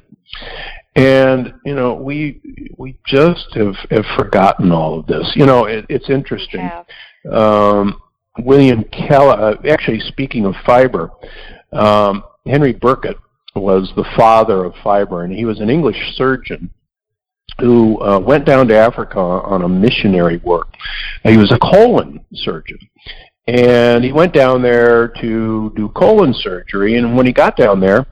And 0.95 1.53
you 1.65 1.75
know, 1.75 1.93
we 1.93 2.41
we 2.77 2.97
just 3.05 3.53
have, 3.53 3.75
have 3.91 4.05
forgotten 4.17 4.71
all 4.71 4.99
of 4.99 5.05
this. 5.05 5.31
You 5.35 5.45
know, 5.45 5.65
it, 5.65 5.85
it's 5.87 6.09
interesting. 6.09 6.69
Um, 7.31 8.01
William 8.39 8.83
Keller, 8.85 9.33
uh, 9.39 9.69
actually 9.69 9.99
speaking 9.99 10.45
of 10.45 10.55
fiber, 10.65 11.11
um, 11.73 12.23
Henry 12.45 12.73
Burkitt 12.73 13.17
was 13.55 13.91
the 13.95 14.05
father 14.15 14.63
of 14.65 14.73
fiber, 14.83 15.23
and 15.23 15.33
he 15.33 15.45
was 15.45 15.59
an 15.59 15.69
English 15.69 16.15
surgeon 16.15 16.69
who 17.59 18.01
uh, 18.01 18.19
went 18.19 18.45
down 18.45 18.67
to 18.67 18.77
Africa 18.77 19.19
on 19.19 19.63
a 19.63 19.67
missionary 19.69 20.37
work. 20.37 20.67
he 21.23 21.37
was 21.37 21.51
a 21.51 21.59
colon 21.59 22.23
surgeon. 22.33 22.77
And 23.47 24.03
he 24.03 24.11
went 24.11 24.31
down 24.33 24.61
there 24.61 25.07
to 25.19 25.73
do 25.75 25.89
colon 25.89 26.33
surgery, 26.35 26.97
and 26.97 27.17
when 27.17 27.25
he 27.25 27.33
got 27.33 27.57
down 27.57 27.79
there, 27.79 28.05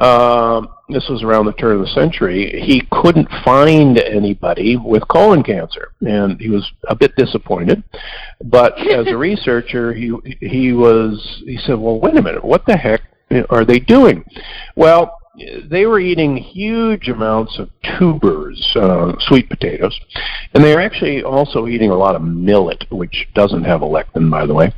uh, 0.00 0.62
this 0.88 1.06
was 1.10 1.22
around 1.22 1.44
the 1.44 1.52
turn 1.52 1.76
of 1.76 1.80
the 1.82 1.92
century, 1.92 2.62
he 2.64 2.82
couldn't 2.90 3.28
find 3.44 3.98
anybody 3.98 4.76
with 4.76 5.06
colon 5.08 5.42
cancer, 5.42 5.92
and 6.00 6.40
he 6.40 6.48
was 6.48 6.66
a 6.88 6.94
bit 6.94 7.14
disappointed. 7.16 7.82
But 8.44 8.78
as 8.78 9.06
a 9.08 9.16
researcher, 9.18 9.92
he 9.92 10.12
he 10.40 10.72
was 10.72 11.42
he 11.44 11.58
said, 11.66 11.78
"Well, 11.78 12.00
wait 12.00 12.16
a 12.16 12.22
minute, 12.22 12.44
what 12.44 12.64
the 12.64 12.76
heck 12.76 13.02
are 13.50 13.64
they 13.64 13.78
doing?" 13.78 14.24
Well, 14.76 15.18
they 15.64 15.86
were 15.86 16.00
eating 16.00 16.36
huge 16.36 17.08
amounts 17.08 17.58
of 17.58 17.70
tubers, 17.98 18.60
uh, 18.74 19.12
sweet 19.20 19.48
potatoes, 19.48 19.98
and 20.54 20.64
they 20.64 20.74
were 20.74 20.80
actually 20.80 21.22
also 21.22 21.66
eating 21.66 21.90
a 21.90 21.96
lot 21.96 22.16
of 22.16 22.22
millet, 22.22 22.84
which 22.90 23.28
doesn't 23.34 23.64
have 23.64 23.82
a 23.82 23.86
lectin, 23.86 24.30
by 24.30 24.46
the 24.46 24.54
way. 24.54 24.72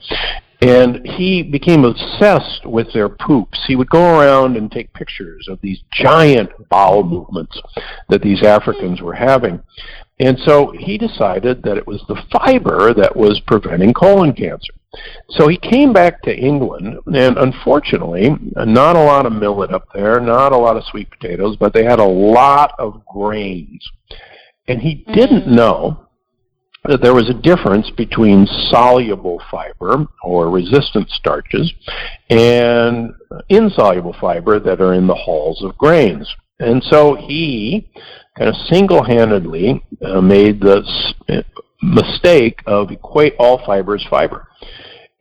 And 0.63 1.07
he 1.07 1.43
became 1.43 1.87
obsessed 1.87 2.67
with 2.67 2.93
their 2.93 3.09
poops. 3.09 3.65
He 3.67 3.77
would 3.77 3.89
go 3.89 4.19
around 4.19 4.59
and 4.59 4.71
take 4.71 4.93
pictures 4.93 5.49
of 5.49 5.59
these 5.63 5.81
giant 5.91 6.51
bowel 6.69 7.03
movements 7.03 7.59
that 8.11 8.21
these 8.21 8.43
Africans 8.43 9.01
were 9.01 9.15
having. 9.15 9.63
And 10.19 10.39
so 10.41 10.71
he 10.79 10.99
decided 10.99 11.63
that 11.63 11.79
it 11.79 11.87
was 11.87 12.05
the 12.09 12.23
fiber 12.31 12.93
that 12.93 13.17
was 13.17 13.41
preventing 13.47 13.95
colon 13.95 14.35
cancer. 14.35 14.75
So 15.31 15.47
he 15.49 15.57
came 15.57 15.93
back 15.93 16.21
to 16.23 16.37
England, 16.37 16.99
and 17.15 17.39
unfortunately, 17.39 18.37
not 18.57 18.97
a 18.97 19.05
lot 19.05 19.27
of 19.27 19.33
millet 19.33 19.73
up 19.73 19.87
there, 19.95 20.21
not 20.21 20.53
a 20.53 20.57
lot 20.57 20.77
of 20.77 20.85
sweet 20.85 21.11
potatoes, 21.11 21.57
but 21.57 21.73
they 21.73 21.85
had 21.85 22.01
a 22.01 22.05
lot 22.05 22.75
of 22.79 23.05
grains. 23.07 23.89
And 24.67 24.81
he 24.81 25.05
didn't 25.13 25.47
mm. 25.47 25.55
know 25.55 26.09
that 26.85 27.03
there 27.03 27.15
was 27.15 27.29
a 27.29 27.35
difference 27.35 27.91
between 27.91 28.47
soluble 28.71 29.41
fiber 29.51 30.07
or 30.25 30.51
resistant 30.51 31.09
starches 31.11 31.73
and 32.31 33.13
insoluble 33.49 34.17
fiber 34.21 34.59
that 34.59 34.81
are 34.81 34.95
in 34.95 35.07
the 35.07 35.15
hulls 35.15 35.63
of 35.63 35.77
grains. 35.77 36.33
And 36.59 36.83
so 36.85 37.15
he 37.15 37.91
kind 38.37 38.49
of 38.49 38.57
single-handedly 38.69 39.85
uh, 40.03 40.21
made 40.21 40.61
the 40.61 40.83
mistake 41.83 42.63
of 42.67 42.91
equate 42.91 43.35
all 43.39 43.59
fiber 43.59 43.81
fibers 43.81 44.07
fiber. 44.11 44.49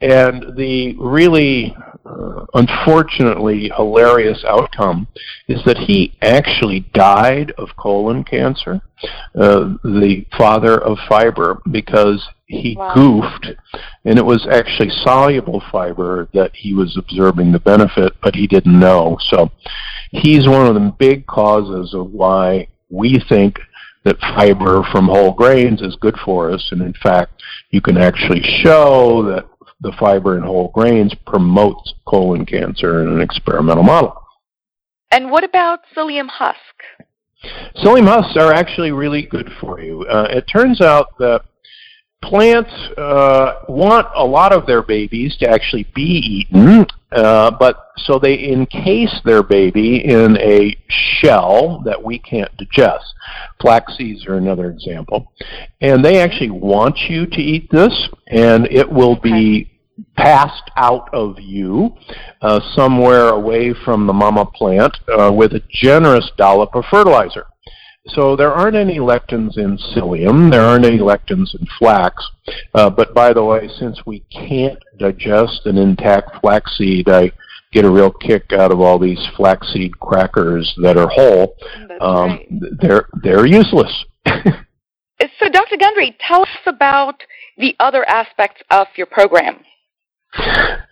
And 0.01 0.55
the 0.55 0.95
really 0.97 1.75
uh, 2.05 2.45
unfortunately 2.53 3.69
hilarious 3.75 4.43
outcome 4.47 5.07
is 5.47 5.61
that 5.65 5.77
he 5.77 6.17
actually 6.21 6.81
died 6.93 7.51
of 7.57 7.69
colon 7.77 8.23
cancer, 8.23 8.81
uh, 9.35 9.75
the 9.83 10.25
father 10.37 10.81
of 10.81 10.97
fiber, 11.09 11.61
because 11.71 12.25
he 12.45 12.75
wow. 12.77 12.93
goofed, 12.95 13.47
and 14.05 14.17
it 14.17 14.25
was 14.25 14.47
actually 14.49 14.89
soluble 15.03 15.61
fiber 15.71 16.29
that 16.33 16.51
he 16.55 16.73
was 16.73 16.97
observing 16.97 17.51
the 17.51 17.59
benefit, 17.59 18.13
but 18.23 18.35
he 18.35 18.47
didn't 18.47 18.79
know. 18.79 19.17
So 19.29 19.51
he's 20.11 20.47
one 20.47 20.65
of 20.65 20.75
the 20.75 20.95
big 20.97 21.27
causes 21.27 21.93
of 21.93 22.11
why 22.11 22.67
we 22.89 23.21
think 23.29 23.59
that 24.03 24.19
fiber 24.19 24.83
from 24.91 25.05
whole 25.05 25.33
grains 25.33 25.81
is 25.81 25.95
good 25.99 26.15
for 26.23 26.51
us, 26.51 26.69
and 26.71 26.81
in 26.81 26.93
fact, 27.01 27.41
you 27.71 27.81
can 27.81 27.97
actually 27.97 28.41
show 28.63 29.23
that 29.23 29.45
the 29.81 29.93
fiber 29.99 30.37
in 30.37 30.43
whole 30.43 30.69
grains 30.69 31.13
promotes 31.25 31.93
colon 32.05 32.45
cancer 32.45 33.01
in 33.01 33.09
an 33.09 33.21
experimental 33.21 33.83
model. 33.83 34.21
And 35.11 35.31
what 35.31 35.43
about 35.43 35.79
psyllium 35.95 36.27
husk? 36.27 36.57
Psyllium 37.77 38.07
husks 38.07 38.35
are 38.37 38.53
actually 38.53 38.91
really 38.91 39.23
good 39.23 39.49
for 39.61 39.79
you. 39.79 40.03
Uh, 40.03 40.27
it 40.29 40.45
turns 40.51 40.81
out 40.81 41.17
that 41.19 41.43
plants 42.21 42.71
uh, 42.97 43.61
want 43.67 44.07
a 44.15 44.25
lot 44.25 44.53
of 44.53 44.65
their 44.65 44.81
babies 44.81 45.37
to 45.37 45.49
actually 45.49 45.87
be 45.95 46.47
eaten, 46.51 46.85
uh, 47.11 47.51
but 47.51 47.91
so 47.97 48.19
they 48.19 48.49
encase 48.51 49.19
their 49.25 49.43
baby 49.43 50.05
in 50.05 50.37
a 50.37 50.75
shell 50.87 51.81
that 51.85 52.01
we 52.01 52.19
can't 52.19 52.55
digest. 52.57 53.05
Flax 53.61 53.97
seeds 53.97 54.25
are 54.27 54.35
another 54.35 54.69
example. 54.69 55.31
And 55.81 56.03
they 56.03 56.19
actually 56.19 56.51
want 56.51 56.97
you 57.09 57.25
to 57.25 57.41
eat 57.41 57.69
this, 57.71 58.09
and 58.27 58.67
it 58.71 58.89
will 58.89 59.15
be 59.15 59.71
passed 60.15 60.69
out 60.75 61.09
of 61.13 61.39
you 61.39 61.95
uh, 62.41 62.59
somewhere 62.75 63.29
away 63.29 63.73
from 63.85 64.07
the 64.07 64.13
mama 64.13 64.45
plant 64.45 64.97
uh, 65.17 65.31
with 65.31 65.53
a 65.53 65.63
generous 65.69 66.31
dollop 66.37 66.73
of 66.75 66.85
fertilizer. 66.89 67.45
So 68.07 68.35
there 68.35 68.53
aren't 68.53 68.75
any 68.75 68.97
lectins 68.97 69.57
in 69.57 69.77
psyllium. 69.77 70.49
There 70.49 70.63
aren't 70.63 70.85
any 70.85 70.99
lectins 70.99 71.53
in 71.53 71.67
flax. 71.77 72.25
Uh, 72.73 72.89
but 72.89 73.13
by 73.13 73.33
the 73.33 73.43
way, 73.43 73.69
since 73.79 73.99
we 74.05 74.21
can't 74.31 74.79
digest 74.97 75.65
an 75.65 75.77
intact 75.77 76.39
flaxseed, 76.41 77.09
I 77.09 77.31
get 77.71 77.85
a 77.85 77.89
real 77.89 78.11
kick 78.11 78.51
out 78.51 78.71
of 78.71 78.79
all 78.79 78.97
these 78.97 79.23
flaxseed 79.35 79.99
crackers 79.99 80.73
that 80.81 80.97
are 80.97 81.09
whole. 81.09 81.55
Um, 82.01 82.29
right. 82.29 82.47
They're 82.79 83.09
they're 83.21 83.45
useless. 83.45 84.05
so, 84.25 85.49
Dr. 85.51 85.77
Gundry, 85.77 86.15
tell 86.25 86.43
us 86.43 86.47
about 86.65 87.21
the 87.57 87.75
other 87.79 88.07
aspects 88.07 88.61
of 88.71 88.87
your 88.95 89.07
program. 89.07 89.57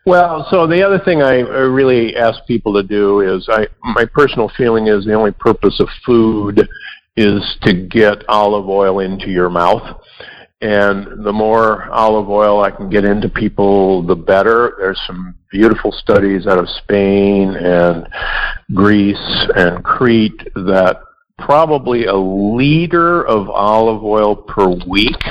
Well, 0.05 0.47
so 0.49 0.66
the 0.66 0.82
other 0.82 0.99
thing 0.99 1.22
I 1.22 1.39
really 1.39 2.16
ask 2.16 2.39
people 2.47 2.74
to 2.74 2.84
do 2.84 3.22
is 3.22 3.47
I 3.49 3.68
my 3.84 4.05
personal 4.05 4.49
feeling 4.58 4.88
is 4.88 5.05
the 5.05 5.14
only 5.14 5.32
purpose 5.32 5.80
of 5.80 5.88
food 6.05 6.68
is 7.18 7.57
to 7.63 7.74
get 7.74 8.24
olive 8.30 8.70
oil 8.70 8.99
into 8.99 9.30
your 9.30 9.49
mouth. 9.49 9.99
And 10.61 11.24
the 11.24 11.34
more 11.34 11.89
olive 11.91 12.30
oil 12.30 12.63
I 12.63 12.72
can 12.72 12.89
get 12.89 13.05
into 13.05 13.30
people, 13.30 14.01
the 14.03 14.15
better. 14.15 14.76
There's 14.80 15.01
some 15.05 15.36
beautiful 15.51 15.91
studies 15.91 16.47
out 16.47 16.57
of 16.57 16.70
Spain 16.70 17.55
and 17.55 18.07
Greece 18.74 19.47
and 19.55 19.84
Crete 19.84 20.47
that 20.55 21.01
probably 21.38 22.05
a 22.05 22.15
liter 22.15 23.24
of 23.26 23.49
olive 23.49 24.03
oil 24.03 24.36
per 24.36 24.68
week 24.88 25.22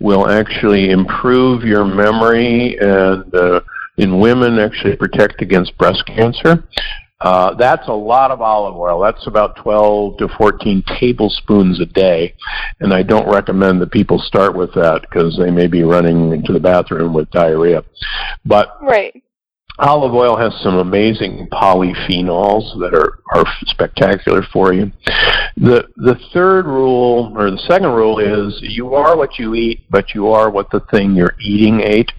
will 0.00 0.28
actually 0.28 0.90
improve 0.90 1.62
your 1.62 1.84
memory 1.84 2.76
and 2.78 3.34
uh, 3.34 3.60
in 3.96 4.20
women 4.20 4.58
actually 4.58 4.96
protect 4.96 5.42
against 5.42 5.76
breast 5.78 6.04
cancer. 6.06 6.64
Uh, 7.20 7.54
that's 7.54 7.88
a 7.88 7.92
lot 7.92 8.30
of 8.30 8.40
olive 8.40 8.76
oil. 8.76 9.00
That's 9.00 9.26
about 9.26 9.56
12 9.56 10.18
to 10.18 10.28
14 10.38 10.84
tablespoons 11.00 11.80
a 11.80 11.86
day. 11.86 12.34
And 12.80 12.94
I 12.94 13.02
don't 13.02 13.28
recommend 13.28 13.80
that 13.80 13.90
people 13.90 14.18
start 14.20 14.56
with 14.56 14.72
that 14.74 15.02
because 15.02 15.36
they 15.36 15.50
may 15.50 15.66
be 15.66 15.82
running 15.82 16.32
into 16.32 16.52
the 16.52 16.60
bathroom 16.60 17.12
with 17.12 17.30
diarrhea. 17.30 17.84
But 18.44 18.78
right. 18.80 19.20
Olive 19.80 20.12
oil 20.12 20.36
has 20.36 20.52
some 20.60 20.74
amazing 20.74 21.48
polyphenols 21.52 22.78
that 22.80 22.94
are, 22.94 23.20
are 23.32 23.46
spectacular 23.66 24.42
for 24.52 24.72
you. 24.72 24.90
The 25.56 25.88
the 25.96 26.18
third 26.32 26.66
rule 26.66 27.32
or 27.36 27.50
the 27.50 27.62
second 27.68 27.90
rule 27.90 28.18
is 28.18 28.58
you 28.60 28.94
are 28.94 29.16
what 29.16 29.38
you 29.38 29.54
eat, 29.54 29.84
but 29.88 30.14
you 30.14 30.28
are 30.28 30.50
what 30.50 30.68
the 30.70 30.80
thing 30.90 31.14
you're 31.14 31.36
eating 31.40 31.80
ate. 31.80 32.10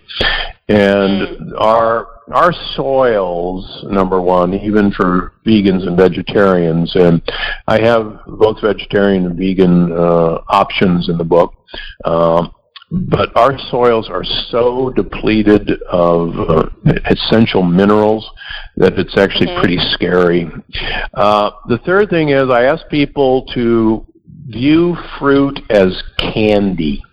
And 0.70 1.52
mm. 1.52 1.52
our 1.60 2.18
our 2.32 2.53
soils, 2.75 3.86
number 3.89 4.21
one, 4.21 4.53
even 4.53 4.91
for 4.91 5.34
vegans 5.45 5.88
and 5.88 5.97
vegetarians, 5.97 6.95
and 6.95 7.21
I 7.67 7.82
have 7.82 8.21
both 8.27 8.61
vegetarian 8.61 9.25
and 9.25 9.38
vegan 9.38 9.91
uh, 9.91 10.41
options 10.47 11.09
in 11.09 11.17
the 11.17 11.23
book. 11.23 11.53
Um, 12.05 12.53
but 12.91 13.36
our 13.38 13.57
soils 13.69 14.09
are 14.09 14.23
so 14.23 14.89
depleted 14.95 15.69
of 15.91 16.39
uh, 16.49 16.69
essential 17.05 17.61
minerals 17.61 18.27
that 18.77 18.97
it's 18.97 19.15
actually 19.15 19.47
mm-hmm. 19.47 19.59
pretty 19.59 19.77
scary. 19.91 20.51
Uh, 21.13 21.51
the 21.67 21.77
third 21.80 22.09
thing 22.09 22.30
is 22.30 22.49
I 22.49 22.63
ask 22.63 22.88
people 22.89 23.45
to 23.53 24.05
view 24.50 24.95
fruit 25.20 25.60
as 25.70 26.04
candy 26.18 27.04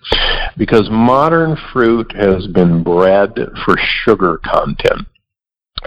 because 0.56 0.88
modern 0.90 1.56
fruit 1.72 2.10
has 2.16 2.46
been 2.48 2.82
bred 2.82 3.32
for 3.64 3.76
sugar 4.04 4.40
content. 4.44 5.06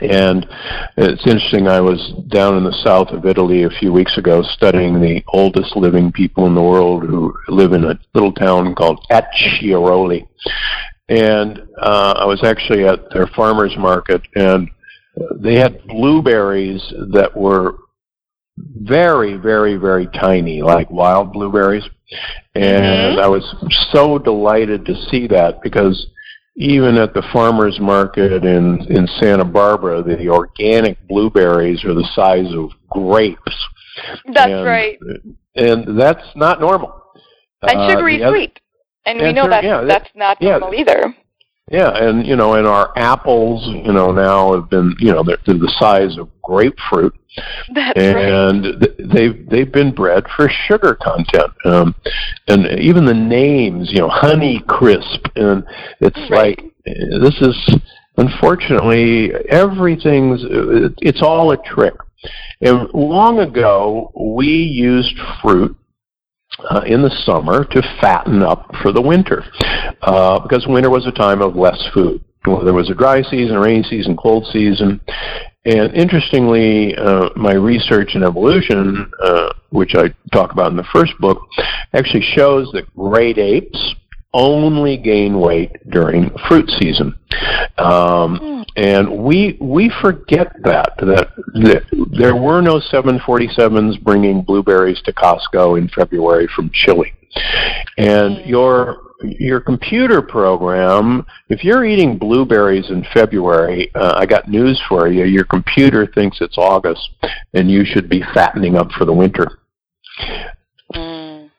And 0.02 0.47
it's 0.95 1.26
interesting, 1.26 1.68
I 1.68 1.82
was 1.82 2.14
down 2.28 2.56
in 2.58 2.64
the 2.64 2.78
south 2.84 3.10
of 3.10 3.26
Italy 3.26 3.64
a 3.64 3.70
few 3.70 3.91
weeks 3.91 4.18
ago 4.18 4.43
studying 4.43 5.02
the 5.02 5.24
oldest 5.30 5.76
living 5.76 6.12
people 6.12 6.45
in 6.45 6.56
the 6.56 6.62
world 6.62 7.04
who 7.04 7.34
live 7.47 7.74
in 7.74 7.84
a 7.84 8.00
little 8.14 8.32
town 8.32 8.76
called 8.76 9.06
Acciaroli. 9.12 10.28
And 11.10 11.60
uh, 11.82 12.14
I 12.18 12.26
was 12.26 12.43
actually 12.43 12.86
at 12.86 13.10
their 13.12 13.28
farmer's 13.28 13.76
market, 13.78 14.22
and 14.36 14.70
they 15.36 15.56
had 15.56 15.86
blueberries 15.88 16.82
that 17.12 17.36
were 17.36 17.76
very, 18.82 19.36
very, 19.36 19.76
very 19.76 20.07
tiny, 20.07 20.62
like 20.62 20.89
wild 20.89 21.34
blueberries. 21.34 21.84
And 22.55 23.18
Mhm. 23.18 23.22
I 23.22 23.28
was 23.28 23.43
so 23.91 24.18
delighted 24.18 24.86
to 24.86 24.95
see 25.10 25.28
that 25.28 25.62
because 25.62 26.07
even 26.55 26.97
at 26.97 27.14
the 27.14 27.22
farmers 27.34 27.80
market 27.80 28.43
in 28.43 28.80
in 28.89 29.07
Santa 29.20 29.45
Barbara, 29.45 30.01
the 30.01 30.30
organic 30.30 30.97
blueberries 31.07 31.84
are 31.86 31.93
the 31.93 32.07
size 32.16 32.53
of 32.53 32.72
grapes. 32.89 33.55
That's 34.34 34.51
And- 34.51 34.66
right. 34.66 34.97
And 35.55 35.99
that's 35.99 36.36
not 36.36 36.60
normal. 36.60 36.93
And 37.62 37.80
Uh, 37.80 37.89
sugary 37.89 38.24
oth- 38.24 38.34
sweet. 38.34 38.60
And 39.05 39.22
we 39.22 39.34
know 39.34 39.47
that's, 39.47 39.64
yeah, 39.64 39.82
that- 39.82 39.88
that's 39.88 40.10
not 40.16 40.38
yeah. 40.41 40.57
normal 40.57 40.74
either. 40.74 41.16
Yeah, 41.72 41.91
and 41.95 42.26
you 42.26 42.36
know, 42.36 42.55
and 42.55 42.65
our 42.65 42.91
apples, 42.95 43.67
you 43.67 43.91
know, 43.93 44.11
now 44.11 44.53
have 44.55 44.70
been, 44.70 44.95
you 44.99 45.11
know, 45.11 45.24
they're, 45.24 45.38
they're 45.45 45.55
the 45.57 45.72
size 45.80 46.17
of 46.17 46.30
grapefruit, 46.41 47.13
That's 47.76 47.97
right. 47.97 48.26
and 48.26 48.63
th- 48.82 48.95
they've 49.13 49.49
they've 49.49 49.72
been 49.72 49.93
bred 49.93 50.26
for 50.36 50.49
sugar 50.67 50.95
content, 50.95 51.51
um, 51.65 51.93
and 52.47 52.65
even 52.80 53.05
the 53.05 53.13
names, 53.13 53.91
you 53.91 53.99
know, 53.99 54.09
Honey 54.09 54.63
Crisp, 54.67 55.28
and 55.36 55.63
it's 55.99 56.17
Right. 56.32 56.59
like 56.59 56.74
uh, 56.88 57.20
this 57.20 57.36
is 57.41 57.76
unfortunately 58.17 59.32
everything's 59.49 60.41
it's 61.01 61.22
all 61.22 61.51
a 61.51 61.57
trick. 61.57 61.93
And 62.61 62.89
long 62.93 63.39
ago, 63.39 64.11
we 64.15 64.47
used 64.47 65.15
fruit 65.41 65.76
uh, 66.70 66.82
in 66.86 67.01
the 67.01 67.12
summer 67.26 67.66
to 67.66 67.82
fatten 68.01 68.41
up 68.41 68.70
for 68.82 68.91
the 68.91 69.01
winter, 69.01 69.43
uh, 70.01 70.39
because 70.39 70.66
winter 70.68 70.89
was 70.89 71.05
a 71.07 71.12
time 71.12 71.41
of 71.41 71.55
less 71.55 71.82
food. 71.93 72.24
Well, 72.45 72.64
there 72.64 72.74
was 72.74 72.89
a 72.89 72.95
dry 72.95 73.22
season, 73.24 73.57
rainy 73.57 73.84
season, 73.84 74.16
cold 74.16 74.47
season, 74.51 75.01
and 75.66 75.93
interestingly, 75.93 76.95
uh, 76.95 77.30
my 77.36 77.53
research 77.53 78.16
in 78.16 78.24
evolution, 78.24 79.12
uh, 79.22 79.49
which 79.70 79.93
I 79.93 80.14
talk 80.32 80.51
about 80.51 80.72
in 80.72 80.78
the 80.78 80.88
first 80.93 81.14
book, 81.20 81.41
actually 81.93 82.24
shows 82.34 82.72
that 82.74 82.93
great 82.95 83.38
apes 83.38 83.95
only 84.34 84.95
gain 84.97 85.39
weight 85.39 85.72
during 85.89 86.30
fruit 86.47 86.70
season. 86.80 87.18
Um, 87.78 88.59
and 88.76 89.24
we 89.24 89.57
we 89.59 89.91
forget 90.01 90.51
that, 90.63 90.93
that 90.97 91.32
that 91.53 91.84
there 92.17 92.36
were 92.36 92.61
no 92.61 92.80
747s 92.80 94.01
bringing 94.03 94.41
blueberries 94.41 95.01
to 95.03 95.13
Costco 95.13 95.78
in 95.78 95.89
February 95.89 96.47
from 96.55 96.70
Chile. 96.74 97.13
And 97.97 98.45
your 98.45 99.01
your 99.22 99.59
computer 99.59 100.22
program, 100.22 101.26
if 101.49 101.63
you're 101.63 101.86
eating 101.86 102.17
blueberries 102.17 102.89
in 102.89 103.05
February, 103.13 103.93
uh, 103.95 104.13
I 104.15 104.26
got 104.26 104.47
news 104.47 104.82
for 104.88 105.09
you. 105.09 105.26
Your 105.26 105.43
computer 105.43 106.07
thinks 106.07 106.39
it's 106.41 106.57
August, 106.57 107.09
and 107.53 107.70
you 107.70 107.84
should 107.84 108.09
be 108.09 108.24
fattening 108.34 108.78
up 108.78 108.91
for 108.91 109.05
the 109.05 109.13
winter. 109.13 109.59
Mm. 110.95 111.49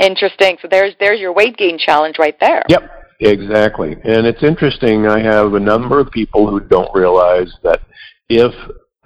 Interesting. 0.00 0.56
So 0.62 0.68
there's 0.70 0.94
there's 1.00 1.20
your 1.20 1.32
weight 1.32 1.56
gain 1.56 1.78
challenge 1.78 2.18
right 2.18 2.38
there. 2.40 2.62
Yep, 2.68 2.95
exactly. 3.20 3.92
And 4.04 4.26
it's 4.26 4.42
interesting. 4.42 5.06
I 5.06 5.20
have 5.20 5.54
a 5.54 5.60
number 5.60 5.98
of 6.00 6.10
people 6.10 6.48
who 6.48 6.60
don't 6.60 6.94
realize 6.94 7.52
that 7.62 7.82
if 8.28 8.52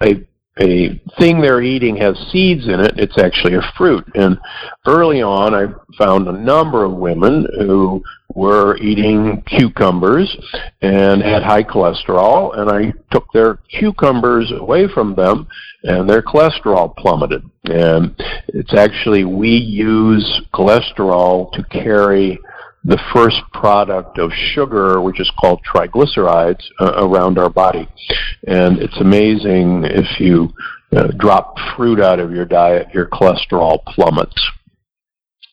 a 0.01 0.25
a 0.59 1.01
thing 1.17 1.39
they're 1.41 1.61
eating 1.61 1.95
has 1.97 2.17
seeds 2.31 2.67
in 2.67 2.79
it, 2.81 2.99
it's 2.99 3.17
actually 3.17 3.55
a 3.55 3.73
fruit. 3.77 4.05
And 4.15 4.37
early 4.85 5.21
on, 5.21 5.55
I 5.55 5.73
found 5.97 6.27
a 6.27 6.33
number 6.33 6.83
of 6.83 6.93
women 6.93 7.47
who 7.57 8.03
were 8.35 8.77
eating 8.77 9.41
cucumbers 9.47 10.35
and 10.81 11.21
had 11.21 11.43
high 11.43 11.63
cholesterol, 11.63 12.57
and 12.57 12.69
I 12.69 12.93
took 13.11 13.31
their 13.31 13.59
cucumbers 13.69 14.51
away 14.51 14.87
from 14.87 15.15
them, 15.15 15.47
and 15.83 16.09
their 16.09 16.21
cholesterol 16.21 16.95
plummeted. 16.97 17.43
And 17.65 18.13
it's 18.49 18.73
actually, 18.73 19.23
we 19.23 19.49
use 19.49 20.41
cholesterol 20.53 21.51
to 21.53 21.63
carry 21.63 22.39
the 22.83 22.99
first 23.13 23.41
product 23.53 24.17
of 24.17 24.31
sugar, 24.53 25.01
which 25.01 25.19
is 25.19 25.31
called 25.39 25.61
triglycerides, 25.63 26.63
uh, 26.79 26.93
around 26.97 27.37
our 27.37 27.49
body. 27.49 27.87
And 28.47 28.79
it's 28.79 28.99
amazing 28.99 29.83
if 29.85 30.19
you 30.19 30.51
uh, 30.95 31.07
drop 31.17 31.55
fruit 31.75 31.99
out 32.01 32.19
of 32.19 32.31
your 32.31 32.45
diet, 32.45 32.87
your 32.93 33.07
cholesterol 33.07 33.83
plummets. 33.85 34.35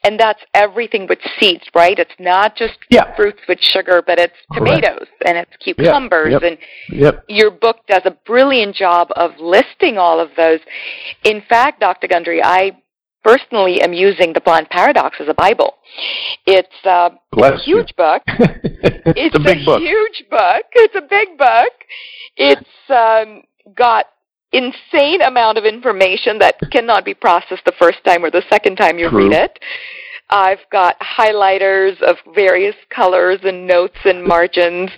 And 0.05 0.19
that's 0.19 0.41
everything 0.55 1.07
with 1.09 1.19
seeds, 1.39 1.65
right? 1.75 1.99
It's 1.99 2.15
not 2.19 2.57
just 2.57 2.79
Yeah. 2.89 3.15
fruits 3.15 3.41
with 3.49 3.59
sugar, 3.61 4.03
but 4.07 4.19
it's 4.19 4.33
Correct. 4.53 4.83
tomatoes 4.85 5.09
and 5.27 5.37
it's 5.37 5.57
cucumbers 5.59 6.33
yep. 6.33 6.43
and 6.43 6.59
Yep. 6.91 7.25
your 7.29 7.51
book 7.51 7.81
does 7.89 8.03
a 8.05 8.13
brilliant 8.25 8.75
job 8.75 9.09
of 9.17 9.39
listing 9.39 9.99
all 9.99 10.19
of 10.21 10.31
those. 10.37 10.61
In 11.25 11.43
fact, 11.43 11.81
Dr. 11.81 12.07
Gundry, 12.07 12.43
I 12.43 12.77
personally 13.25 13.81
am 13.83 13.93
using 13.93 14.33
the 14.33 14.41
Plant 14.41 14.71
Paradox 14.71 15.17
as 15.21 15.29
a 15.29 15.35
Bible. 15.35 15.75
It's 16.47 16.69
uh, 16.85 17.11
Bless 17.33 17.61
a 17.61 17.63
huge 17.65 17.95
book. 17.97 18.23
it's, 18.27 19.13
It's 19.17 19.37
a 19.37 19.41
big 19.41 19.65
book. 19.65 19.81
huge 19.81 20.25
book. 20.31 20.65
It's 20.73 20.95
a 20.95 21.03
big 21.03 21.37
book. 21.39 21.73
It's 22.37 22.69
um, 22.89 23.43
got 23.75 24.07
insane 24.53 25.21
amount 25.23 25.59
of 25.59 25.65
information 25.65 26.39
that 26.39 26.57
cannot 26.73 27.05
be 27.05 27.15
processed 27.15 27.65
the 27.67 27.75
first 27.79 27.99
time 28.05 28.25
or 28.25 28.31
the 28.31 28.43
second 28.51 28.77
time 28.77 28.99
you 28.99 29.11
True. 29.11 29.29
read 29.29 29.33
it. 29.33 29.59
I've 30.31 30.61
got 30.71 30.99
highlighters 31.01 32.01
of 32.03 32.17
various 32.35 32.75
colors 32.91 33.41
and 33.45 33.67
notes 33.67 33.97
and 34.05 34.23
margins. 34.23 34.91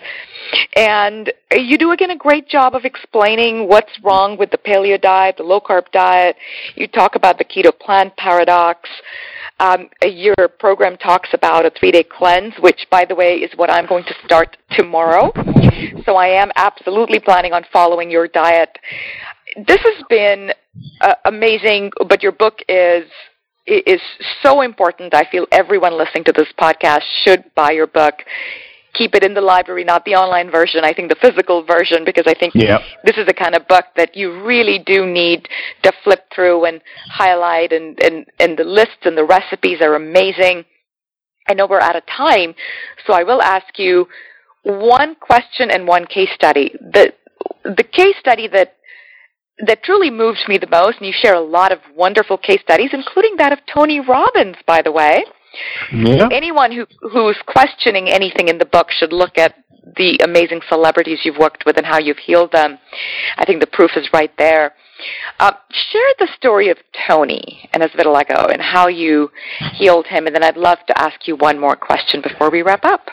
And 0.75 1.33
you 1.53 1.79
do 1.79 1.93
again 1.93 2.11
a 2.11 2.17
great 2.17 2.49
job 2.49 2.75
of 2.75 2.85
explaining 2.85 3.69
what's 3.69 3.93
wrong 4.03 4.37
with 4.37 4.51
the 4.51 4.59
paleo 4.59 5.01
diet, 5.01 5.37
the 5.37 5.45
low 5.45 5.61
carb 5.61 5.91
diet. 5.93 6.37
You 6.75 6.89
talk 6.89 7.15
about 7.15 7.39
the 7.39 7.45
keto 7.45 7.77
plant 7.79 8.17
paradox. 8.17 8.89
Um, 9.61 9.89
your 10.03 10.49
program 10.59 10.97
talks 10.97 11.29
about 11.35 11.67
a 11.67 11.71
three 11.79 11.93
day 11.93 12.03
cleanse, 12.03 12.55
which, 12.61 12.87
by 12.91 13.05
the 13.05 13.15
way, 13.15 13.35
is 13.37 13.53
what 13.57 13.71
I'm 13.71 13.87
going 13.87 14.05
to 14.05 14.15
start 14.25 14.57
tomorrow. 14.73 15.33
So 16.05 16.17
I 16.17 16.29
am 16.29 16.51
absolutely 16.57 17.21
planning 17.21 17.53
on 17.53 17.65
following 17.73 18.11
your 18.11 18.27
diet. 18.27 18.79
This 19.67 19.81
has 19.81 20.05
been 20.09 20.53
uh, 21.01 21.15
amazing, 21.25 21.91
but 22.09 22.23
your 22.23 22.33
book 22.33 22.59
is 22.69 23.05
is 23.71 24.01
so 24.43 24.63
important. 24.63 25.15
I 25.15 25.25
feel 25.31 25.47
everyone 25.53 25.97
listening 25.97 26.25
to 26.25 26.33
this 26.33 26.49
podcast 26.59 27.03
should 27.25 27.45
buy 27.55 27.73
your 27.73 27.87
book. 27.87 28.15
Keep 28.95 29.15
it 29.15 29.23
in 29.23 29.35
the 29.35 29.41
library, 29.41 29.85
not 29.85 30.05
the 30.05 30.17
online 30.17 30.51
version. 30.51 30.85
I 30.85 30.93
think 30.93 31.09
the 31.09 31.17
physical 31.21 31.63
version, 31.65 32.05
because 32.05 32.25
I 32.27 32.35
think 32.35 32.55
Yep. 32.57 32.81
this 33.05 33.17
is 33.17 33.27
the 33.27 33.35
kind 33.35 33.55
of 33.55 33.69
book 33.69 33.85
that 33.97 34.17
you 34.17 34.43
really 34.43 34.81
do 34.85 35.07
need 35.07 35.49
to 35.85 35.93
flip 36.03 36.25
through 36.35 36.65
and 36.65 36.81
highlight, 37.09 37.73
and, 37.73 38.03
and, 38.03 38.27
and 38.41 38.59
the 38.59 38.65
lists 38.65 39.05
and 39.05 39.17
the 39.17 39.25
recipes 39.25 39.81
are 39.81 39.95
amazing. 39.95 40.65
I 41.49 41.55
know 41.55 41.67
we're 41.67 41.81
out 41.81 41.97
of 41.97 42.03
time, 42.07 42.55
so 43.07 43.13
I 43.13 43.23
will 43.23 43.41
ask 43.43 43.79
you 43.79 44.09
one 44.65 45.15
question 45.15 45.71
and 45.71 45.87
one 45.87 46.05
case 46.07 46.29
study. 46.35 46.75
The, 46.81 47.13
the 47.65 47.85
case 47.85 48.17
study 48.19 48.49
that 48.49 48.75
that 49.67 49.83
truly 49.83 50.11
moved 50.11 50.41
me 50.49 50.59
the 50.59 50.69
most, 50.69 50.99
and 50.99 51.07
you 51.07 51.13
share 51.13 51.35
a 51.35 51.41
lot 51.41 51.73
of 51.73 51.79
wonderful 51.95 52.39
case 52.39 52.61
studies, 52.63 52.91
including 52.93 53.37
that 53.37 53.53
of 53.53 53.59
Tony 53.73 54.01
Robbins, 54.01 54.57
by 54.67 54.83
the 54.83 54.93
way. 54.93 55.25
Yeah. 55.93 56.29
Anyone 56.31 56.71
who 56.73 56.87
who's 57.01 57.39
questioning 57.47 58.09
anything 58.09 58.49
in 58.49 58.59
the 58.59 58.67
book 58.67 58.91
should 58.91 59.13
look 59.13 59.37
at 59.37 59.55
the 59.97 60.19
amazing 60.23 60.61
celebrities 60.69 61.21
you've 61.25 61.39
worked 61.39 61.65
with 61.67 61.77
and 61.77 61.87
how 61.87 61.99
you've 61.99 62.19
healed 62.19 62.53
them. 62.53 62.79
I 63.37 63.45
think 63.45 63.61
the 63.61 63.67
proof 63.67 63.93
is 63.97 64.09
right 64.13 64.31
there. 64.39 64.75
Uh, 65.41 65.53
share 65.71 66.13
the 66.19 66.29
story 66.37 66.69
of 66.69 66.77
Tony 67.09 67.69
and 67.73 67.83
his 67.83 67.91
vitiligo 67.93 68.53
and 68.53 68.61
how 68.61 68.89
you 68.89 69.31
healed 69.75 70.07
him, 70.07 70.27
and 70.27 70.35
then 70.35 70.45
I'd 70.45 70.59
love 70.59 70.79
to 70.87 70.99
ask 71.01 71.27
you 71.27 71.37
one 71.37 71.59
more 71.59 71.75
question 71.75 72.21
before 72.21 72.51
we 72.51 72.63
wrap 72.63 72.85
up. 72.85 73.09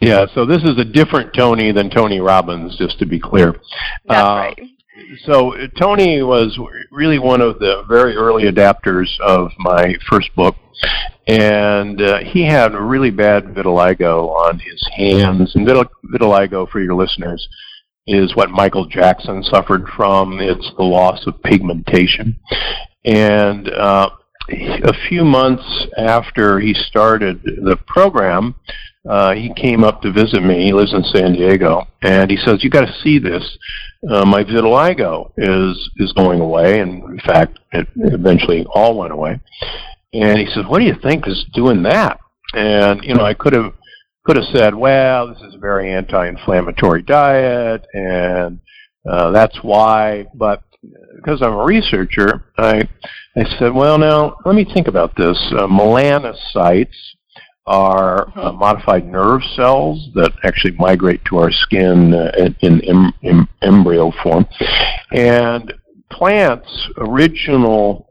Yeah, 0.00 0.26
so 0.34 0.44
this 0.44 0.62
is 0.62 0.78
a 0.78 0.84
different 0.84 1.32
Tony 1.34 1.72
than 1.72 1.88
Tony 1.90 2.20
Robbins, 2.20 2.76
just 2.76 2.98
to 2.98 3.06
be 3.06 3.20
clear. 3.20 3.52
That's 4.06 4.28
Uh, 4.28 4.34
right. 4.34 4.58
So 5.24 5.54
Tony 5.78 6.22
was 6.22 6.58
really 6.90 7.18
one 7.18 7.40
of 7.40 7.58
the 7.58 7.84
very 7.88 8.16
early 8.16 8.44
adapters 8.44 9.08
of 9.20 9.50
my 9.58 9.94
first 10.08 10.34
book, 10.34 10.56
and 11.26 12.00
uh, 12.00 12.18
he 12.18 12.44
had 12.44 12.74
really 12.74 13.10
bad 13.10 13.44
vitiligo 13.46 14.28
on 14.28 14.58
his 14.58 14.86
hands. 14.96 15.54
And 15.54 15.66
vitiligo, 15.66 16.68
for 16.70 16.80
your 16.80 16.94
listeners, 16.94 17.46
is 18.06 18.34
what 18.34 18.50
Michael 18.50 18.86
Jackson 18.86 19.42
suffered 19.42 19.86
from. 19.96 20.40
It's 20.40 20.70
the 20.76 20.84
loss 20.84 21.26
of 21.26 21.42
pigmentation, 21.42 22.36
and 23.04 23.68
uh, 23.68 24.10
a 24.48 24.92
few 25.08 25.24
months 25.24 25.86
after 25.96 26.58
he 26.58 26.74
started 26.74 27.42
the 27.42 27.76
program, 27.86 28.54
uh, 29.08 29.34
he 29.34 29.52
came 29.54 29.82
up 29.82 30.02
to 30.02 30.12
visit 30.12 30.42
me. 30.42 30.64
He 30.64 30.72
lives 30.72 30.92
in 30.92 31.02
San 31.04 31.32
Diego, 31.32 31.86
and 32.02 32.30
he 32.30 32.36
says, 32.36 32.62
"You 32.62 32.70
got 32.70 32.86
to 32.86 33.00
see 33.02 33.18
this. 33.18 33.58
Uh, 34.08 34.24
my 34.26 34.44
vitiligo 34.44 35.32
is 35.36 35.90
is 35.96 36.12
going 36.12 36.40
away, 36.40 36.80
and 36.80 37.02
in 37.04 37.20
fact, 37.20 37.58
it 37.72 37.88
eventually 37.96 38.66
all 38.74 38.98
went 38.98 39.12
away." 39.12 39.40
And 40.12 40.38
he 40.38 40.46
says, 40.46 40.64
"What 40.66 40.80
do 40.80 40.84
you 40.84 40.96
think 41.02 41.26
is 41.26 41.46
doing 41.54 41.82
that?" 41.84 42.20
And 42.54 43.02
you 43.02 43.14
know, 43.14 43.24
I 43.24 43.34
could 43.34 43.54
have 43.54 43.72
could 44.24 44.36
have 44.36 44.46
said, 44.54 44.74
"Well, 44.74 45.28
this 45.28 45.42
is 45.42 45.54
a 45.54 45.58
very 45.58 45.92
anti-inflammatory 45.92 47.02
diet, 47.02 47.86
and 47.94 48.60
uh, 49.08 49.30
that's 49.30 49.58
why." 49.62 50.26
But 50.34 50.62
because 51.16 51.40
I'm 51.42 51.54
a 51.54 51.64
researcher, 51.64 52.44
I 52.58 52.86
I 53.36 53.44
said, 53.58 53.72
well, 53.72 53.96
now 53.96 54.36
let 54.44 54.56
me 54.56 54.64
think 54.64 54.88
about 54.88 55.16
this. 55.16 55.38
Uh, 55.52 55.66
melanocytes 55.66 56.88
are 57.70 58.36
uh, 58.36 58.50
modified 58.50 59.06
nerve 59.06 59.40
cells 59.54 60.08
that 60.14 60.32
actually 60.42 60.74
migrate 60.76 61.24
to 61.26 61.38
our 61.38 61.52
skin 61.52 62.12
uh, 62.12 62.32
in, 62.62 62.80
in 63.22 63.48
embryo 63.62 64.12
form, 64.22 64.44
and 65.12 65.72
plants' 66.10 66.88
original 66.98 68.08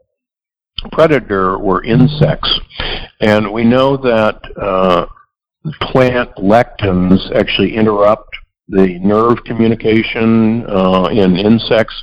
predator 0.92 1.58
were 1.58 1.84
insects, 1.84 2.50
and 3.20 3.52
we 3.52 3.62
know 3.62 3.98
that 3.98 4.40
uh, 4.56 5.04
plant 5.92 6.30
lectins 6.36 7.30
actually 7.36 7.76
interrupt 7.76 8.34
the 8.68 8.98
nerve 9.00 9.44
communication 9.44 10.64
uh, 10.68 11.08
in 11.12 11.36
insects 11.36 11.94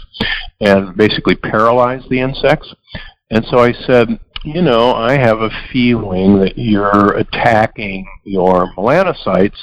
and 0.60 0.96
basically 0.96 1.36
paralyze 1.36 2.04
the 2.10 2.20
insects. 2.20 2.72
And 3.32 3.44
so 3.46 3.60
I 3.60 3.72
said, 3.72 4.20
you 4.44 4.62
know, 4.62 4.94
I 4.94 5.18
have 5.18 5.42
a 5.42 5.50
feeling 5.72 6.40
that 6.40 6.58
you're 6.58 7.16
attacking 7.18 8.08
your 8.24 8.74
melanocytes 8.76 9.58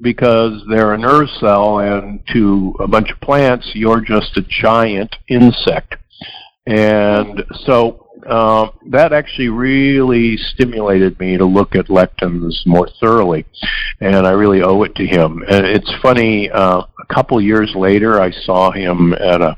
because 0.00 0.62
they're 0.68 0.94
a 0.94 0.98
nerve 0.98 1.28
cell, 1.38 1.80
and 1.80 2.20
to 2.32 2.74
a 2.80 2.88
bunch 2.88 3.10
of 3.10 3.20
plants, 3.20 3.70
you're 3.74 4.00
just 4.00 4.36
a 4.36 4.42
giant 4.42 5.16
insect. 5.28 5.96
And 6.66 7.44
so 7.64 8.10
uh, 8.26 8.68
that 8.90 9.12
actually 9.12 9.48
really 9.48 10.36
stimulated 10.36 11.18
me 11.18 11.36
to 11.36 11.44
look 11.44 11.74
at 11.74 11.86
lectins 11.86 12.54
more 12.66 12.88
thoroughly, 13.00 13.46
and 14.00 14.26
I 14.26 14.30
really 14.30 14.62
owe 14.62 14.82
it 14.82 14.94
to 14.96 15.06
him. 15.06 15.42
And 15.48 15.66
it's 15.66 15.92
funny, 16.02 16.50
uh, 16.50 16.82
a 16.82 17.14
couple 17.14 17.40
years 17.40 17.72
later, 17.74 18.20
I 18.20 18.30
saw 18.30 18.70
him 18.70 19.14
at 19.14 19.40
a 19.40 19.56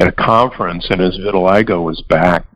at 0.00 0.08
a 0.08 0.12
conference, 0.12 0.86
and 0.90 1.00
his 1.00 1.18
vitiligo 1.18 1.82
was 1.82 2.02
back. 2.08 2.46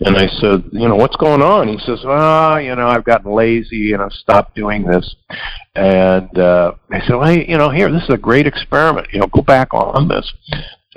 And 0.00 0.16
I 0.16 0.28
said, 0.40 0.64
you 0.72 0.88
know, 0.88 0.96
what's 0.96 1.16
going 1.16 1.42
on? 1.42 1.68
He 1.68 1.78
says, 1.78 2.00
ah, 2.04 2.54
oh, 2.54 2.56
you 2.56 2.74
know, 2.74 2.88
I've 2.88 3.04
gotten 3.04 3.30
lazy 3.32 3.92
and 3.92 4.02
I've 4.02 4.12
stopped 4.12 4.54
doing 4.54 4.82
this. 4.82 5.14
And 5.74 6.38
uh, 6.38 6.72
I 6.90 7.00
said, 7.00 7.16
well, 7.16 7.36
you 7.36 7.58
know, 7.58 7.68
here, 7.70 7.92
this 7.92 8.02
is 8.04 8.14
a 8.14 8.18
great 8.18 8.46
experiment. 8.46 9.08
You 9.12 9.20
know, 9.20 9.26
go 9.26 9.42
back 9.42 9.74
on 9.74 10.08
this. 10.08 10.32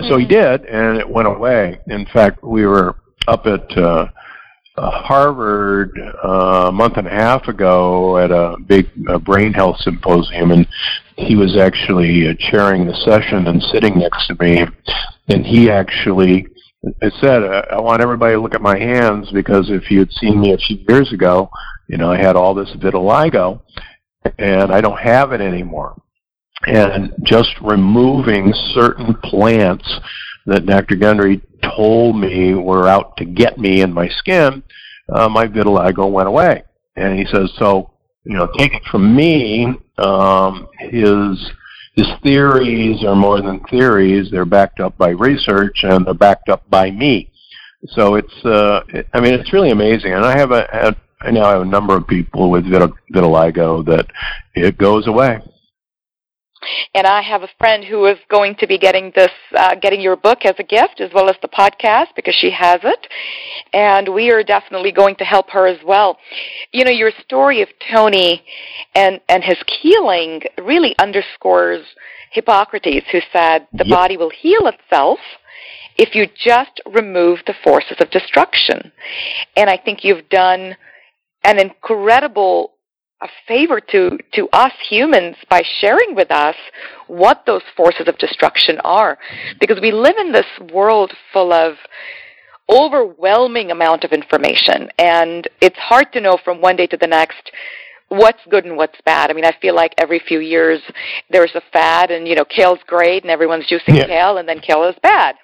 So 0.08 0.18
he 0.18 0.26
mm-hmm. 0.26 0.34
did, 0.34 0.66
and 0.66 0.98
it 0.98 1.10
went 1.10 1.28
away. 1.28 1.80
In 1.88 2.06
fact, 2.08 2.44
we 2.44 2.66
were 2.66 2.96
up 3.28 3.46
at 3.46 3.78
uh, 3.78 4.08
uh, 4.78 4.92
Harvard 4.92 5.92
uh, 6.24 6.68
a 6.68 6.72
month 6.72 6.98
and 6.98 7.08
a 7.08 7.12
half 7.12 7.48
ago 7.48 8.18
at 8.18 8.32
a 8.32 8.58
big 8.66 8.90
uh, 9.08 9.20
brain 9.20 9.54
health 9.54 9.78
symposium, 9.80 10.52
and 10.52 10.68
he 11.18 11.36
was 11.36 11.58
actually 11.58 12.28
uh, 12.28 12.34
chairing 12.40 12.86
the 12.86 12.96
session 13.06 13.48
and 13.48 13.62
sitting 13.72 14.00
next 14.00 14.28
to 14.28 14.36
me, 14.40 14.66
and 15.28 15.46
he 15.46 15.70
actually 15.70 16.48
I 17.02 17.12
said, 17.20 17.44
I 17.44 17.80
want 17.80 18.02
everybody 18.02 18.34
to 18.34 18.42
look 18.42 18.56
at 18.56 18.62
my 18.62 18.78
hands 18.78 19.30
because 19.32 19.70
if 19.70 19.92
you 19.92 20.00
had 20.00 20.12
seen 20.14 20.42
me 20.42 20.54
a 20.54 20.58
few 20.58 20.80
years 20.90 21.14
ago, 21.14 21.50
you 21.88 21.98
know, 21.98 22.12
I 22.12 22.18
had 22.18 22.36
all 22.36 22.56
this 22.56 22.72
vitiligo, 22.72 23.62
and 24.40 24.72
I 24.72 24.82
don't 24.82 25.00
have 25.00 25.32
it 25.32 25.42
anymore. 25.42 26.02
And 26.68 27.14
just 27.24 27.56
removing 27.62 28.54
certain 28.74 29.16
plants 29.24 29.88
that 30.46 30.66
Dr. 30.66 30.96
Gundry 30.96 31.42
told 31.64 32.16
me 32.16 32.54
were 32.54 32.88
out 32.88 33.18
to 33.18 33.26
get 33.26 33.58
me 33.58 33.82
in 33.82 33.94
my 33.94 34.08
skin, 34.08 34.64
uh, 35.12 35.30
my 35.30 35.48
vitiligo 35.48 36.12
went 36.12 36.28
away. 36.28 36.64
And 36.96 37.18
he 37.18 37.26
says, 37.26 37.52
so, 37.58 37.92
you 38.24 38.36
know, 38.36 38.48
take 38.58 38.74
it 38.74 38.84
from 38.92 39.16
me, 39.16 39.74
um, 39.98 40.68
his 40.80 41.52
his 41.94 42.08
theories 42.24 43.04
are 43.04 43.16
more 43.16 43.42
than 43.42 43.60
theories; 43.70 44.32
they're 44.32 44.46
backed 44.46 44.80
up 44.80 44.98
by 44.98 45.10
research 45.10 45.84
and 45.84 46.06
they're 46.06 46.14
backed 46.14 46.48
up 46.48 46.68
by 46.70 46.90
me. 46.90 47.32
So 47.90 48.16
it's, 48.16 48.46
uh, 48.46 48.82
I 49.14 49.20
mean, 49.20 49.34
it's 49.34 49.52
really 49.52 49.72
amazing. 49.72 50.14
And 50.14 50.24
I 50.24 50.38
have 50.38 50.52
a, 50.52 50.68
had, 50.72 50.96
I 51.20 51.32
now 51.32 51.52
have 51.52 51.62
a 51.62 51.66
number 51.66 51.96
of 51.98 52.08
people 52.08 52.50
with 52.50 52.66
vitiligo 52.66 53.86
that 53.86 54.08
it 54.56 54.78
goes 54.78 55.08
away. 55.08 55.40
And 56.94 57.08
I 57.08 57.22
have 57.22 57.44
a 57.44 57.50
friend 57.58 57.84
who 57.84 58.06
is 58.06 58.18
going 58.30 58.56
to 58.56 58.68
be 58.68 58.78
getting 58.78 59.12
this, 59.16 59.32
uh, 59.56 59.76
getting 59.76 60.02
your 60.02 60.16
book 60.16 60.46
as 60.46 60.56
a 60.60 60.64
gift, 60.64 61.00
as 61.00 61.12
well 61.14 61.30
as 61.30 61.36
the 61.42 61.48
podcast, 61.48 62.08
because 62.16 62.36
she 62.36 62.52
has 62.52 62.80
it. 62.84 63.08
And 63.74 64.14
we 64.14 64.30
are 64.32 64.44
definitely 64.44 64.92
going 64.92 65.16
to 65.18 65.24
help 65.24 65.50
her 65.52 65.68
as 65.68 65.80
well. 65.86 66.18
You 66.72 66.86
know, 66.86 66.92
your 66.92 67.12
story 67.24 67.62
of 67.62 67.70
Tony 67.92 68.44
and 68.96 69.20
and 69.30 69.44
his 69.44 69.58
healing 69.82 70.42
really 70.62 70.96
underscores 71.00 71.86
Hippocrates, 72.32 73.06
who 73.12 73.20
said 73.34 73.68
the 73.74 73.86
yep. 73.86 73.90
body 73.90 74.18
will 74.18 74.32
heal 74.32 74.68
itself 74.68 75.20
if 75.98 76.16
you 76.16 76.28
just 76.36 76.82
remove 76.86 77.40
the 77.46 77.54
forces 77.64 77.98
of 78.00 78.10
destruction. 78.10 78.92
And 79.56 79.70
I 79.70 79.78
think 79.78 80.04
you've 80.04 80.30
done 80.30 80.76
an 81.44 81.60
incredible 81.60 82.71
a 83.22 83.28
favor 83.48 83.80
to, 83.80 84.18
to 84.34 84.50
us 84.52 84.74
humans 84.90 85.36
by 85.50 85.62
sharing 85.80 86.16
with 86.16 86.32
us 86.32 86.56
what 87.08 87.44
those 87.46 87.62
forces 87.78 88.08
of 88.08 88.18
destruction 88.18 88.80
are. 88.84 89.18
Because 89.60 89.80
we 89.82 89.92
live 89.92 90.18
in 90.18 90.32
this 90.32 90.46
world 90.74 91.14
full 91.32 91.54
of 91.54 91.76
overwhelming 92.70 93.70
amount 93.70 94.04
of 94.04 94.12
information 94.12 94.90
and 94.98 95.48
it's 95.60 95.78
hard 95.78 96.12
to 96.14 96.22
know 96.22 96.38
from 96.44 96.62
one 96.62 96.76
day 96.76 96.88
to 96.88 96.96
the 96.96 97.08
next 97.08 97.52
what's 98.08 98.40
good 98.50 98.66
and 98.66 98.78
what's 98.78 99.00
bad. 99.06 99.30
I 99.30 99.34
mean, 99.34 99.46
I 99.46 99.54
feel 99.62 99.76
like 99.76 99.94
every 99.98 100.20
few 100.20 100.40
years 100.40 100.82
there's 101.30 101.54
a 101.56 101.62
fad 101.74 102.12
and, 102.12 102.28
you 102.28 102.36
know, 102.36 102.46
kale's 102.46 102.80
great 102.88 103.24
and 103.24 103.32
everyone's 103.32 103.66
juicing 103.66 103.98
yeah. 103.98 104.06
kale 104.06 104.38
and 104.38 104.48
then 104.48 104.60
kale 104.60 104.84
is 104.86 104.96
bad. 105.04 105.36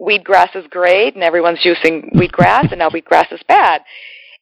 Wheatgrass 0.00 0.56
is 0.56 0.64
great 0.70 1.14
and 1.14 1.22
everyone's 1.22 1.60
juicing 1.60 2.12
wheatgrass 2.14 2.70
and 2.70 2.78
now 2.78 2.90
wheatgrass 2.90 3.32
is 3.32 3.40
bad. 3.46 3.82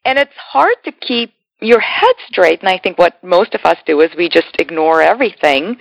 And 0.04 0.18
it's 0.18 0.32
hard 0.36 0.76
to 0.84 0.92
keep 0.92 1.32
your 1.60 1.80
head 1.80 2.14
straight. 2.26 2.60
And 2.60 2.68
I 2.68 2.78
think 2.78 2.98
what 2.98 3.22
most 3.22 3.54
of 3.54 3.60
us 3.64 3.76
do 3.86 4.00
is 4.00 4.10
we 4.16 4.28
just 4.28 4.56
ignore 4.58 5.02
everything 5.02 5.76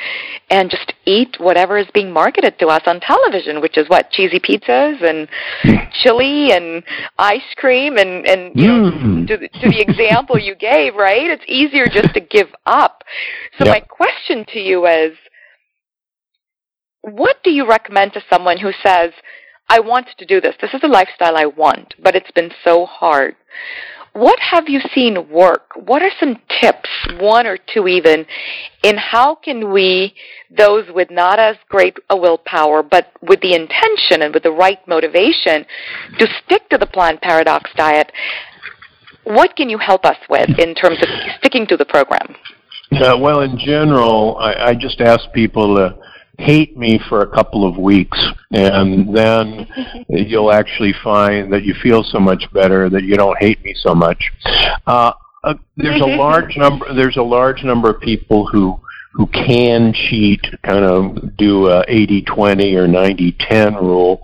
and 0.49 0.69
just 0.69 0.93
eat 1.05 1.37
whatever 1.39 1.77
is 1.77 1.87
being 1.93 2.11
marketed 2.11 2.59
to 2.59 2.67
us 2.67 2.83
on 2.85 2.99
television, 2.99 3.61
which 3.61 3.77
is 3.77 3.87
what 3.89 4.11
cheesy 4.11 4.39
pizzas 4.39 5.01
and 5.03 5.27
chili 6.03 6.51
and 6.51 6.83
ice 7.17 7.41
cream 7.55 7.97
and 7.97 8.27
and 8.27 8.51
you 8.55 8.69
mm. 8.69 9.03
know 9.03 9.25
to 9.25 9.37
the, 9.37 9.47
to 9.47 9.69
the 9.69 9.81
example 9.81 10.37
you 10.37 10.55
gave, 10.55 10.95
right? 10.95 11.29
It's 11.29 11.43
easier 11.47 11.85
just 11.87 12.13
to 12.13 12.19
give 12.19 12.49
up. 12.65 13.03
So 13.57 13.65
yep. 13.65 13.75
my 13.75 13.79
question 13.79 14.45
to 14.53 14.59
you 14.59 14.85
is, 14.85 15.17
what 17.01 17.37
do 17.43 17.51
you 17.51 17.67
recommend 17.67 18.13
to 18.13 18.21
someone 18.29 18.57
who 18.57 18.71
says? 18.83 19.11
I 19.71 19.79
want 19.79 20.07
to 20.17 20.25
do 20.25 20.41
this. 20.41 20.55
This 20.59 20.73
is 20.73 20.81
the 20.81 20.87
lifestyle 20.87 21.37
I 21.37 21.45
want, 21.45 21.93
but 22.01 22.15
it's 22.15 22.31
been 22.31 22.51
so 22.63 22.87
hard. 22.87 23.35
What 24.13 24.39
have 24.39 24.67
you 24.67 24.81
seen 24.93 25.29
work? 25.29 25.71
What 25.75 26.01
are 26.01 26.11
some 26.19 26.37
tips, 26.61 26.89
one 27.19 27.45
or 27.45 27.57
two 27.57 27.87
even, 27.87 28.25
in 28.83 28.97
how 28.97 29.35
can 29.35 29.71
we, 29.71 30.15
those 30.55 30.85
with 30.93 31.11
not 31.11 31.39
as 31.39 31.55
great 31.69 31.97
a 32.09 32.17
willpower, 32.17 32.81
but 32.81 33.11
with 33.21 33.39
the 33.41 33.53
intention 33.53 34.23
and 34.23 34.33
with 34.33 34.43
the 34.43 34.51
right 34.51 34.85
motivation 34.87 35.65
to 36.17 36.27
stick 36.43 36.67
to 36.69 36.77
the 36.77 36.87
plant 36.87 37.21
paradox 37.21 37.69
diet, 37.75 38.11
what 39.25 39.55
can 39.55 39.69
you 39.69 39.77
help 39.77 40.05
us 40.05 40.17
with 40.29 40.49
in 40.57 40.73
terms 40.73 40.97
of 41.01 41.07
sticking 41.37 41.67
to 41.67 41.77
the 41.77 41.85
program? 41.85 42.35
Uh, 42.91 43.15
well, 43.19 43.41
in 43.41 43.57
general, 43.59 44.37
I, 44.39 44.69
I 44.69 44.73
just 44.73 44.99
ask 45.01 45.31
people 45.33 45.75
to 45.75 45.95
hate 46.39 46.77
me 46.77 46.99
for 47.09 47.21
a 47.21 47.27
couple 47.27 47.67
of 47.67 47.77
weeks 47.77 48.17
and 48.51 49.13
then 49.15 49.67
you'll 50.09 50.51
actually 50.51 50.93
find 51.03 51.51
that 51.51 51.63
you 51.63 51.73
feel 51.83 52.01
so 52.01 52.17
much 52.17 52.43
better 52.53 52.89
that 52.89 53.03
you 53.03 53.15
don't 53.15 53.37
hate 53.39 53.61
me 53.63 53.75
so 53.77 53.93
much. 53.93 54.31
Uh, 54.87 55.11
uh, 55.43 55.53
there's 55.77 56.01
a 56.01 56.05
large 56.05 56.57
number 56.57 56.93
there's 56.93 57.17
a 57.17 57.21
large 57.21 57.63
number 57.63 57.89
of 57.89 58.01
people 58.01 58.45
who 58.47 58.79
who 59.13 59.25
can 59.27 59.93
cheat 59.93 60.41
kind 60.63 60.85
of 60.85 61.35
do 61.37 61.67
a 61.67 61.85
80-20 61.87 62.75
or 62.75 62.87
90-10 62.87 63.81
rule 63.81 64.21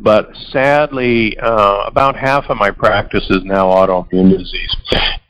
but 0.00 0.30
sadly 0.50 1.36
uh, 1.38 1.84
about 1.86 2.16
half 2.16 2.44
of 2.48 2.56
my 2.56 2.70
practice 2.70 3.24
is 3.30 3.44
now 3.44 3.66
autoimmune 3.66 4.36
disease. 4.36 4.76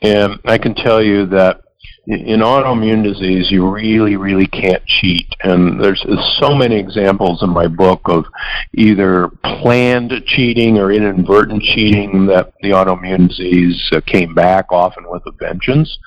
And 0.03 0.41
i 0.45 0.59
can 0.59 0.75
tell 0.75 1.03
you 1.03 1.27
that 1.27 1.63
in 2.07 2.41
autoimmune 2.41 3.03
disease, 3.03 3.51
you 3.51 3.69
really, 3.69 4.17
really 4.17 4.47
can't 4.47 4.85
cheat. 4.87 5.27
And 5.43 5.83
there's, 5.83 6.05
so 6.39 6.55
many 6.55 6.77
examples 6.77 7.43
in 7.43 7.51
my 7.51 7.67
book 7.67 8.01
of 8.05 8.27
either 8.75 9.29
planned 9.61 10.13
cheating 10.27 10.79
or 10.79 10.93
inadvertent 10.93 11.63
cheating 11.63 12.27
that 12.27 12.53
the 12.61 12.71
autoimmune 12.71 13.29
disease 13.29 13.89
uh, 13.93 14.01
came 14.07 14.35
back 14.35 14.67
often 14.71 15.05
with 15.09 15.23
a 15.27 15.33
vengeance. 15.33 15.99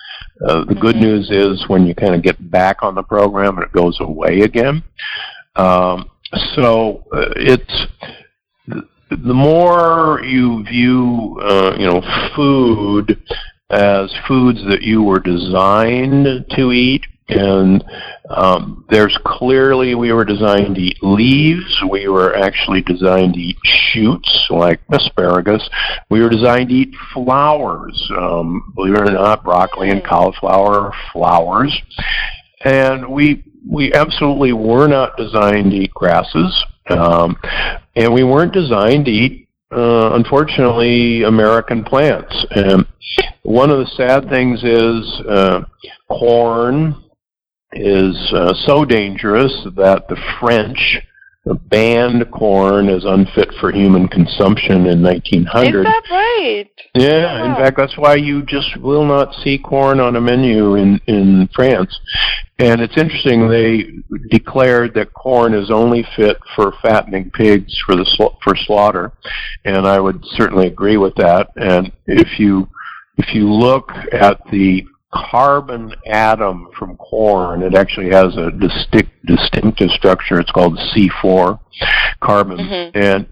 Uh, 0.47 0.63
the 0.65 0.75
good 0.75 0.95
news 0.95 1.29
is 1.31 1.67
when 1.67 1.85
you 1.85 1.93
kind 1.93 2.15
of 2.15 2.23
get 2.23 2.49
back 2.49 2.81
on 2.81 2.95
the 2.95 3.03
program 3.03 3.59
it 3.59 3.71
goes 3.73 3.97
away 3.99 4.41
again. 4.41 4.81
Um, 5.55 6.09
so 6.55 7.03
uh, 7.11 7.33
it's 7.35 7.87
the 9.09 9.33
more 9.33 10.21
you 10.23 10.63
view, 10.63 11.39
uh, 11.41 11.75
you 11.77 11.87
know, 11.87 12.01
food 12.35 13.21
as 13.69 14.13
foods 14.27 14.59
that 14.67 14.81
you 14.81 15.03
were 15.03 15.19
designed 15.19 16.45
to 16.55 16.71
eat 16.71 17.05
and 17.29 17.83
um, 18.29 18.85
there's 18.89 19.17
clearly 19.23 19.93
we 19.93 20.11
were 20.11 20.25
designed 20.25 20.75
to 20.75 20.81
eat 20.81 20.97
leaves. 21.03 21.81
We 21.89 22.07
were 22.07 22.35
actually 22.35 22.81
designed 22.81 23.35
to 23.35 23.39
eat 23.39 23.57
shoots 23.63 24.47
like 24.49 24.81
asparagus. 24.91 25.67
We 26.09 26.21
were 26.21 26.29
designed 26.29 26.69
to 26.69 26.75
eat 26.75 26.95
flowers. 27.13 28.11
Um, 28.17 28.73
believe 28.75 28.95
it 28.95 29.01
or 29.01 29.11
not, 29.11 29.43
broccoli 29.43 29.91
and 29.91 30.03
cauliflower 30.03 30.87
are 30.87 30.93
flowers. 31.13 31.75
And 32.65 33.07
we 33.07 33.43
we 33.69 33.93
absolutely 33.93 34.53
were 34.53 34.87
not 34.87 35.15
designed 35.15 35.71
to 35.71 35.77
eat 35.77 35.91
grasses, 35.91 36.65
um, 36.89 37.37
and 37.95 38.11
we 38.11 38.23
weren't 38.23 38.53
designed 38.53 39.05
to 39.05 39.11
eat 39.11 39.48
uh, 39.71 40.11
unfortunately, 40.13 41.23
American 41.23 41.83
plants. 41.83 42.45
And 42.51 42.85
one 43.43 43.69
of 43.69 43.79
the 43.79 43.91
sad 43.95 44.29
things 44.29 44.63
is 44.63 45.21
uh, 45.27 45.61
corn 46.09 46.95
is 47.73 48.15
uh, 48.33 48.53
so 48.65 48.83
dangerous 48.83 49.53
that 49.75 50.07
the 50.07 50.17
French 50.39 50.99
banned 51.55 52.29
corn 52.31 52.89
as 52.89 53.05
unfit 53.05 53.53
for 53.59 53.71
human 53.71 54.07
consumption 54.07 54.85
in 54.85 55.01
1900. 55.01 55.79
Is 55.79 55.85
that 55.85 56.03
right? 56.09 56.69
Yeah, 56.95 57.49
in 57.49 57.55
fact, 57.55 57.77
that's 57.77 57.97
why 57.97 58.15
you 58.15 58.43
just 58.43 58.77
will 58.77 59.05
not 59.05 59.33
see 59.43 59.57
corn 59.57 59.99
on 59.99 60.15
a 60.15 60.21
menu 60.21 60.75
in 60.75 60.99
in 61.07 61.49
France. 61.53 61.99
And 62.59 62.81
it's 62.81 62.97
interesting 62.97 63.47
they 63.47 63.89
declared 64.29 64.93
that 64.95 65.13
corn 65.13 65.53
is 65.53 65.71
only 65.71 66.05
fit 66.15 66.37
for 66.55 66.73
fattening 66.81 67.31
pigs 67.31 67.77
for 67.85 67.95
the 67.95 68.05
for 68.43 68.55
slaughter, 68.55 69.13
and 69.65 69.87
I 69.87 69.99
would 69.99 70.23
certainly 70.31 70.67
agree 70.67 70.97
with 70.97 71.15
that. 71.15 71.49
And 71.55 71.91
if 72.05 72.39
you 72.39 72.67
if 73.17 73.33
you 73.33 73.51
look 73.51 73.91
at 74.11 74.39
the 74.51 74.85
carbon 75.13 75.93
atom 76.07 76.69
from 76.77 76.95
corn. 76.97 77.63
It 77.63 77.75
actually 77.75 78.09
has 78.09 78.35
a 78.37 78.51
distinct, 78.51 79.11
distinctive 79.25 79.89
structure. 79.91 80.39
It's 80.39 80.51
called 80.51 80.77
C4 80.77 81.59
carbon. 82.21 82.57
Mm-hmm. 82.57 82.97
And 82.97 83.27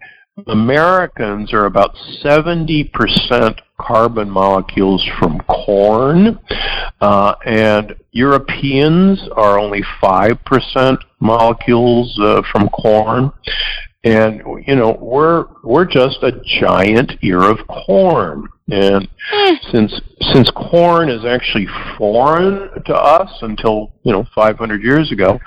Americans 0.45 1.51
are 1.53 1.65
about 1.65 1.95
70% 2.23 3.59
carbon 3.79 4.29
molecules 4.29 5.07
from 5.19 5.39
corn, 5.41 6.39
uh, 7.01 7.33
and 7.45 7.95
Europeans 8.11 9.19
are 9.35 9.59
only 9.59 9.83
5% 10.01 10.97
molecules 11.19 12.19
uh, 12.21 12.41
from 12.51 12.69
corn. 12.69 13.31
And 14.03 14.41
you 14.65 14.75
know, 14.75 14.97
we're 15.01 15.45
we're 15.63 15.85
just 15.85 16.21
a 16.21 16.39
giant 16.59 17.13
ear 17.23 17.41
of 17.41 17.59
corn. 17.67 18.47
And 18.69 19.07
hmm. 19.31 19.55
since 19.71 20.01
since 20.33 20.51
corn 20.51 21.09
is 21.09 21.25
actually 21.25 21.67
foreign 21.97 22.69
to 22.85 22.93
us 22.93 23.31
until 23.41 23.93
you 24.03 24.11
know 24.11 24.25
500 24.35 24.83
years 24.83 25.11
ago, 25.11 25.39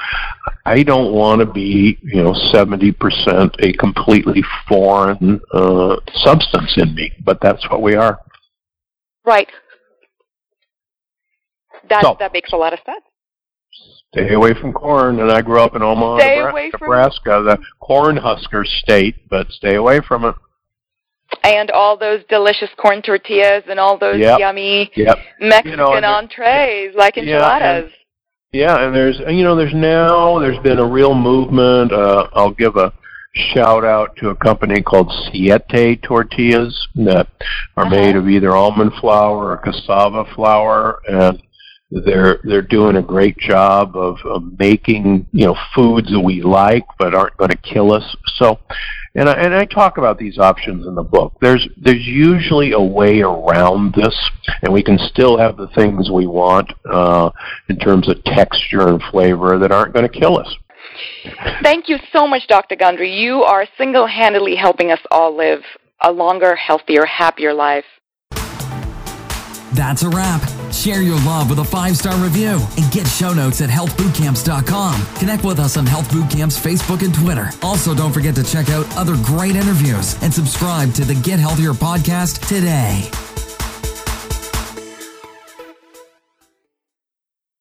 I 0.67 0.83
don't 0.83 1.13
want 1.13 1.41
to 1.41 1.47
be 1.47 1.99
you 2.03 2.23
know 2.23 2.35
70 2.53 2.93
percent 2.93 3.55
a 3.61 3.73
completely 3.75 4.43
foreign 4.69 5.41
uh, 5.53 5.97
substance 6.15 6.75
in 6.77 6.95
me. 6.95 7.13
But 7.25 7.39
that's 7.41 7.69
what 7.71 7.83
we 7.83 7.95
are. 7.95 8.19
Right. 9.25 9.49
That 11.89 12.03
so, 12.03 12.17
that 12.19 12.33
makes 12.33 12.53
a 12.53 12.57
lot 12.57 12.73
of 12.73 12.81
sense. 12.85 13.05
Stay 14.13 14.35
away 14.35 14.55
from 14.55 14.73
corn. 14.73 15.21
And 15.21 15.31
I 15.31 15.41
grew 15.41 15.61
up 15.61 15.77
in 15.77 15.83
Omaha, 15.83 16.17
Nebraska, 16.17 16.79
Nebraska, 16.81 17.43
the 17.45 17.59
corn 17.79 18.17
husker 18.17 18.65
state, 18.65 19.29
but 19.29 19.51
stay 19.51 19.77
away 19.77 20.01
from 20.01 20.25
it 20.25 20.35
and 21.45 21.71
all 21.71 21.97
those 21.97 22.23
delicious 22.29 22.69
corn 22.77 23.03
tortillas 23.03 23.65
and 23.69 23.79
all 23.79 23.99
those 23.99 24.19
yep. 24.19 24.39
yummy 24.39 24.91
yep. 24.97 25.19
Mexican 25.41 25.71
you 25.71 25.77
know, 25.77 25.93
entrees 25.93 26.95
like 26.95 27.17
enchiladas. 27.17 27.91
Yeah, 28.53 28.77
and, 28.77 28.81
yeah, 28.81 28.87
and 28.87 28.95
there's 28.95 29.19
you 29.35 29.45
know 29.45 29.57
there's 29.57 29.75
now 29.75 30.39
there's 30.39 30.59
been 30.63 30.79
a 30.79 30.87
real 30.87 31.15
movement. 31.15 31.93
Uh, 31.93 32.29
I'll 32.33 32.51
give 32.51 32.77
a 32.77 32.93
shout 33.33 33.85
out 33.85 34.17
to 34.17 34.31
a 34.31 34.37
company 34.37 34.83
called 34.83 35.11
Siete 35.31 36.03
Tortillas 36.03 36.89
that 36.97 37.29
are 37.77 37.87
uh-huh. 37.87 37.91
made 37.91 38.17
of 38.17 38.29
either 38.29 38.57
almond 38.57 38.93
flour 39.01 39.51
or 39.53 39.57
cassava 39.59 40.25
flour, 40.35 41.01
and 41.09 41.41
they're 41.91 42.41
they're 42.45 42.63
doing 42.63 42.97
a 42.97 43.03
great 43.03 43.37
job 43.37 43.97
of, 43.97 44.19
of 44.25 44.59
making 44.59 45.27
you 45.33 45.47
know 45.47 45.57
foods 45.75 46.11
that 46.11 46.21
we 46.21 46.43
like 46.43 46.85
but 46.99 47.15
aren't 47.15 47.37
going 47.37 47.51
to 47.51 47.57
kill 47.57 47.93
us. 47.93 48.17
So 48.37 48.59
and 49.15 49.29
I, 49.29 49.33
and 49.33 49.55
I 49.55 49.65
talk 49.65 49.99
about 49.99 50.19
these 50.19 50.39
options 50.39 50.87
in 50.87 50.95
the 50.95 51.03
book. 51.03 51.33
There's 51.41 51.67
there's 51.77 52.07
usually 52.07 52.73
a 52.73 52.81
way 52.81 53.23
around 53.23 53.95
this, 53.95 54.17
and 54.63 54.73
we 54.73 54.83
can 54.83 54.99
still 54.99 55.37
have 55.37 55.57
the 55.57 55.67
things 55.69 56.11
we 56.11 56.27
want 56.27 56.73
uh, 56.89 57.31
in 57.69 57.77
terms 57.79 58.09
of 58.09 58.23
texture 58.25 58.89
and 58.89 59.03
flavor 59.11 59.59
that 59.59 59.73
aren't 59.73 59.93
going 59.93 60.09
to 60.09 60.21
kill 60.21 60.39
us. 60.39 60.55
Thank 61.63 61.89
you 61.89 61.99
so 62.13 62.27
much, 62.27 62.47
Dr. 62.47 62.77
Gundry. 62.77 63.13
You 63.13 63.43
are 63.43 63.67
single-handedly 63.79 64.57
helping 64.57 64.91
us 64.91 65.01
all 65.11 65.37
live 65.37 65.63
a 66.03 66.11
longer, 66.11 66.55
healthier, 66.55 67.05
happier 67.05 67.53
life. 67.53 67.85
That's 69.73 70.03
a 70.03 70.09
wrap. 70.09 70.60
Share 70.73 71.03
your 71.03 71.19
love 71.25 71.51
with 71.51 71.59
a 71.59 71.65
five 71.65 71.97
star 71.97 72.17
review 72.17 72.61
and 72.77 72.91
get 72.93 73.07
show 73.07 73.33
notes 73.33 73.61
at 73.61 73.71
healthbootcamps.com. 73.71 75.07
Connect 75.17 75.45
with 75.45 75.59
us 75.59 75.77
on 75.77 75.87
Health 75.87 76.09
Bootcamp's 76.11 76.59
Facebook 76.59 77.05
and 77.05 77.15
Twitter. 77.15 77.51
Also, 77.63 77.95
don't 77.95 78.13
forget 78.13 78.35
to 78.37 78.45
check 78.45 78.71
out 78.71 78.87
other 78.97 79.17
great 79.25 79.57
interviews 79.57 80.21
and 80.23 80.33
subscribe 80.33 80.93
to 80.95 81.05
the 81.05 81.15
Get 81.15 81.39
Healthier 81.39 81.73
podcast 81.73 82.47
today. 82.49 83.30